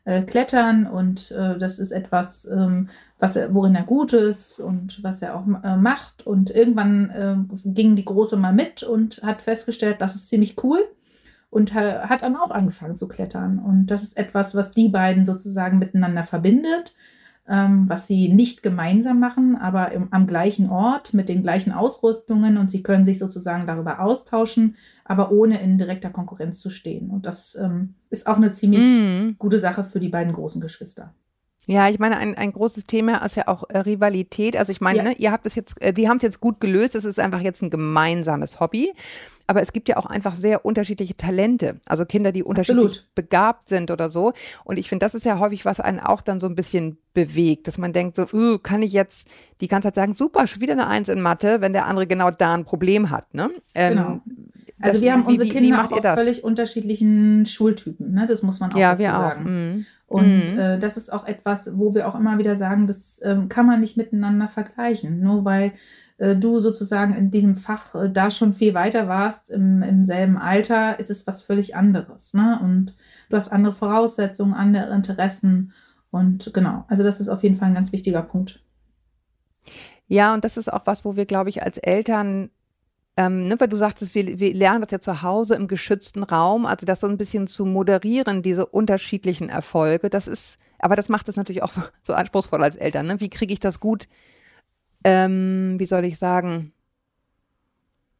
äh, 0.08 0.22
Klettern 0.22 0.88
und 0.88 1.32
äh, 1.32 1.58
das 1.58 1.80
ist 1.80 1.92
etwas, 1.92 2.46
ähm, 2.46 2.88
was 3.20 3.36
er, 3.36 3.54
worin 3.54 3.76
er 3.76 3.84
gut 3.84 4.14
ist 4.14 4.58
und 4.58 5.04
was 5.04 5.22
er 5.22 5.36
auch 5.36 5.46
äh, 5.64 5.76
macht. 5.76 6.26
Und 6.26 6.50
irgendwann 6.50 7.10
äh, 7.10 7.36
ging 7.66 7.98
die 7.98 8.06
Große 8.06 8.38
mal 8.38 8.54
mit 8.54 8.84
und 8.84 9.22
hat 9.22 9.42
festgestellt, 9.42 9.98
das 10.00 10.16
ist 10.16 10.30
ziemlich 10.30 10.64
cool 10.64 10.80
und 11.50 11.74
hat 11.74 12.22
dann 12.22 12.36
auch 12.36 12.52
angefangen 12.52 12.96
zu 12.96 13.08
klettern. 13.08 13.60
Und 13.60 13.88
das 13.88 14.04
ist 14.04 14.18
etwas, 14.18 14.56
was 14.56 14.72
die 14.72 14.90
beiden 14.90 15.26
sozusagen 15.26 15.80
miteinander 15.80 16.24
verbindet, 16.24 16.94
was 17.50 18.08
sie 18.08 18.28
nicht 18.30 18.62
gemeinsam 18.62 19.20
machen, 19.20 19.56
aber 19.56 19.92
im, 19.94 20.08
am 20.12 20.28
gleichen 20.28 20.70
Ort 20.70 21.14
mit 21.14 21.30
den 21.30 21.44
gleichen 21.44 21.72
Ausrüstungen 21.72 22.58
und 22.58 22.70
sie 22.70 22.84
können 22.84 23.06
sich 23.06 23.20
sozusagen 23.20 23.66
darüber 23.66 24.02
austauschen, 24.02 24.76
aber 25.06 25.32
ohne 25.32 25.62
in 25.62 25.78
direkter 25.78 26.10
Konkurrenz 26.10 26.60
zu 26.60 26.70
stehen. 26.70 27.10
Und 27.10 27.26
das 27.26 27.56
ähm, 27.56 27.96
ist 28.10 28.28
auch 28.28 28.36
eine 28.36 28.52
ziemlich 28.52 28.82
mm. 28.82 29.36
gute 29.40 29.60
Sache 29.60 29.86
für 29.86 30.02
die 30.02 30.10
beiden 30.10 30.34
großen 30.34 30.60
Geschwister. 30.60 31.14
Ja, 31.68 31.90
ich 31.90 32.00
meine, 32.00 32.18
ein, 32.18 32.36
ein 32.36 32.54
großes 32.54 32.86
Thema 32.86 33.26
ist 33.26 33.36
ja 33.36 33.48
auch 33.48 33.66
äh, 33.70 33.80
Rivalität. 33.80 34.56
Also 34.56 34.72
ich 34.72 34.80
meine, 34.80 35.00
ja. 35.00 35.04
ne, 35.04 35.12
ihr 35.18 35.32
habt 35.34 35.46
es 35.46 35.56
jetzt, 35.56 35.82
äh, 35.82 35.94
die 35.94 36.08
haben 36.08 36.18
es 36.18 36.24
jetzt 36.24 36.40
gut 36.40 36.62
gelöst. 36.62 36.96
Es 36.96 37.04
ist 37.04 37.20
einfach 37.20 37.42
jetzt 37.42 37.62
ein 37.62 37.70
gemeinsames 37.70 38.62
Hobby. 38.62 38.94
Aber 39.48 39.62
es 39.62 39.72
gibt 39.72 39.88
ja 39.88 39.98
auch 39.98 40.06
einfach 40.06 40.36
sehr 40.36 40.66
unterschiedliche 40.66 41.16
Talente. 41.16 41.80
Also 41.86 42.06
Kinder, 42.06 42.32
die 42.32 42.44
unterschiedlich 42.44 42.86
Absolut. 42.86 43.16
begabt 43.16 43.70
sind 43.70 43.92
oder 43.92 44.10
so. 44.10 44.34
Und 44.66 44.78
ich 44.78 44.90
finde, 44.90 45.06
das 45.06 45.16
ist 45.16 45.26
ja 45.26 45.40
häufig, 45.40 45.64
was 45.64 45.80
einen 45.80 46.00
auch 46.00 46.22
dann 46.22 46.40
so 46.40 46.48
ein 46.48 46.56
bisschen 46.56 46.98
bewegt, 47.14 47.68
dass 47.68 47.78
man 47.78 47.94
denkt 47.94 48.18
so, 48.18 48.28
uh, 48.34 48.60
kann 48.60 48.84
ich 48.84 48.94
jetzt 48.94 49.30
die 49.62 49.68
ganze 49.68 49.88
Zeit 49.88 49.96
sagen, 49.96 50.14
super, 50.14 50.46
schon 50.48 50.62
wieder 50.62 50.74
eine 50.74 50.88
Eins 50.88 51.10
in 51.10 51.22
Mathe, 51.22 51.62
wenn 51.62 51.74
der 51.74 51.88
andere 51.88 52.08
genau 52.08 52.30
da 52.30 52.54
ein 52.54 52.66
Problem 52.66 53.10
hat. 53.10 53.34
Ne? 53.34 53.50
Ähm, 53.74 53.96
genau. 53.96 54.22
Also 54.80 55.02
wir 55.02 55.14
haben 55.14 55.26
unsere 55.26 55.50
wie, 55.50 55.54
Kinder 55.54 55.90
wie 55.90 55.96
auch 55.96 56.06
auf 56.06 56.20
völlig 56.20 56.44
unterschiedlichen 56.44 57.46
Schultypen, 57.48 58.14
ne? 58.14 58.28
Das 58.28 58.44
muss 58.44 58.60
man 58.60 58.72
auch 58.72 58.78
ja, 58.78 59.00
wir 59.00 59.10
sagen. 59.10 59.42
Auch. 59.42 59.50
Mhm. 59.50 59.86
Und 60.08 60.54
mhm. 60.54 60.60
Äh, 60.60 60.80
das 60.80 60.98
ist 60.98 61.12
auch 61.12 61.26
etwas, 61.26 61.78
wo 61.78 61.94
wir 61.94 62.08
auch 62.08 62.16
immer 62.16 62.38
wieder 62.38 62.56
sagen, 62.56 62.88
das 62.88 63.20
ähm, 63.24 63.50
kann 63.50 63.66
man 63.66 63.80
nicht 63.80 63.98
miteinander 63.98 64.48
vergleichen. 64.48 65.20
Nur 65.20 65.44
weil 65.46 65.74
äh, 66.18 66.36
du 66.36 66.60
sozusagen 66.60 67.14
in 67.16 67.32
diesem 67.32 67.58
Fach 67.58 67.96
äh, 67.96 68.10
da 68.10 68.32
schon 68.32 68.54
viel 68.54 68.74
weiter 68.74 69.08
warst, 69.08 69.50
im, 69.50 69.82
im 69.84 70.06
selben 70.06 70.38
Alter, 70.38 71.00
ist 71.00 71.10
es 71.10 71.28
was 71.28 71.42
völlig 71.42 71.76
anderes. 71.76 72.34
Ne? 72.34 72.60
Und 72.62 72.96
du 73.30 73.36
hast 73.36 73.52
andere 73.52 73.74
Voraussetzungen, 73.74 74.54
andere 74.54 74.94
Interessen. 74.94 75.74
Und 76.12 76.54
genau, 76.54 76.86
also 76.88 77.04
das 77.04 77.20
ist 77.20 77.30
auf 77.30 77.44
jeden 77.44 77.56
Fall 77.56 77.70
ein 77.70 77.76
ganz 77.76 77.92
wichtiger 77.92 78.22
Punkt. 78.22 78.64
Ja, 80.08 80.34
und 80.34 80.46
das 80.46 80.58
ist 80.58 80.72
auch 80.72 80.86
was, 80.86 81.04
wo 81.04 81.16
wir, 81.16 81.26
glaube 81.26 81.50
ich, 81.50 81.64
als 81.64 81.78
Eltern 81.78 82.50
ähm, 83.18 83.48
ne, 83.48 83.60
weil 83.60 83.68
du 83.68 83.76
sagtest, 83.76 84.14
wir, 84.14 84.40
wir 84.40 84.54
lernen 84.54 84.82
das 84.82 84.92
ja 84.92 85.00
zu 85.00 85.24
Hause 85.24 85.56
im 85.56 85.68
geschützten 85.68 86.22
Raum, 86.22 86.68
also 86.68 86.86
das 86.86 87.00
so 87.00 87.08
ein 87.08 87.18
bisschen 87.18 87.48
zu 87.48 87.66
moderieren, 87.66 88.44
diese 88.44 88.68
unterschiedlichen 88.68 89.50
Erfolge, 89.50 90.12
das 90.12 90.28
ist, 90.28 90.60
aber 90.78 90.96
das 90.96 91.10
macht 91.10 91.28
es 91.28 91.36
natürlich 91.36 91.64
auch 91.64 91.72
so, 91.72 91.82
so 92.04 92.14
anspruchsvoll 92.14 92.62
als 92.62 92.76
Eltern. 92.76 93.08
Ne? 93.08 93.20
Wie 93.20 93.30
kriege 93.30 93.52
ich 93.52 93.60
das 93.60 93.80
gut, 93.80 94.08
ähm, 95.04 95.76
wie 95.78 95.86
soll 95.86 96.06
ich 96.06 96.18
sagen, 96.18 96.74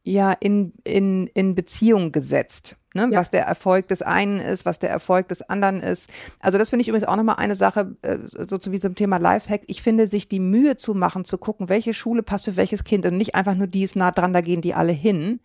ja, 0.04 0.32
in, 0.32 0.72
in, 0.84 1.26
in 1.28 1.54
Beziehung 1.54 2.12
gesetzt. 2.12 2.76
Ne? 2.94 3.08
Ja. 3.12 3.20
Was 3.20 3.30
der 3.30 3.44
Erfolg 3.44 3.88
des 3.88 4.00
einen 4.00 4.38
ist, 4.38 4.64
was 4.64 4.78
der 4.78 4.88
Erfolg 4.88 5.28
des 5.28 5.42
anderen 5.42 5.80
ist. 5.80 6.08
Also 6.40 6.56
das 6.56 6.70
finde 6.70 6.82
ich 6.82 6.88
übrigens 6.88 7.06
auch 7.06 7.16
nochmal 7.16 7.36
eine 7.36 7.54
Sache, 7.54 7.94
äh, 8.02 8.18
so 8.32 8.58
wie 8.72 8.80
zum 8.80 8.94
Thema 8.94 9.18
Lifehack. 9.18 9.62
Ich 9.66 9.82
finde, 9.82 10.08
sich 10.08 10.28
die 10.28 10.40
Mühe 10.40 10.78
zu 10.78 10.94
machen, 10.94 11.26
zu 11.26 11.36
gucken, 11.36 11.68
welche 11.68 11.92
Schule 11.92 12.22
passt 12.22 12.46
für 12.46 12.56
welches 12.56 12.84
Kind 12.84 13.04
und 13.04 13.18
nicht 13.18 13.34
einfach 13.34 13.54
nur 13.54 13.66
die 13.66 13.82
ist 13.82 13.96
nah 13.96 14.10
dran, 14.10 14.32
da 14.32 14.40
gehen 14.40 14.62
die 14.62 14.72
alle 14.72 14.92
hin. 14.92 15.40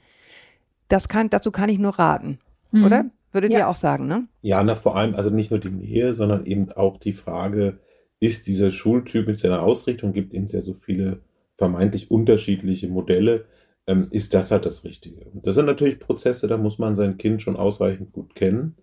Das 0.87 1.09
kann, 1.09 1.29
dazu 1.29 1.51
kann 1.51 1.69
ich 1.69 1.79
nur 1.79 1.99
raten. 1.99 2.39
Mhm. 2.71 2.85
Oder? 2.85 3.05
Würdet 3.33 3.51
ja. 3.51 3.59
ihr 3.59 3.67
auch 3.67 3.75
sagen, 3.75 4.07
ne? 4.07 4.27
Ja, 4.41 4.63
na, 4.63 4.75
vor 4.75 4.95
allem, 4.95 5.15
also 5.15 5.29
nicht 5.29 5.49
nur 5.49 5.59
die 5.59 5.71
Nähe, 5.71 6.13
sondern 6.13 6.45
eben 6.45 6.71
auch 6.71 6.97
die 6.97 7.13
Frage, 7.13 7.79
ist 8.23 8.47
dieser 8.47 8.71
Schultyp 8.71 9.27
mit 9.27 9.39
seiner 9.39 9.61
Ausrichtung, 9.61 10.13
gibt 10.13 10.33
eben 10.33 10.47
ja 10.47 10.61
so 10.61 10.73
viele 10.73 11.19
vermeintlich 11.57 12.09
unterschiedliche 12.09 12.87
Modelle, 12.87 13.43
ähm, 13.85 14.07
ist 14.11 14.33
das 14.33 14.49
halt 14.49 14.65
das 14.65 14.85
Richtige. 14.85 15.25
Und 15.25 15.45
das 15.45 15.55
sind 15.55 15.65
natürlich 15.65 15.99
Prozesse, 15.99 16.47
da 16.47 16.55
muss 16.55 16.79
man 16.79 16.95
sein 16.95 17.17
Kind 17.17 17.41
schon 17.41 17.57
ausreichend 17.57 18.13
gut 18.13 18.33
kennen. 18.33 18.75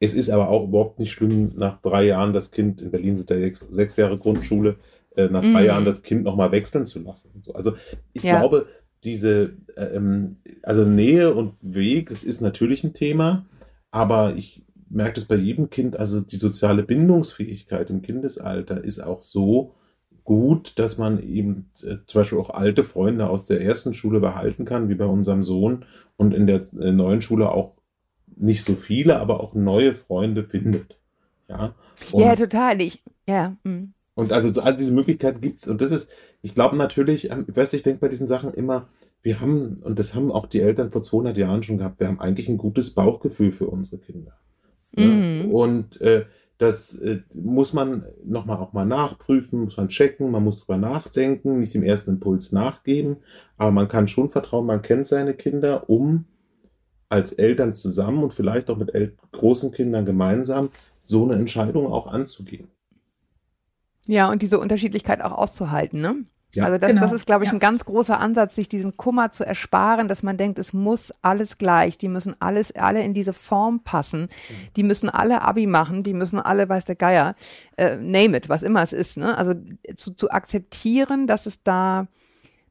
Es 0.00 0.14
ist 0.14 0.30
aber 0.30 0.48
auch 0.48 0.64
überhaupt 0.64 1.00
nicht 1.00 1.12
schlimm, 1.12 1.52
nach 1.54 1.82
drei 1.82 2.06
Jahren 2.06 2.32
das 2.32 2.50
Kind, 2.50 2.80
in 2.80 2.90
Berlin 2.90 3.18
sind 3.18 3.28
ja 3.28 3.36
sechs, 3.36 3.60
sechs 3.60 3.96
Jahre 3.96 4.16
Grundschule, 4.16 4.76
äh, 5.16 5.28
nach 5.28 5.42
drei 5.42 5.64
mm. 5.64 5.66
Jahren 5.66 5.84
das 5.84 6.02
Kind 6.02 6.24
nochmal 6.24 6.50
wechseln 6.50 6.86
zu 6.86 7.00
lassen. 7.00 7.42
Also 7.52 7.74
ich 8.14 8.22
ja. 8.22 8.38
glaube, 8.38 8.68
diese, 9.04 9.52
äh, 9.76 9.96
ähm, 9.96 10.36
also 10.62 10.86
Nähe 10.86 11.34
und 11.34 11.56
Weg, 11.60 12.08
das 12.08 12.24
ist 12.24 12.40
natürlich 12.40 12.84
ein 12.84 12.94
Thema, 12.94 13.44
aber 13.90 14.34
ich 14.34 14.62
merke 14.90 15.14
das 15.14 15.24
bei 15.24 15.36
jedem 15.36 15.70
Kind, 15.70 15.98
also 15.98 16.20
die 16.20 16.36
soziale 16.36 16.82
Bindungsfähigkeit 16.82 17.90
im 17.90 18.02
Kindesalter 18.02 18.82
ist 18.82 19.00
auch 19.00 19.22
so, 19.22 19.74
gut, 20.28 20.78
dass 20.78 20.98
man 20.98 21.22
eben 21.22 21.70
äh, 21.82 21.96
zum 22.06 22.20
Beispiel 22.20 22.36
auch 22.36 22.50
alte 22.50 22.84
Freunde 22.84 23.30
aus 23.30 23.46
der 23.46 23.62
ersten 23.62 23.94
Schule 23.94 24.20
behalten 24.20 24.66
kann, 24.66 24.90
wie 24.90 24.94
bei 24.94 25.06
unserem 25.06 25.42
Sohn, 25.42 25.86
und 26.18 26.34
in 26.34 26.46
der 26.46 26.64
äh, 26.78 26.92
neuen 26.92 27.22
Schule 27.22 27.50
auch 27.50 27.72
nicht 28.36 28.62
so 28.62 28.74
viele, 28.74 29.18
aber 29.20 29.40
auch 29.40 29.54
neue 29.54 29.94
Freunde 29.94 30.44
findet. 30.44 30.98
Ja, 31.48 31.74
und, 32.12 32.22
ja 32.22 32.36
total. 32.36 32.78
Ich, 32.82 33.02
ja. 33.26 33.56
Mh. 33.64 33.88
Und 34.14 34.32
also 34.32 34.52
so, 34.52 34.60
all 34.60 34.76
diese 34.76 34.92
Möglichkeiten 34.92 35.40
gibt 35.40 35.60
es. 35.60 35.66
Und 35.66 35.80
das 35.80 35.92
ist, 35.92 36.10
ich 36.42 36.54
glaube 36.54 36.76
natürlich, 36.76 37.30
ähm, 37.30 37.46
ich 37.48 37.56
weiß, 37.56 37.72
ich 37.72 37.82
denke 37.82 38.00
bei 38.00 38.08
diesen 38.08 38.28
Sachen 38.28 38.52
immer, 38.52 38.88
wir 39.22 39.40
haben, 39.40 39.80
und 39.82 39.98
das 39.98 40.14
haben 40.14 40.30
auch 40.30 40.44
die 40.44 40.60
Eltern 40.60 40.90
vor 40.90 41.00
200 41.00 41.38
Jahren 41.38 41.62
schon 41.62 41.78
gehabt, 41.78 42.00
wir 42.00 42.06
haben 42.08 42.20
eigentlich 42.20 42.50
ein 42.50 42.58
gutes 42.58 42.90
Bauchgefühl 42.90 43.52
für 43.52 43.66
unsere 43.66 43.96
Kinder. 43.96 44.38
Mhm. 44.98 45.50
Ja? 45.50 45.54
Und 45.54 46.00
äh, 46.00 46.24
das 46.58 46.96
äh, 46.96 47.20
muss 47.32 47.72
man 47.72 48.04
nochmal 48.24 48.58
auch 48.58 48.72
mal 48.72 48.84
nachprüfen, 48.84 49.64
muss 49.64 49.76
man 49.76 49.88
checken, 49.88 50.30
man 50.30 50.42
muss 50.42 50.58
drüber 50.58 50.76
nachdenken, 50.76 51.60
nicht 51.60 51.74
dem 51.74 51.84
ersten 51.84 52.12
Impuls 52.12 52.50
nachgeben, 52.52 53.18
aber 53.56 53.70
man 53.70 53.88
kann 53.88 54.08
schon 54.08 54.28
vertrauen, 54.28 54.66
man 54.66 54.82
kennt 54.82 55.06
seine 55.06 55.34
Kinder, 55.34 55.88
um 55.88 56.24
als 57.08 57.32
Eltern 57.32 57.74
zusammen 57.74 58.22
und 58.22 58.34
vielleicht 58.34 58.70
auch 58.70 58.76
mit 58.76 58.92
großen 59.32 59.72
Kindern 59.72 60.04
gemeinsam 60.04 60.70
so 60.98 61.24
eine 61.24 61.36
Entscheidung 61.36 61.86
auch 61.86 62.06
anzugehen. 62.06 62.68
Ja, 64.06 64.30
und 64.30 64.42
diese 64.42 64.58
Unterschiedlichkeit 64.58 65.22
auch 65.22 65.32
auszuhalten, 65.32 66.00
ne? 66.00 66.24
Ja. 66.54 66.64
Also 66.64 66.78
das, 66.78 66.90
genau. 66.90 67.02
das 67.02 67.12
ist, 67.12 67.26
glaube 67.26 67.44
ich, 67.44 67.50
ja. 67.50 67.56
ein 67.56 67.60
ganz 67.60 67.84
großer 67.84 68.18
Ansatz, 68.18 68.54
sich 68.54 68.68
diesen 68.68 68.96
Kummer 68.96 69.32
zu 69.32 69.44
ersparen, 69.44 70.08
dass 70.08 70.22
man 70.22 70.38
denkt, 70.38 70.58
es 70.58 70.72
muss 70.72 71.12
alles 71.20 71.58
gleich, 71.58 71.98
die 71.98 72.08
müssen 72.08 72.34
alles, 72.40 72.74
alle 72.74 73.02
in 73.02 73.12
diese 73.12 73.34
Form 73.34 73.80
passen, 73.84 74.22
mhm. 74.22 74.54
die 74.76 74.82
müssen 74.82 75.10
alle 75.10 75.42
Abi 75.42 75.66
machen, 75.66 76.02
die 76.02 76.14
müssen 76.14 76.38
alle, 76.40 76.68
weiß 76.68 76.86
der 76.86 76.96
Geier, 76.96 77.34
äh, 77.76 77.96
name 77.96 78.38
it, 78.38 78.48
was 78.48 78.62
immer 78.62 78.82
es 78.82 78.94
ist. 78.94 79.18
Ne? 79.18 79.36
Also 79.36 79.54
zu, 79.96 80.14
zu 80.14 80.30
akzeptieren, 80.30 81.26
dass 81.26 81.44
es 81.44 81.62
da 81.62 82.06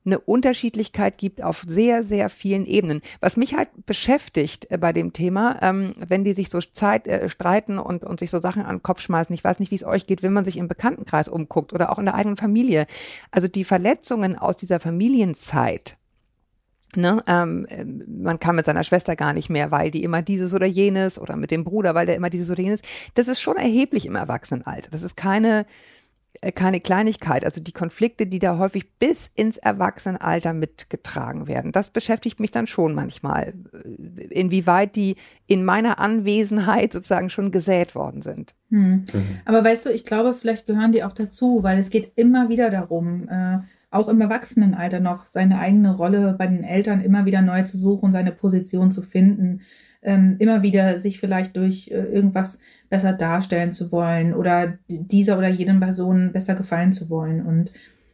eine 0.08 0.20
Unterschiedlichkeit 0.20 1.18
gibt 1.18 1.44
auf 1.44 1.64
sehr, 1.68 2.04
sehr 2.04 2.30
vielen 2.30 2.66
Ebenen. 2.66 3.02
Was 3.20 3.38
mich 3.38 3.56
halt 3.56 3.70
beschäftigt 3.86 4.72
äh, 4.72 4.78
bei 4.78 4.94
dem 4.94 5.14
Thema, 5.14 5.60
ähm, 5.62 5.94
wenn 5.98 6.24
die 6.24 6.34
sich 6.34 6.50
so 6.50 6.60
Zeit 6.60 7.08
äh, 7.08 7.30
streiten 7.30 7.78
und, 7.78 8.04
und 8.04 8.20
sich 8.20 8.32
so 8.32 8.40
Sachen 8.40 8.64
an 8.64 8.78
den 8.78 8.84
Kopf 8.84 9.02
schmeißen, 9.02 9.34
ich 9.36 9.44
weiß 9.44 9.60
nicht, 9.60 9.70
wie 9.70 9.76
es 9.76 9.84
euch 9.84 10.08
geht, 10.08 10.24
wenn 10.24 10.34
man 10.34 10.46
sich 10.46 10.58
im 10.58 10.68
Bekanntenkreis 10.68 11.28
umguckt 11.28 11.74
oder 11.74 11.92
auch 11.92 12.00
in 12.00 12.06
der 12.06 12.16
eigenen 12.16 12.38
Familie. 12.38 12.88
Also 13.32 13.48
die 13.48 13.66
Verletzungen 13.66 14.38
aus 14.38 14.58
dieser 14.58 14.80
Familienzeit, 14.80 15.98
Ne, 16.96 17.22
ähm, 17.28 17.68
man 18.08 18.40
kann 18.40 18.56
mit 18.56 18.66
seiner 18.66 18.86
Schwester 18.86 19.18
gar 19.18 19.34
nicht 19.34 19.50
mehr, 19.50 19.72
weil 19.72 19.92
die 19.92 20.04
immer 20.04 20.22
dieses 20.22 20.54
oder 20.54 20.66
jenes 20.66 21.20
oder 21.20 21.36
mit 21.36 21.52
dem 21.52 21.66
Bruder, 21.66 21.96
weil 21.96 22.06
der 22.06 22.16
immer 22.16 22.30
dieses 22.30 22.50
oder 22.50 22.62
jenes. 22.62 22.80
Das 23.14 23.28
ist 23.28 23.42
schon 23.42 23.58
erheblich 23.58 24.06
im 24.06 24.16
Erwachsenenalter. 24.16 24.90
Das 24.90 25.04
ist 25.04 25.18
keine 25.18 25.60
äh, 25.60 25.66
keine 26.56 26.80
Kleinigkeit. 26.80 27.44
Also 27.44 27.62
die 27.62 27.72
Konflikte, 27.72 28.28
die 28.28 28.40
da 28.40 28.58
häufig 28.58 28.98
bis 29.00 29.28
ins 29.36 29.58
Erwachsenenalter 29.58 30.54
mitgetragen 30.54 31.48
werden. 31.48 31.72
Das 31.72 31.90
beschäftigt 31.90 32.40
mich 32.40 32.52
dann 32.52 32.68
schon 32.68 32.94
manchmal, 32.94 33.54
äh, 33.74 34.24
inwieweit 34.26 34.96
die 34.96 35.16
in 35.48 35.66
meiner 35.66 36.00
Anwesenheit 36.00 36.94
sozusagen 36.94 37.30
schon 37.30 37.52
gesät 37.52 37.96
worden 37.96 38.22
sind. 38.22 38.56
Hm. 38.70 39.06
Mhm. 39.12 39.40
Aber 39.46 39.64
weißt 39.64 39.86
du, 39.86 39.90
ich 39.90 40.06
glaube, 40.06 40.34
vielleicht 40.34 40.68
gehören 40.68 40.92
die 40.92 41.04
auch 41.04 41.14
dazu, 41.14 41.64
weil 41.64 41.80
es 41.80 41.90
geht 41.90 42.12
immer 42.16 42.50
wieder 42.50 42.70
darum, 42.70 43.28
äh, 43.30 43.60
auch 43.90 44.10
im 44.10 44.20
Erwachsenenalter 44.20 45.00
noch 45.00 45.26
seine 45.26 45.60
eigene 45.60 45.96
Rolle 45.96 46.36
bei 46.38 46.46
den 46.48 46.64
Eltern 46.64 47.00
immer 47.00 47.26
wieder 47.26 47.42
neu 47.42 47.64
zu 47.64 47.78
suchen, 47.78 48.12
seine 48.12 48.32
Position 48.32 48.92
zu 48.92 49.02
finden 49.02 49.62
ähm, 50.08 50.38
immer 50.40 50.64
wieder 50.64 51.00
sich 51.00 51.20
vielleicht 51.20 51.58
durch 51.58 51.92
äh, 51.92 52.02
irgendwas 52.02 52.60
besser 52.90 53.12
darstellen 53.12 53.74
zu 53.74 53.92
wollen 53.92 54.34
oder 54.34 54.80
dieser 54.90 55.38
oder 55.38 55.50
jedem 55.50 55.82
Person 55.82 56.32
besser 56.32 56.56
gefallen 56.56 56.94
zu 56.94 57.10
wollen. 57.10 57.46
Und 57.46 57.74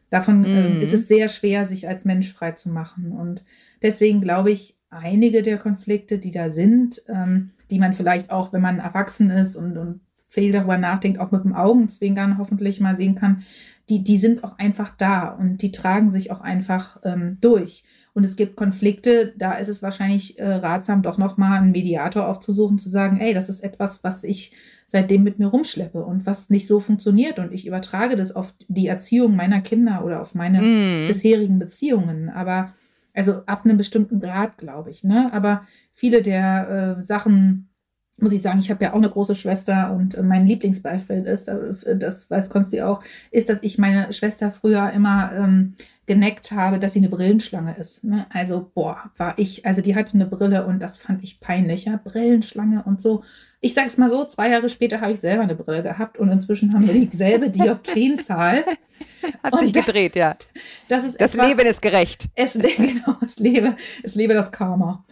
davon 0.09 0.41
mm. 0.41 0.45
äh, 0.45 0.81
ist 0.81 0.93
es 0.93 1.07
sehr 1.07 1.27
schwer, 1.27 1.65
sich 1.65 1.87
als 1.87 2.03
Mensch 2.03 2.33
frei 2.33 2.53
zu 2.53 2.69
machen. 2.69 3.11
Und 3.11 3.43
deswegen 3.83 4.21
glaube 4.21 4.49
ich, 4.51 4.75
einige 4.89 5.43
der 5.43 5.59
Konflikte, 5.59 6.17
die 6.17 6.31
da 6.31 6.49
sind, 6.49 7.03
ähm, 7.07 7.51
die 7.69 7.77
man 7.77 7.93
vielleicht 7.93 8.31
auch, 8.31 8.53
wenn 8.53 8.61
man 8.61 8.79
erwachsen 8.79 9.29
ist 9.29 9.55
und, 9.55 9.77
und 9.77 10.01
viel 10.27 10.51
darüber 10.51 10.79
nachdenkt, 10.79 11.19
auch 11.19 11.29
mit 11.29 11.43
dem 11.43 11.53
Augenzwinkern 11.53 12.39
hoffentlich 12.39 12.79
mal 12.79 12.95
sehen 12.95 13.13
kann, 13.13 13.43
die, 13.87 14.03
die 14.03 14.17
sind 14.17 14.43
auch 14.43 14.57
einfach 14.57 14.95
da 14.97 15.27
und 15.27 15.61
die 15.61 15.71
tragen 15.71 16.09
sich 16.09 16.31
auch 16.31 16.41
einfach 16.41 16.99
ähm, 17.03 17.37
durch. 17.39 17.83
Und 18.13 18.23
es 18.23 18.35
gibt 18.35 18.55
Konflikte, 18.55 19.33
da 19.37 19.53
ist 19.53 19.69
es 19.69 19.81
wahrscheinlich 19.81 20.37
äh, 20.37 20.47
ratsam, 20.47 21.01
doch 21.01 21.17
nochmal 21.17 21.59
einen 21.59 21.71
Mediator 21.71 22.27
aufzusuchen, 22.27 22.77
zu 22.77 22.89
sagen, 22.89 23.19
ey, 23.19 23.33
das 23.33 23.49
ist 23.49 23.61
etwas, 23.61 24.03
was 24.03 24.23
ich 24.23 24.53
seitdem 24.85 25.23
mit 25.23 25.39
mir 25.39 25.47
rumschleppe 25.47 26.03
und 26.03 26.25
was 26.25 26.51
nicht 26.51 26.67
so 26.67 26.79
funktioniert. 26.79 27.39
Und 27.39 27.51
ich 27.51 27.65
übertrage 27.65 28.15
das 28.15 28.35
auf 28.35 28.53
die 28.67 28.87
Erziehung 28.87 29.35
meiner 29.35 29.61
Kinder 29.61 30.05
oder 30.05 30.21
auf 30.21 30.35
meine 30.35 30.61
mm. 30.61 31.07
bisherigen 31.07 31.57
Beziehungen. 31.57 32.29
Aber 32.29 32.73
also 33.15 33.43
ab 33.45 33.65
einem 33.65 33.77
bestimmten 33.77 34.19
Grad, 34.19 34.57
glaube 34.57 34.91
ich. 34.91 35.03
Ne? 35.03 35.31
Aber 35.33 35.65
viele 35.93 36.21
der 36.21 36.97
äh, 36.97 37.01
Sachen, 37.01 37.69
muss 38.17 38.31
ich 38.31 38.41
sagen, 38.41 38.59
ich 38.59 38.69
habe 38.69 38.83
ja 38.83 38.91
auch 38.93 38.97
eine 38.97 39.09
große 39.09 39.35
Schwester 39.35 39.93
und 39.93 40.15
äh, 40.15 40.23
mein 40.23 40.45
Lieblingsbeispiel 40.45 41.23
ist, 41.25 41.47
äh, 41.47 41.97
das 41.97 42.29
weiß 42.29 42.49
Konsti 42.49 42.81
auch, 42.81 43.03
ist, 43.31 43.49
dass 43.49 43.63
ich 43.63 43.77
meine 43.77 44.13
Schwester 44.13 44.51
früher 44.51 44.91
immer 44.91 45.31
ähm, 45.35 45.75
geneckt 46.05 46.51
habe, 46.51 46.79
dass 46.79 46.93
sie 46.93 46.99
eine 46.99 47.09
Brillenschlange 47.09 47.75
ist. 47.77 48.03
Ne? 48.03 48.25
Also, 48.29 48.69
boah, 48.73 49.11
war 49.17 49.37
ich, 49.37 49.65
also 49.65 49.81
die 49.81 49.95
hatte 49.95 50.15
eine 50.15 50.25
Brille 50.25 50.65
und 50.65 50.79
das 50.79 50.97
fand 50.97 51.23
ich 51.23 51.39
peinlich, 51.39 51.85
ja, 51.85 51.99
Brillenschlange 52.03 52.83
und 52.83 52.99
so. 52.99 53.23
Ich 53.61 53.73
sag's 53.73 53.97
mal 53.97 54.09
so, 54.09 54.25
zwei 54.25 54.49
Jahre 54.49 54.67
später 54.67 54.99
habe 54.99 55.13
ich 55.13 55.21
selber 55.21 55.43
eine 55.43 55.55
Brille 55.55 55.83
gehabt 55.83 56.17
und 56.17 56.29
inzwischen 56.29 56.73
haben 56.73 56.85
wir 56.85 56.93
dieselbe 57.05 57.49
Dioptrienzahl. 57.49 58.65
Hat 59.43 59.57
sich 59.59 59.71
das, 59.71 59.85
gedreht, 59.85 60.17
ja. 60.17 60.35
Das, 60.89 61.05
ist 61.05 61.19
das 61.21 61.33
etwas, 61.33 61.47
Leben 61.47 61.67
ist 61.67 61.81
gerecht. 61.81 62.27
Es, 62.35 62.53
genau, 62.77 63.15
es 63.25 63.39
lebe, 63.39 63.77
es 64.03 64.15
lebe 64.15 64.33
das 64.33 64.51
Karma. 64.51 65.05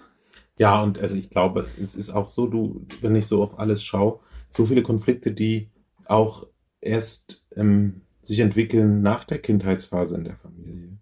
Ja, 0.58 0.84
und 0.84 1.00
also 1.00 1.16
ich 1.16 1.30
glaube, 1.30 1.70
es 1.82 1.96
ist 1.96 2.10
auch 2.10 2.28
so, 2.28 2.48
du, 2.48 2.86
wenn 3.00 3.16
ich 3.16 3.26
so 3.26 3.42
auf 3.42 3.58
alles 3.58 3.82
schaue, 3.82 4.20
so 4.50 4.66
viele 4.66 4.84
Konflikte, 4.84 5.32
die 5.32 5.70
auch 6.06 6.46
erst 6.82 7.48
ähm, 7.56 8.02
sich 8.22 8.40
entwickeln 8.40 9.02
nach 9.02 9.24
der 9.24 9.40
Kindheitsphase 9.40 10.16
in 10.18 10.24
der 10.24 10.36
Familie. 10.38 10.98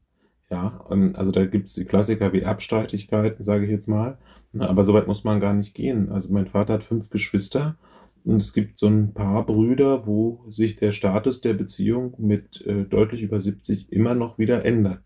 Ja, 0.50 0.84
also 1.14 1.32
da 1.32 1.46
gibt 1.46 1.68
es 1.68 1.76
die 1.76 1.86
Klassiker 1.86 2.34
wie 2.34 2.42
Erbstreitigkeiten, 2.42 3.44
sage 3.44 3.66
ich 3.66 3.72
jetzt 3.72 3.88
mal. 3.88 4.18
Aber 4.58 4.84
so 4.84 4.94
weit 4.94 5.08
muss 5.08 5.24
man 5.24 5.40
gar 5.40 5.54
nicht 5.54 5.76
gehen. 5.76 6.12
Also 6.12 6.30
mein 6.32 6.48
Vater 6.48 6.74
hat 6.74 6.84
fünf 6.84 7.12
Geschwister 7.12 7.78
und 8.24 8.42
es 8.42 8.54
gibt 8.54 8.80
so 8.80 8.88
ein 8.88 9.14
paar 9.14 9.46
Brüder, 9.46 10.08
wo 10.08 10.44
sich 10.50 10.76
der 10.76 10.92
Status 10.92 11.42
der 11.42 11.54
Beziehung 11.54 12.16
mit 12.18 12.66
äh, 12.66 12.84
deutlich 12.84 13.22
über 13.22 13.40
70 13.40 13.92
immer 13.92 14.16
noch 14.16 14.40
wieder 14.40 14.66
ändert. 14.66 15.04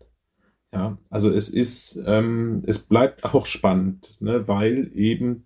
Ja, 0.72 0.98
also 1.08 1.30
es 1.30 1.48
ist, 1.48 2.02
ähm, 2.06 2.62
es 2.66 2.80
bleibt 2.80 3.24
auch 3.24 3.46
spannend, 3.46 4.16
ne, 4.20 4.48
weil 4.48 4.90
eben 4.94 5.44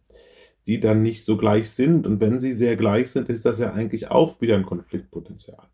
die 0.66 0.80
dann 0.80 1.02
nicht 1.02 1.24
so 1.24 1.36
gleich 1.36 1.70
sind. 1.70 2.06
Und 2.06 2.20
wenn 2.20 2.38
sie 2.38 2.52
sehr 2.52 2.76
gleich 2.76 3.10
sind, 3.10 3.28
ist 3.28 3.44
das 3.44 3.58
ja 3.58 3.72
eigentlich 3.72 4.10
auch 4.10 4.40
wieder 4.40 4.54
ein 4.54 4.66
Konfliktpotenzial. 4.66 5.66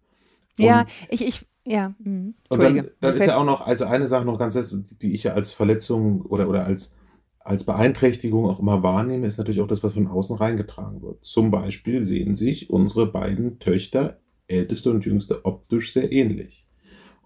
Und 0.58 0.64
ja, 0.64 0.86
ich, 1.08 1.26
ich, 1.26 1.46
ja. 1.66 1.94
Mh. 1.98 2.32
Und 2.48 2.62
dann, 2.62 2.88
dann 3.00 3.14
ist 3.14 3.26
ja 3.26 3.36
auch 3.36 3.44
noch, 3.44 3.60
also 3.66 3.84
eine 3.84 4.06
Sache 4.08 4.24
noch 4.24 4.38
ganz, 4.38 4.58
die 5.02 5.14
ich 5.14 5.24
ja 5.24 5.32
als 5.32 5.52
Verletzung 5.52 6.22
oder, 6.22 6.48
oder 6.48 6.64
als, 6.64 6.96
als 7.40 7.64
Beeinträchtigung 7.64 8.46
auch 8.46 8.60
immer 8.60 8.82
wahrnehme, 8.82 9.26
ist 9.26 9.38
natürlich 9.38 9.60
auch 9.60 9.66
das, 9.66 9.82
was 9.82 9.94
von 9.94 10.06
außen 10.06 10.36
reingetragen 10.36 11.02
wird. 11.02 11.24
Zum 11.24 11.50
Beispiel 11.50 12.02
sehen 12.02 12.36
sich 12.36 12.70
unsere 12.70 13.06
beiden 13.06 13.58
Töchter, 13.58 14.20
älteste 14.46 14.90
und 14.90 15.04
jüngste, 15.04 15.44
optisch 15.44 15.92
sehr 15.92 16.12
ähnlich. 16.12 16.66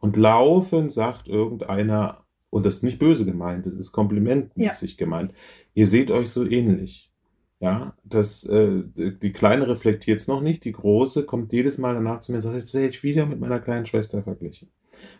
Und 0.00 0.16
laufend 0.16 0.92
sagt 0.92 1.28
irgendeiner, 1.28 2.24
und 2.50 2.64
das 2.64 2.76
ist 2.76 2.82
nicht 2.82 2.98
böse 2.98 3.24
gemeint, 3.24 3.66
das 3.66 3.74
ist 3.74 3.92
komplimentmäßig 3.92 4.92
ja. 4.92 4.96
gemeint, 4.96 5.32
ihr 5.74 5.86
seht 5.86 6.10
euch 6.10 6.30
so 6.30 6.46
ähnlich. 6.46 7.07
Ja, 7.60 7.94
das, 8.04 8.44
äh, 8.44 8.82
die 8.94 9.32
Kleine 9.32 9.66
reflektiert 9.66 10.20
es 10.20 10.28
noch 10.28 10.40
nicht, 10.40 10.64
die 10.64 10.72
Große 10.72 11.24
kommt 11.24 11.52
jedes 11.52 11.76
Mal 11.76 11.94
danach 11.94 12.20
zu 12.20 12.30
mir 12.30 12.38
und 12.38 12.42
sagt, 12.42 12.54
jetzt 12.54 12.72
werde 12.72 12.88
ich 12.88 13.02
wieder 13.02 13.26
mit 13.26 13.40
meiner 13.40 13.58
kleinen 13.58 13.86
Schwester 13.86 14.22
verglichen. 14.22 14.70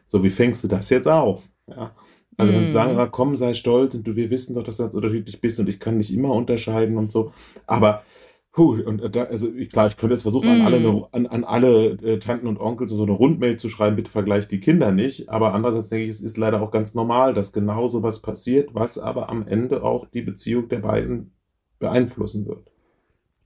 So, 0.07 0.22
wie 0.22 0.30
fängst 0.30 0.62
du 0.62 0.68
das 0.68 0.89
jetzt 0.91 1.09
auf? 1.09 1.43
Ja. 1.66 1.95
Also 2.36 2.53
wenn 2.53 2.66
sie 2.66 2.72
sagen, 2.72 2.97
ah, 2.97 3.07
komm, 3.07 3.34
sei 3.34 3.53
stolz 3.55 3.97
und 3.97 4.07
du, 4.07 4.14
wir 4.14 4.30
wissen 4.30 4.55
doch, 4.55 4.62
dass 4.62 4.76
du 4.76 4.84
ganz 4.84 4.95
unterschiedlich 4.95 5.41
bist 5.41 5.59
und 5.59 5.68
ich 5.68 5.80
kann 5.80 5.97
nicht 5.97 6.12
immer 6.12 6.32
unterscheiden 6.32 6.97
und 6.97 7.11
so. 7.11 7.32
Aber 7.66 8.05
puh, 8.53 8.80
und 8.80 9.16
da, 9.16 9.24
also 9.24 9.51
klar, 9.68 9.89
ich 9.89 9.97
könnte 9.97 10.14
jetzt 10.14 10.22
versuchen, 10.22 10.49
mm. 10.49 10.61
an 10.61 10.62
alle, 10.62 11.09
an, 11.11 11.26
an 11.26 11.45
alle 11.45 11.86
äh, 12.01 12.20
Tanten 12.20 12.47
und 12.47 12.61
Onkels 12.61 12.93
so 12.93 13.03
eine 13.03 13.11
Rundmail 13.11 13.57
zu 13.57 13.68
schreiben, 13.68 13.97
bitte 13.97 14.12
vergleicht 14.12 14.53
die 14.53 14.61
Kinder 14.61 14.93
nicht. 14.93 15.28
Aber 15.28 15.53
andererseits 15.53 15.89
denke 15.89 16.05
ich, 16.05 16.11
es 16.11 16.20
ist 16.20 16.36
leider 16.36 16.62
auch 16.62 16.70
ganz 16.70 16.95
normal, 16.95 17.34
dass 17.34 17.53
genau 17.53 17.89
so 17.89 18.05
was 18.05 18.20
passiert, 18.20 18.72
was 18.72 19.01
aber 19.01 19.28
am 19.28 19.45
Ende 19.45 19.82
auch 19.82 20.07
die 20.07 20.22
Beziehung 20.22 20.68
der 20.68 20.78
beiden 20.78 21.32
beeinflussen 21.79 22.47
wird. 22.47 22.70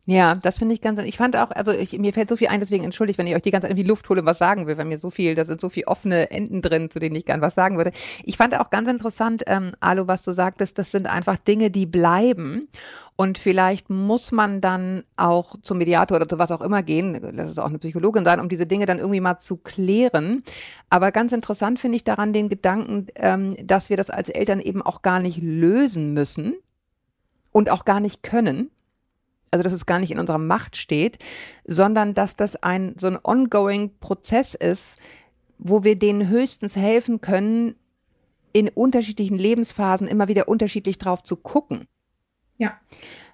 Ja, 0.06 0.34
das 0.34 0.58
finde 0.58 0.74
ich 0.74 0.80
ganz, 0.80 0.98
ich 0.98 1.16
fand 1.16 1.36
auch, 1.36 1.52
also 1.52 1.70
ich, 1.70 1.96
mir 1.96 2.12
fällt 2.12 2.28
so 2.28 2.34
viel 2.34 2.48
ein, 2.48 2.58
deswegen 2.58 2.82
entschuldigt, 2.82 3.20
wenn 3.20 3.28
ich 3.28 3.36
euch 3.36 3.42
die 3.42 3.52
ganze 3.52 3.68
Zeit 3.68 3.78
in 3.78 3.86
Luft 3.86 4.08
hole, 4.08 4.26
was 4.26 4.38
sagen 4.38 4.66
will, 4.66 4.76
weil 4.76 4.84
mir 4.84 4.98
so 4.98 5.10
viel, 5.10 5.36
da 5.36 5.44
sind 5.44 5.60
so 5.60 5.68
viele 5.68 5.86
offene 5.86 6.32
Enden 6.32 6.60
drin, 6.60 6.90
zu 6.90 6.98
denen 6.98 7.14
ich 7.14 7.24
gern 7.24 7.40
was 7.40 7.54
sagen 7.54 7.76
würde. 7.76 7.92
Ich 8.24 8.36
fand 8.36 8.58
auch 8.58 8.70
ganz 8.70 8.88
interessant, 8.88 9.44
ähm, 9.46 9.74
Alu, 9.78 10.08
was 10.08 10.22
du 10.22 10.32
sagtest, 10.32 10.76
das 10.76 10.90
sind 10.90 11.06
einfach 11.06 11.36
Dinge, 11.36 11.70
die 11.70 11.86
bleiben. 11.86 12.68
Und 13.14 13.38
vielleicht 13.38 13.90
muss 13.90 14.32
man 14.32 14.60
dann 14.60 15.04
auch 15.16 15.54
zum 15.62 15.78
Mediator 15.78 16.16
oder 16.16 16.26
zu 16.26 16.36
was 16.40 16.50
auch 16.50 16.62
immer 16.62 16.82
gehen, 16.82 17.36
das 17.36 17.50
ist 17.52 17.58
auch 17.58 17.68
eine 17.68 17.78
Psychologin 17.78 18.24
sein, 18.24 18.40
um 18.40 18.48
diese 18.48 18.66
Dinge 18.66 18.86
dann 18.86 18.98
irgendwie 18.98 19.20
mal 19.20 19.38
zu 19.38 19.58
klären. 19.58 20.42
Aber 20.90 21.12
ganz 21.12 21.30
interessant 21.30 21.78
finde 21.78 21.94
ich 21.94 22.02
daran 22.02 22.32
den 22.32 22.48
Gedanken, 22.48 23.06
ähm, 23.14 23.56
dass 23.62 23.88
wir 23.88 23.96
das 23.96 24.10
als 24.10 24.30
Eltern 24.30 24.58
eben 24.58 24.82
auch 24.82 25.02
gar 25.02 25.20
nicht 25.20 25.40
lösen 25.40 26.12
müssen 26.12 26.56
und 27.52 27.70
auch 27.70 27.84
gar 27.84 28.00
nicht 28.00 28.22
können, 28.22 28.70
also 29.50 29.62
dass 29.62 29.72
es 29.72 29.86
gar 29.86 29.98
nicht 29.98 30.10
in 30.10 30.18
unserer 30.18 30.38
Macht 30.38 30.76
steht, 30.76 31.18
sondern 31.66 32.14
dass 32.14 32.36
das 32.36 32.56
ein 32.62 32.94
so 32.98 33.06
ein 33.06 33.18
ongoing 33.22 33.92
Prozess 34.00 34.54
ist, 34.54 34.98
wo 35.58 35.84
wir 35.84 35.96
denen 35.96 36.28
höchstens 36.28 36.76
helfen 36.76 37.20
können, 37.20 37.76
in 38.52 38.68
unterschiedlichen 38.68 39.38
Lebensphasen 39.38 40.06
immer 40.06 40.28
wieder 40.28 40.48
unterschiedlich 40.48 40.98
drauf 40.98 41.22
zu 41.22 41.36
gucken. 41.36 41.86
Ja. 42.58 42.78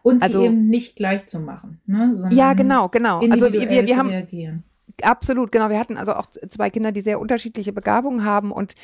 Und 0.03 0.23
also, 0.23 0.41
sie 0.41 0.47
eben 0.47 0.69
nicht 0.69 0.97
gleich 0.97 1.27
zu 1.27 1.41
machen. 1.41 1.81
Ne, 1.87 2.29
ja, 2.31 2.55
genau, 2.55 2.89
genau. 2.89 3.21
Also 3.31 3.53
wir, 3.53 3.69
wir, 3.69 3.87
wir 3.87 3.97
haben 3.97 4.63
absolut, 5.03 5.53
genau. 5.53 5.69
Wir 5.71 5.79
hatten 5.79 5.97
also 5.97 6.15
auch 6.15 6.27
zwei 6.27 6.71
Kinder, 6.71 6.93
die 6.93 7.01
sehr 7.01 7.21
unterschiedliche 7.21 7.73
Begabungen 7.73 8.25
haben 8.25 8.53
und 8.53 8.75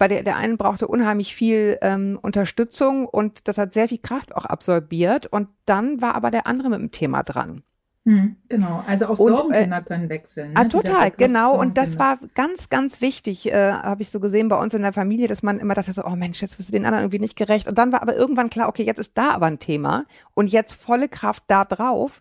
bei 0.00 0.08
der, 0.08 0.22
der 0.22 0.38
einen 0.38 0.56
brauchte 0.56 0.88
unheimlich 0.88 1.34
viel 1.34 1.76
ähm, 1.82 2.18
Unterstützung 2.22 3.04
und 3.04 3.46
das 3.48 3.58
hat 3.58 3.74
sehr 3.74 3.86
viel 3.86 3.98
Kraft 3.98 4.34
auch 4.34 4.46
absorbiert. 4.46 5.26
Und 5.26 5.48
dann 5.66 6.00
war 6.00 6.14
aber 6.14 6.30
der 6.30 6.46
andere 6.46 6.70
mit 6.70 6.80
dem 6.80 6.90
Thema 6.90 7.22
dran. 7.22 7.62
Hm, 8.06 8.36
genau, 8.48 8.82
also 8.86 9.08
auch 9.08 9.18
und, 9.18 9.30
Sorgenkinder 9.30 9.76
äh, 9.76 9.82
können 9.82 10.08
wechseln. 10.08 10.48
Ne? 10.48 10.54
Ah, 10.56 10.64
total, 10.64 11.10
genau. 11.10 11.54
Und 11.60 11.76
das 11.76 11.98
war 11.98 12.18
ganz, 12.34 12.70
ganz 12.70 13.02
wichtig, 13.02 13.52
äh, 13.52 13.72
habe 13.72 14.00
ich 14.00 14.08
so 14.08 14.20
gesehen 14.20 14.48
bei 14.48 14.58
uns 14.58 14.72
in 14.72 14.80
der 14.80 14.94
Familie, 14.94 15.28
dass 15.28 15.42
man 15.42 15.58
immer 15.58 15.74
dachte 15.74 15.92
so, 15.92 16.02
oh 16.06 16.16
Mensch, 16.16 16.40
jetzt 16.40 16.56
bist 16.56 16.70
du 16.70 16.72
den 16.72 16.86
anderen 16.86 17.04
irgendwie 17.04 17.18
nicht 17.18 17.36
gerecht. 17.36 17.68
Und 17.68 17.76
dann 17.76 17.92
war 17.92 18.00
aber 18.00 18.16
irgendwann 18.16 18.48
klar, 18.48 18.70
okay, 18.70 18.84
jetzt 18.84 19.00
ist 19.00 19.18
da 19.18 19.32
aber 19.32 19.46
ein 19.46 19.58
Thema 19.58 20.06
und 20.32 20.46
jetzt 20.46 20.72
volle 20.72 21.10
Kraft 21.10 21.42
da 21.48 21.66
drauf. 21.66 22.20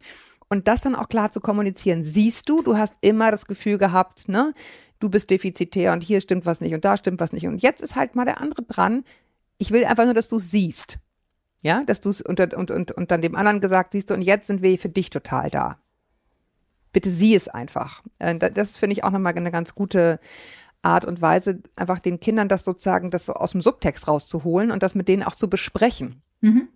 Und 0.49 0.67
das 0.67 0.81
dann 0.81 0.95
auch 0.95 1.07
klar 1.07 1.31
zu 1.31 1.39
kommunizieren. 1.39 2.03
Siehst 2.03 2.49
du, 2.49 2.63
du 2.63 2.75
hast 2.75 2.95
immer 3.01 3.29
das 3.29 3.45
Gefühl 3.45 3.77
gehabt, 3.77 4.27
ne, 4.27 4.53
du 4.99 5.09
bist 5.09 5.29
defizitär 5.29 5.93
und 5.93 6.03
hier 6.03 6.21
stimmt 6.21 6.45
was 6.45 6.61
nicht 6.61 6.73
und 6.73 6.85
da 6.85 6.97
stimmt 6.97 7.19
was 7.19 7.33
nicht. 7.33 7.47
Und 7.47 7.61
jetzt 7.61 7.81
ist 7.81 7.95
halt 7.95 8.15
mal 8.15 8.25
der 8.25 8.41
andere 8.41 8.63
dran. 8.63 9.03
Ich 9.57 9.71
will 9.71 9.85
einfach 9.85 10.05
nur, 10.05 10.13
dass 10.13 10.27
du 10.27 10.37
es 10.37 10.51
siehst. 10.51 10.99
Ja, 11.61 11.83
dass 11.83 11.99
du 11.99 12.09
es 12.09 12.21
unter, 12.21 12.57
und, 12.57 12.71
und, 12.71 12.93
und 12.93 13.11
dann 13.11 13.21
dem 13.21 13.35
anderen 13.35 13.59
gesagt 13.59 13.91
siehst 13.91 14.09
du, 14.09 14.13
und 14.13 14.21
jetzt 14.21 14.47
sind 14.47 14.61
wir 14.61 14.79
für 14.79 14.87
dich 14.87 15.09
total 15.09 15.49
da. 15.49 15.77
Bitte 16.93 17.11
sieh 17.11 17.35
es 17.35 17.49
einfach. 17.49 18.01
Äh, 18.17 18.37
das 18.37 18.77
finde 18.77 18.93
ich 18.93 19.03
auch 19.03 19.11
nochmal 19.11 19.35
eine 19.35 19.51
ganz 19.51 19.75
gute 19.75 20.19
Art 20.81 21.03
und 21.03 21.21
Weise, 21.21 21.61
einfach 21.75 21.99
den 21.99 22.21
Kindern 22.21 22.47
das 22.47 22.63
sozusagen, 22.63 23.11
das 23.11 23.25
so 23.25 23.33
aus 23.33 23.51
dem 23.51 23.61
Subtext 23.61 24.07
rauszuholen 24.07 24.71
und 24.71 24.83
das 24.83 24.95
mit 24.95 25.09
denen 25.09 25.23
auch 25.23 25.35
zu 25.35 25.49
besprechen. 25.49 26.21
Mhm. 26.39 26.69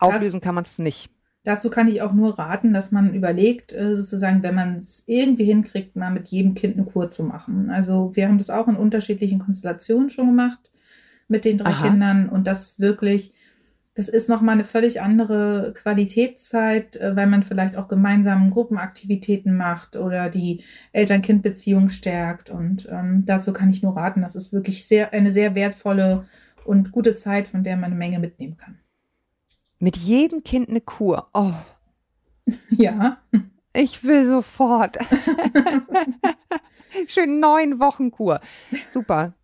Auflösen 0.00 0.40
kann 0.40 0.56
man 0.56 0.64
es 0.64 0.78
nicht. 0.78 1.10
Dazu 1.46 1.70
kann 1.70 1.88
ich 1.88 2.02
auch 2.02 2.12
nur 2.12 2.38
raten, 2.38 2.72
dass 2.72 2.90
man 2.92 3.14
überlegt, 3.14 3.72
äh, 3.72 3.94
sozusagen, 3.94 4.42
wenn 4.42 4.54
man 4.54 4.76
es 4.76 5.04
irgendwie 5.06 5.44
hinkriegt, 5.44 5.96
mal 5.96 6.10
mit 6.10 6.28
jedem 6.28 6.54
Kind 6.54 6.76
eine 6.76 6.86
Kur 6.86 7.10
zu 7.10 7.22
machen. 7.22 7.70
Also 7.70 8.10
wir 8.14 8.26
haben 8.26 8.38
das 8.38 8.50
auch 8.50 8.68
in 8.68 8.76
unterschiedlichen 8.76 9.38
Konstellationen 9.38 10.10
schon 10.10 10.26
gemacht 10.26 10.70
mit 11.28 11.44
den 11.44 11.58
drei 11.58 11.70
Aha. 11.70 11.88
Kindern 11.88 12.28
und 12.28 12.46
das 12.46 12.80
wirklich 12.80 13.32
das 13.96 14.10
ist 14.10 14.28
nochmal 14.28 14.52
eine 14.52 14.64
völlig 14.64 15.00
andere 15.00 15.72
Qualitätszeit, 15.74 16.96
äh, 16.96 17.16
weil 17.16 17.26
man 17.26 17.42
vielleicht 17.42 17.76
auch 17.76 17.88
gemeinsam 17.88 18.50
Gruppenaktivitäten 18.50 19.56
macht 19.56 19.96
oder 19.96 20.28
die 20.28 20.62
Eltern-Kind-Beziehung 20.92 21.88
stärkt. 21.88 22.50
Und 22.50 22.86
ähm, 22.90 23.24
dazu 23.24 23.54
kann 23.54 23.70
ich 23.70 23.82
nur 23.82 23.96
raten, 23.96 24.20
das 24.20 24.36
ist 24.36 24.52
wirklich 24.52 24.86
sehr, 24.86 25.14
eine 25.14 25.32
sehr 25.32 25.54
wertvolle 25.54 26.26
und 26.66 26.92
gute 26.92 27.14
Zeit, 27.16 27.48
von 27.48 27.64
der 27.64 27.76
man 27.76 27.86
eine 27.86 27.94
Menge 27.94 28.18
mitnehmen 28.18 28.58
kann. 28.58 28.78
Mit 29.78 29.96
jedem 29.96 30.42
Kind 30.42 30.68
eine 30.68 30.80
Kur. 30.80 31.28
Oh. 31.32 31.52
Ja. 32.70 33.18
Ich 33.72 34.04
will 34.04 34.24
sofort. 34.24 34.96
Schön 37.08 37.40
neun 37.40 37.80
Wochen 37.80 38.10
Kur. 38.10 38.40
Super 38.90 39.34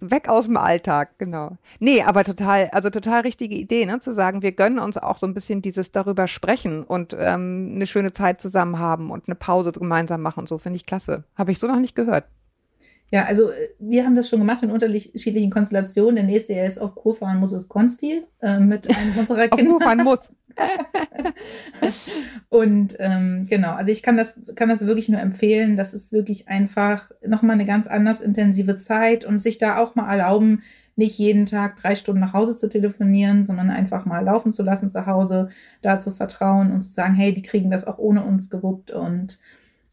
weg 0.00 0.28
aus 0.28 0.46
dem 0.46 0.56
Alltag, 0.56 1.18
genau. 1.18 1.56
Nee, 1.78 2.02
aber 2.02 2.24
total, 2.24 2.68
also 2.72 2.90
total 2.90 3.22
richtige 3.22 3.56
Idee, 3.56 3.86
ne, 3.86 4.00
zu 4.00 4.12
sagen, 4.12 4.42
wir 4.42 4.52
gönnen 4.52 4.78
uns 4.78 4.96
auch 4.96 5.16
so 5.16 5.26
ein 5.26 5.34
bisschen 5.34 5.62
dieses 5.62 5.92
darüber 5.92 6.28
sprechen 6.28 6.84
und 6.84 7.16
ähm, 7.18 7.72
eine 7.74 7.86
schöne 7.86 8.12
Zeit 8.12 8.40
zusammen 8.40 8.78
haben 8.78 9.10
und 9.10 9.28
eine 9.28 9.34
Pause 9.34 9.72
gemeinsam 9.72 10.22
machen 10.22 10.40
und 10.40 10.48
so, 10.48 10.58
finde 10.58 10.76
ich 10.76 10.86
klasse. 10.86 11.24
Habe 11.36 11.52
ich 11.52 11.58
so 11.58 11.66
noch 11.66 11.80
nicht 11.80 11.94
gehört. 11.94 12.24
Ja, 13.10 13.24
also 13.24 13.50
äh, 13.50 13.70
wir 13.78 14.04
haben 14.04 14.14
das 14.14 14.28
schon 14.28 14.38
gemacht 14.38 14.62
in 14.62 14.70
unterschiedlichen 14.70 15.50
Konstellationen. 15.50 16.16
Der 16.16 16.24
nächste, 16.24 16.54
der 16.54 16.64
jetzt 16.64 16.80
auf 16.80 16.94
Kur 16.94 17.14
fahren 17.14 17.38
muss, 17.38 17.52
ist 17.52 17.68
Konsti 17.68 18.24
äh, 18.40 18.60
mit 18.60 18.88
einem 18.96 19.18
unserer 19.18 19.48
Kinder. 19.48 19.72
auf 19.72 19.78
Kur 19.78 19.80
fahren 19.80 20.04
muss. 20.04 20.32
und 22.48 22.96
ähm, 22.98 23.46
genau, 23.48 23.72
also 23.72 23.92
ich 23.92 24.02
kann 24.02 24.16
das, 24.16 24.40
kann 24.56 24.68
das 24.68 24.86
wirklich 24.86 25.08
nur 25.08 25.20
empfehlen. 25.20 25.76
Das 25.76 25.94
ist 25.94 26.12
wirklich 26.12 26.48
einfach 26.48 27.10
nochmal 27.26 27.54
eine 27.54 27.64
ganz 27.64 27.86
anders 27.86 28.20
intensive 28.20 28.76
Zeit 28.78 29.24
und 29.24 29.40
sich 29.40 29.58
da 29.58 29.78
auch 29.78 29.94
mal 29.94 30.10
erlauben, 30.10 30.62
nicht 30.96 31.16
jeden 31.16 31.46
Tag 31.46 31.76
drei 31.76 31.94
Stunden 31.94 32.20
nach 32.20 32.32
Hause 32.32 32.56
zu 32.56 32.68
telefonieren, 32.68 33.44
sondern 33.44 33.70
einfach 33.70 34.04
mal 34.04 34.24
laufen 34.24 34.50
zu 34.50 34.64
lassen 34.64 34.90
zu 34.90 35.06
Hause, 35.06 35.48
da 35.80 36.00
zu 36.00 36.10
vertrauen 36.10 36.72
und 36.72 36.82
zu 36.82 36.90
sagen, 36.90 37.14
hey, 37.14 37.32
die 37.32 37.42
kriegen 37.42 37.70
das 37.70 37.86
auch 37.86 37.98
ohne 37.98 38.24
uns 38.24 38.50
gewuppt 38.50 38.90
und 38.90 39.38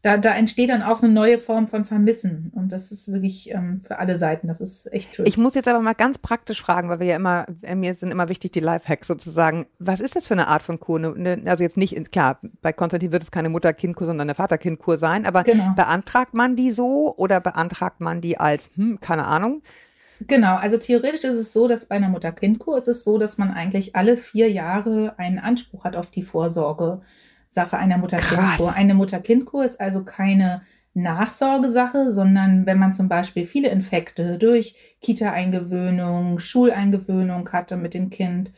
da, 0.06 0.16
da 0.18 0.36
entsteht 0.36 0.70
dann 0.70 0.82
auch 0.82 1.02
eine 1.02 1.12
neue 1.12 1.36
Form 1.36 1.66
von 1.66 1.84
Vermissen. 1.84 2.52
Und 2.54 2.70
das 2.70 2.92
ist 2.92 3.10
wirklich 3.10 3.50
ähm, 3.50 3.80
für 3.84 3.98
alle 3.98 4.16
Seiten, 4.16 4.46
das 4.46 4.60
ist 4.60 4.86
echt 4.92 5.16
schön. 5.16 5.26
Ich 5.26 5.36
muss 5.36 5.56
jetzt 5.56 5.66
aber 5.66 5.80
mal 5.80 5.94
ganz 5.94 6.18
praktisch 6.18 6.60
fragen, 6.62 6.88
weil 6.88 7.00
wir 7.00 7.08
ja 7.08 7.16
immer, 7.16 7.44
äh, 7.62 7.74
mir 7.74 7.92
sind 7.96 8.12
immer 8.12 8.28
wichtig 8.28 8.52
die 8.52 8.60
Lifehacks 8.60 9.08
sozusagen. 9.08 9.66
Was 9.80 9.98
ist 9.98 10.14
das 10.14 10.28
für 10.28 10.34
eine 10.34 10.46
Art 10.46 10.62
von 10.62 10.78
Kur? 10.78 11.00
Ne, 11.00 11.42
also 11.46 11.64
jetzt 11.64 11.76
nicht, 11.76 12.12
klar, 12.12 12.38
bei 12.62 12.72
Konstantin 12.72 13.10
wird 13.10 13.24
es 13.24 13.32
keine 13.32 13.48
Mutter-Kind-Kur, 13.48 14.06
sondern 14.06 14.28
eine 14.28 14.36
Vater-Kind-Kur 14.36 14.96
sein, 14.96 15.26
aber 15.26 15.42
genau. 15.42 15.72
beantragt 15.74 16.34
man 16.34 16.54
die 16.54 16.70
so 16.70 17.12
oder 17.16 17.40
beantragt 17.40 18.00
man 18.00 18.20
die 18.20 18.38
als, 18.38 18.70
hm, 18.76 19.00
keine 19.00 19.26
Ahnung? 19.26 19.60
Genau, 20.20 20.54
also 20.54 20.78
theoretisch 20.78 21.24
ist 21.24 21.34
es 21.34 21.52
so, 21.52 21.66
dass 21.66 21.86
bei 21.86 21.96
einer 21.96 22.10
Mutter-Kind-Kur 22.10 22.78
ist 22.78 22.86
es 22.86 23.02
so, 23.02 23.18
dass 23.18 23.38
man 23.38 23.50
eigentlich 23.50 23.96
alle 23.96 24.16
vier 24.16 24.52
Jahre 24.52 25.18
einen 25.18 25.40
Anspruch 25.40 25.82
hat 25.82 25.96
auf 25.96 26.12
die 26.12 26.22
Vorsorge. 26.22 27.00
Sache 27.50 27.78
einer 27.78 27.98
Mutter-Kind-Kur. 27.98 28.74
Eine 28.74 28.94
Mutter-Kind-Kur 28.94 29.64
ist 29.64 29.80
also 29.80 30.04
keine 30.04 30.62
Nachsorgesache, 30.96 32.10
sondern 32.10 32.64
wenn 32.64 32.78
man 32.78 32.94
zum 32.94 33.08
Beispiel 33.08 33.44
viele 33.44 33.68
Infekte 33.68 34.38
durch 34.38 34.76
Kita-Eingewöhnung, 35.02 36.38
Schuleingewöhnung 36.38 37.50
hatte 37.52 37.76
mit 37.76 37.92
dem 37.92 38.08
Kind 38.08 38.50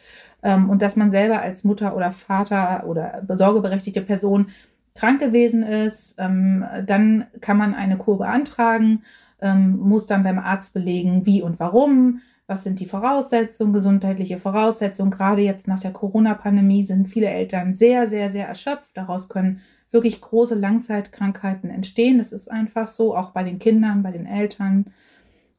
ähm, 0.44 0.70
und 0.70 0.80
dass 0.80 0.94
man 0.94 1.10
selber 1.10 1.40
als 1.40 1.64
Mutter 1.64 1.96
oder 1.96 2.12
Vater 2.12 2.84
oder 2.86 3.22
sorgeberechtigte 3.28 4.02
Person 4.02 4.48
krank 4.94 5.20
gewesen 5.20 5.64
ist, 5.64 6.14
ähm, 6.18 6.64
dann 6.86 7.26
kann 7.40 7.56
man 7.56 7.74
eine 7.74 7.96
Kur 7.96 8.18
beantragen, 8.18 9.02
ähm, 9.40 9.76
muss 9.76 10.06
dann 10.06 10.22
beim 10.22 10.38
Arzt 10.38 10.74
belegen, 10.74 11.26
wie 11.26 11.42
und 11.42 11.58
warum, 11.58 12.20
was 12.48 12.64
sind 12.64 12.80
die 12.80 12.86
Voraussetzungen, 12.86 13.74
gesundheitliche 13.74 14.38
Voraussetzungen. 14.38 15.10
Gerade 15.10 15.42
jetzt 15.42 15.68
nach 15.68 15.80
der 15.80 15.92
Corona-Pandemie 15.92 16.82
sind 16.82 17.06
viele 17.06 17.28
Eltern 17.28 17.74
sehr, 17.74 18.08
sehr, 18.08 18.32
sehr 18.32 18.48
erschöpft. 18.48 18.90
Daraus 18.94 19.28
können 19.28 19.60
wirklich 19.90 20.22
große 20.22 20.54
Langzeitkrankheiten 20.54 21.68
entstehen. 21.68 22.16
Das 22.16 22.32
ist 22.32 22.50
einfach 22.50 22.88
so, 22.88 23.14
auch 23.14 23.30
bei 23.30 23.42
den 23.42 23.58
Kindern, 23.58 24.02
bei 24.02 24.12
den 24.12 24.24
Eltern. 24.24 24.86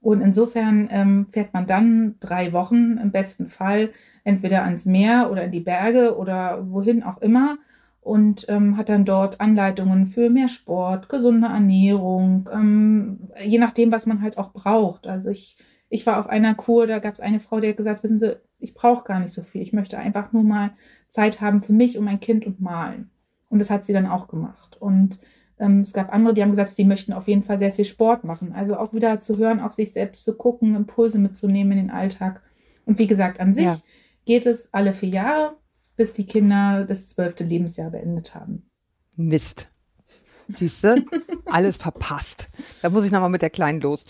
Und 0.02 0.22
insofern 0.22 0.90
ähm, 0.92 1.28
fährt 1.30 1.54
man 1.54 1.68
dann 1.68 2.16
drei 2.20 2.54
Wochen 2.54 2.98
im 2.98 3.12
besten 3.12 3.50
Fall 3.50 3.92
entweder 4.24 4.64
ans 4.64 4.86
Meer 4.86 5.30
oder 5.32 5.44
in 5.44 5.52
die 5.52 5.60
Berge 5.60 6.18
oder 6.18 6.72
wohin 6.72 7.04
auch 7.04 7.20
immer 7.20 7.60
und 8.02 8.48
ähm, 8.50 8.78
hat 8.78 8.90
dann 8.90 9.06
dort 9.06 9.40
Anleitungen 9.40 10.08
für 10.08 10.32
mehr 10.32 10.50
Sport, 10.50 11.08
gesunde 11.08 11.50
Ernährung, 11.50 12.50
ähm, 12.52 13.30
je 13.46 13.60
nachdem, 13.60 13.92
was 13.92 14.08
man 14.08 14.24
halt 14.24 14.40
auch 14.40 14.54
braucht. 14.54 15.06
Also 15.06 15.30
ich 15.30 15.58
ich 15.90 16.06
war 16.06 16.20
auf 16.20 16.28
einer 16.28 16.56
Kur, 16.56 16.88
da 16.88 17.00
gab 17.00 17.14
es 17.14 17.20
eine 17.20 17.40
Frau, 17.40 17.60
die 17.60 17.70
hat 17.70 17.78
gesagt, 17.78 18.04
wissen 18.04 18.18
Sie, 18.18 18.38
ich 18.60 18.74
brauche 18.74 19.04
gar 19.04 19.20
nicht 19.20 19.34
so 19.34 19.42
viel. 19.42 19.62
Ich 19.62 19.74
möchte 19.74 19.98
einfach 19.98 20.32
nur 20.32 20.44
mal 20.44 20.72
Zeit 21.10 21.42
haben 21.42 21.62
für 21.62 21.74
mich 21.74 21.98
und 21.98 22.06
mein 22.06 22.20
Kind 22.20 22.46
und 22.46 22.62
malen. 22.62 23.10
Und 23.50 23.60
das 23.60 23.70
hat 23.70 23.86
sie 23.86 23.94
dann 23.94 24.06
auch 24.06 24.28
gemacht. 24.28 24.78
Und 24.80 25.20
ähm, 25.58 25.82
es 25.82 25.94
gab 25.94 26.14
andere, 26.14 26.34
die 26.34 26.44
haben 26.44 26.52
gesagt, 26.52 26.72
sie 26.72 26.86
möchten 26.86 27.14
auf 27.14 27.28
jeden 27.28 27.44
Fall 27.44 27.58
sehr 27.58 27.74
viel 27.74 27.86
Sport 27.86 28.24
machen. 28.24 28.54
Also 28.54 28.78
auch 28.78 28.94
wieder 28.94 29.20
zu 29.20 29.38
hören, 29.38 29.60
auf 29.60 29.74
sich 29.74 29.92
selbst 29.92 30.24
zu 30.24 30.36
gucken, 30.36 30.76
Impulse 30.76 31.18
mitzunehmen 31.18 31.74
in 31.74 31.88
den 31.88 31.92
Alltag. 31.92 32.44
Und 32.86 33.00
wie 33.00 33.08
gesagt, 33.08 33.40
an 33.40 33.54
sich 33.54 33.66
ja. 33.66 33.78
geht 34.26 34.46
es 34.46 34.74
alle 34.74 34.94
vier 34.94 35.10
Jahre, 35.10 35.58
bis 35.96 36.14
die 36.14 36.26
Kinder 36.26 36.86
das 36.86 37.10
zwölfte 37.10 37.44
Lebensjahr 37.44 37.90
beendet 37.90 38.36
haben. 38.36 38.70
Mist. 39.16 39.72
Siehst 40.54 40.84
du? 40.84 41.06
Alles 41.46 41.78
verpasst. 41.78 42.48
Da 42.82 42.90
muss 42.90 43.04
ich 43.06 43.12
nochmal 43.12 43.30
mit 43.30 43.42
der 43.42 43.50
Kleinen 43.50 43.82
los. 43.82 44.06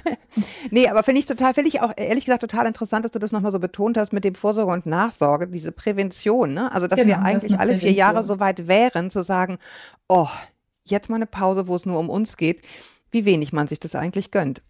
nee, 0.70 0.88
aber 0.88 1.02
finde 1.02 1.18
ich 1.18 1.26
total, 1.26 1.54
finde 1.54 1.68
ich 1.68 1.80
auch 1.80 1.92
ehrlich 1.96 2.24
gesagt 2.24 2.42
total 2.42 2.66
interessant, 2.66 3.04
dass 3.04 3.12
du 3.12 3.18
das 3.18 3.32
nochmal 3.32 3.52
so 3.52 3.58
betont 3.58 3.98
hast 3.98 4.12
mit 4.12 4.24
dem 4.24 4.34
Vorsorge 4.34 4.72
und 4.72 4.86
Nachsorge, 4.86 5.48
diese 5.48 5.72
Prävention, 5.72 6.54
ne? 6.54 6.70
Also, 6.72 6.86
dass 6.86 6.98
genau, 6.98 7.16
wir 7.16 7.22
eigentlich 7.22 7.52
das 7.52 7.60
alle 7.60 7.76
vier 7.76 7.92
Jahre 7.92 8.22
so 8.22 8.38
weit 8.38 8.68
wären, 8.68 9.10
zu 9.10 9.22
sagen, 9.22 9.58
oh, 10.08 10.28
jetzt 10.84 11.10
mal 11.10 11.16
eine 11.16 11.26
Pause, 11.26 11.66
wo 11.66 11.74
es 11.74 11.84
nur 11.84 11.98
um 11.98 12.10
uns 12.10 12.36
geht, 12.36 12.62
wie 13.10 13.24
wenig 13.24 13.52
man 13.52 13.66
sich 13.66 13.80
das 13.80 13.94
eigentlich 13.94 14.30
gönnt. 14.30 14.62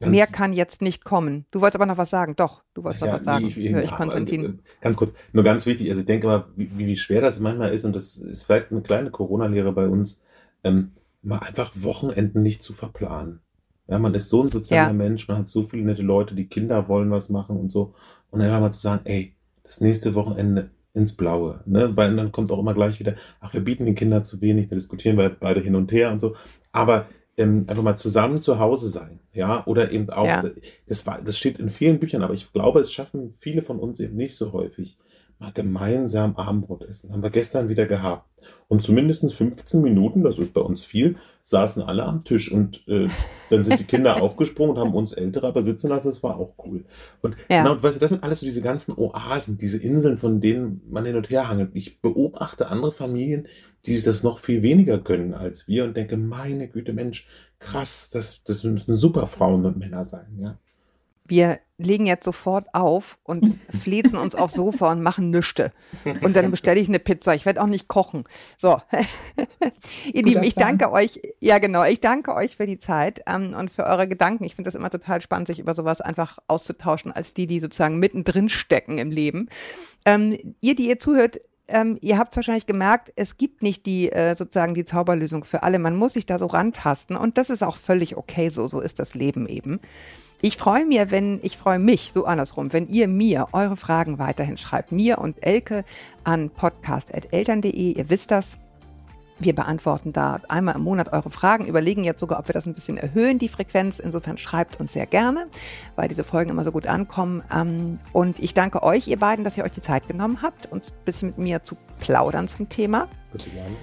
Ganz 0.00 0.12
Mehr 0.12 0.26
kann 0.26 0.54
jetzt 0.54 0.80
nicht 0.80 1.04
kommen. 1.04 1.44
Du 1.50 1.60
wolltest 1.60 1.76
aber 1.76 1.84
noch 1.84 1.98
was 1.98 2.08
sagen. 2.08 2.34
Doch, 2.34 2.62
du 2.72 2.82
wolltest 2.82 3.02
ja, 3.02 3.08
noch 3.08 3.18
was 3.18 3.24
sagen. 3.24 3.46
Ich, 3.48 3.58
ich, 3.58 3.70
ich 3.70 3.90
Konstantin. 3.90 4.44
Äh, 4.44 4.52
ganz 4.80 4.96
kurz, 4.96 5.12
nur 5.32 5.44
ganz 5.44 5.66
wichtig. 5.66 5.90
Also 5.90 6.00
ich 6.00 6.06
denke 6.06 6.26
mal, 6.26 6.46
wie, 6.56 6.70
wie 6.78 6.96
schwer 6.96 7.20
das 7.20 7.38
manchmal 7.38 7.74
ist 7.74 7.84
und 7.84 7.94
das 7.94 8.16
ist 8.16 8.44
vielleicht 8.44 8.72
eine 8.72 8.80
kleine 8.80 9.10
Corona-Lehre 9.10 9.72
bei 9.72 9.86
uns, 9.88 10.22
ähm, 10.64 10.92
mal 11.22 11.40
einfach 11.40 11.72
Wochenenden 11.74 12.42
nicht 12.42 12.62
zu 12.62 12.72
verplanen. 12.72 13.40
Ja, 13.88 13.98
man 13.98 14.14
ist 14.14 14.30
so 14.30 14.42
ein 14.42 14.48
sozialer 14.48 14.88
ja. 14.88 14.92
Mensch, 14.94 15.28
man 15.28 15.36
hat 15.36 15.48
so 15.48 15.64
viele 15.64 15.82
nette 15.82 16.02
Leute, 16.02 16.34
die 16.34 16.46
Kinder 16.46 16.88
wollen 16.88 17.10
was 17.10 17.28
machen 17.28 17.58
und 17.58 17.70
so. 17.70 17.92
Und 18.30 18.40
dann 18.40 18.60
mal 18.60 18.72
zu 18.72 18.80
sagen, 18.80 19.02
ey, 19.04 19.34
das 19.64 19.82
nächste 19.82 20.14
Wochenende 20.14 20.70
ins 20.94 21.14
Blaue, 21.16 21.60
ne? 21.66 21.96
Weil 21.96 22.16
dann 22.16 22.32
kommt 22.32 22.50
auch 22.50 22.58
immer 22.58 22.74
gleich 22.74 23.00
wieder, 23.00 23.16
ach, 23.40 23.52
wir 23.52 23.62
bieten 23.62 23.84
den 23.84 23.94
Kindern 23.94 24.24
zu 24.24 24.40
wenig, 24.40 24.68
da 24.68 24.76
diskutieren 24.76 25.18
wir 25.18 25.28
beide 25.28 25.60
hin 25.60 25.74
und 25.74 25.92
her 25.92 26.10
und 26.10 26.20
so. 26.20 26.36
Aber 26.72 27.06
ähm, 27.40 27.64
einfach 27.66 27.82
mal 27.82 27.96
zusammen 27.96 28.40
zu 28.40 28.58
Hause 28.58 28.88
sein, 28.88 29.20
ja, 29.32 29.66
oder 29.66 29.90
eben 29.90 30.10
auch, 30.10 30.26
ja. 30.26 30.44
das, 30.86 31.06
war, 31.06 31.20
das 31.20 31.36
steht 31.36 31.58
in 31.58 31.68
vielen 31.68 31.98
Büchern, 31.98 32.22
aber 32.22 32.34
ich 32.34 32.52
glaube, 32.52 32.80
es 32.80 32.92
schaffen 32.92 33.34
viele 33.40 33.62
von 33.62 33.78
uns 33.78 33.98
eben 34.00 34.16
nicht 34.16 34.36
so 34.36 34.52
häufig, 34.52 34.96
mal 35.38 35.52
gemeinsam 35.52 36.36
Abendbrot 36.36 36.82
essen. 36.84 37.12
Haben 37.12 37.22
wir 37.22 37.30
gestern 37.30 37.68
wieder 37.68 37.86
gehabt. 37.86 38.28
Und 38.70 38.84
zumindest 38.84 39.34
15 39.34 39.82
Minuten, 39.82 40.22
das 40.22 40.38
ist 40.38 40.54
bei 40.54 40.60
uns 40.60 40.84
viel, 40.84 41.16
saßen 41.42 41.82
alle 41.82 42.04
am 42.04 42.22
Tisch 42.22 42.52
und 42.52 42.86
äh, 42.86 43.08
dann 43.50 43.64
sind 43.64 43.80
die 43.80 43.84
Kinder 43.84 44.22
aufgesprungen 44.22 44.76
und 44.76 44.80
haben 44.80 44.94
uns 44.94 45.12
Ältere 45.12 45.48
aber 45.48 45.64
sitzen 45.64 45.88
lassen. 45.88 46.06
Das 46.06 46.22
war 46.22 46.38
auch 46.38 46.54
cool. 46.64 46.84
Und 47.20 47.36
ja. 47.48 47.64
genau, 47.64 47.82
weißt 47.82 47.96
du, 47.96 47.98
das 47.98 48.10
sind 48.10 48.22
alles 48.22 48.38
so 48.38 48.46
diese 48.46 48.62
ganzen 48.62 48.94
Oasen, 48.96 49.58
diese 49.58 49.78
Inseln, 49.78 50.18
von 50.18 50.40
denen 50.40 50.82
man 50.88 51.04
hin 51.04 51.16
und 51.16 51.30
her 51.30 51.48
hangelt. 51.48 51.70
Ich 51.74 52.00
beobachte 52.00 52.68
andere 52.68 52.92
Familien, 52.92 53.48
die 53.86 54.00
das 54.00 54.22
noch 54.22 54.38
viel 54.38 54.62
weniger 54.62 54.98
können 54.98 55.34
als 55.34 55.66
wir 55.66 55.82
und 55.82 55.96
denke, 55.96 56.16
meine 56.16 56.68
Güte, 56.68 56.92
Mensch, 56.92 57.26
krass, 57.58 58.08
das, 58.12 58.44
das 58.44 58.62
müssen 58.62 58.94
super 58.94 59.26
Frauen 59.26 59.66
und 59.66 59.78
Männer 59.78 60.04
sein, 60.04 60.38
ja. 60.38 60.58
Wir 61.30 61.60
legen 61.78 62.06
jetzt 62.06 62.24
sofort 62.24 62.74
auf 62.74 63.18
und 63.22 63.54
flezen 63.80 64.18
uns 64.18 64.34
aufs 64.34 64.54
Sofa 64.54 64.90
und 64.90 65.00
machen 65.00 65.30
Nüschte. 65.30 65.72
Und 66.22 66.34
dann 66.34 66.50
bestelle 66.50 66.80
ich 66.80 66.88
eine 66.88 66.98
Pizza. 66.98 67.34
Ich 67.34 67.46
werde 67.46 67.62
auch 67.62 67.66
nicht 67.66 67.86
kochen. 67.86 68.24
So. 68.58 68.82
Ihr 70.12 70.22
Lieben, 70.24 70.42
ich 70.42 70.54
danke 70.54 70.90
euch. 70.90 71.20
Ja, 71.38 71.58
genau. 71.58 71.84
Ich 71.84 72.00
danke 72.00 72.34
euch 72.34 72.56
für 72.56 72.66
die 72.66 72.80
Zeit 72.80 73.22
ähm, 73.26 73.54
und 73.58 73.70
für 73.70 73.84
eure 73.84 74.08
Gedanken. 74.08 74.44
Ich 74.44 74.56
finde 74.56 74.68
das 74.68 74.74
immer 74.74 74.90
total 74.90 75.20
spannend, 75.20 75.46
sich 75.46 75.60
über 75.60 75.74
sowas 75.74 76.00
einfach 76.00 76.38
auszutauschen, 76.48 77.12
als 77.12 77.32
die, 77.32 77.46
die 77.46 77.60
sozusagen 77.60 77.98
mittendrin 77.98 78.48
stecken 78.48 78.98
im 78.98 79.12
Leben. 79.12 79.48
Ähm, 80.04 80.36
ihr, 80.60 80.74
die 80.74 80.88
ihr 80.88 80.98
zuhört, 80.98 81.40
ähm, 81.68 81.98
ihr 82.00 82.18
habt 82.18 82.34
wahrscheinlich 82.34 82.66
gemerkt, 82.66 83.12
es 83.14 83.36
gibt 83.36 83.62
nicht 83.62 83.86
die 83.86 84.10
äh, 84.10 84.34
sozusagen 84.34 84.74
die 84.74 84.84
Zauberlösung 84.84 85.44
für 85.44 85.62
alle. 85.62 85.78
Man 85.78 85.96
muss 85.96 86.14
sich 86.14 86.26
da 86.26 86.38
so 86.38 86.46
rantasten 86.46 87.16
und 87.16 87.38
das 87.38 87.48
ist 87.48 87.62
auch 87.62 87.76
völlig 87.76 88.16
okay 88.16 88.48
so. 88.48 88.66
So 88.66 88.80
ist 88.80 88.98
das 88.98 89.14
Leben 89.14 89.48
eben. 89.48 89.80
Ich 90.42 90.56
freue 90.56 90.86
mich, 90.86 90.98
wenn, 91.10 91.38
ich 91.42 91.58
freue 91.58 91.78
mich 91.78 92.12
so 92.12 92.24
andersrum, 92.24 92.72
wenn 92.72 92.88
ihr 92.88 93.08
mir 93.08 93.48
eure 93.52 93.76
Fragen 93.76 94.18
weiterhin 94.18 94.56
schreibt. 94.56 94.90
Mir 94.90 95.18
und 95.18 95.44
Elke 95.44 95.84
an 96.24 96.50
podcast.eltern.de. 96.50 97.70
Ihr 97.70 98.10
wisst 98.10 98.30
das. 98.30 98.56
Wir 99.38 99.54
beantworten 99.54 100.12
da 100.12 100.38
einmal 100.48 100.76
im 100.76 100.82
Monat 100.82 101.14
eure 101.14 101.30
Fragen, 101.30 101.64
überlegen 101.64 102.04
jetzt 102.04 102.20
sogar, 102.20 102.38
ob 102.38 102.48
wir 102.48 102.52
das 102.52 102.66
ein 102.66 102.74
bisschen 102.74 102.98
erhöhen, 102.98 103.38
die 103.38 103.48
Frequenz. 103.48 103.98
Insofern 103.98 104.36
schreibt 104.36 104.78
uns 104.80 104.92
sehr 104.92 105.06
gerne, 105.06 105.46
weil 105.96 106.08
diese 106.08 106.24
Folgen 106.24 106.50
immer 106.50 106.64
so 106.64 106.72
gut 106.72 106.86
ankommen. 106.86 107.42
Ähm, 107.54 107.98
und 108.12 108.38
ich 108.38 108.52
danke 108.52 108.82
euch, 108.82 109.08
ihr 109.08 109.18
beiden, 109.18 109.42
dass 109.42 109.56
ihr 109.56 109.64
euch 109.64 109.72
die 109.72 109.80
Zeit 109.80 110.08
genommen 110.08 110.42
habt, 110.42 110.70
uns 110.70 110.90
ein 110.90 111.04
bisschen 111.06 111.28
mit 111.28 111.38
mir 111.38 111.62
zu 111.62 111.76
plaudern 112.00 112.48
zum 112.48 112.68
Thema. 112.68 113.08
Bitte 113.32 113.48
gerne. 113.50 113.76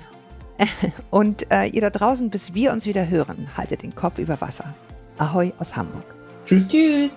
Und 1.11 1.51
äh, 1.51 1.65
ihr 1.65 1.81
da 1.81 1.91
draußen, 1.91 2.31
bis 2.31 2.55
wir 2.55 2.71
uns 2.71 2.87
wieder 2.87 3.07
hören, 3.07 3.47
haltet 3.55 3.83
den 3.83 3.93
Kopf 3.93 4.17
über 4.17 4.41
Wasser. 4.41 4.73
Ahoi 5.19 5.53
aus 5.59 5.75
Hamburg. 5.75 6.16
Tschüss. 6.47 6.67
Tschüss. 6.69 7.11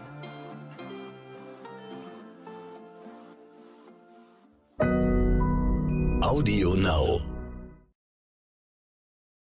Audio 6.21 6.75
Now. 6.75 7.21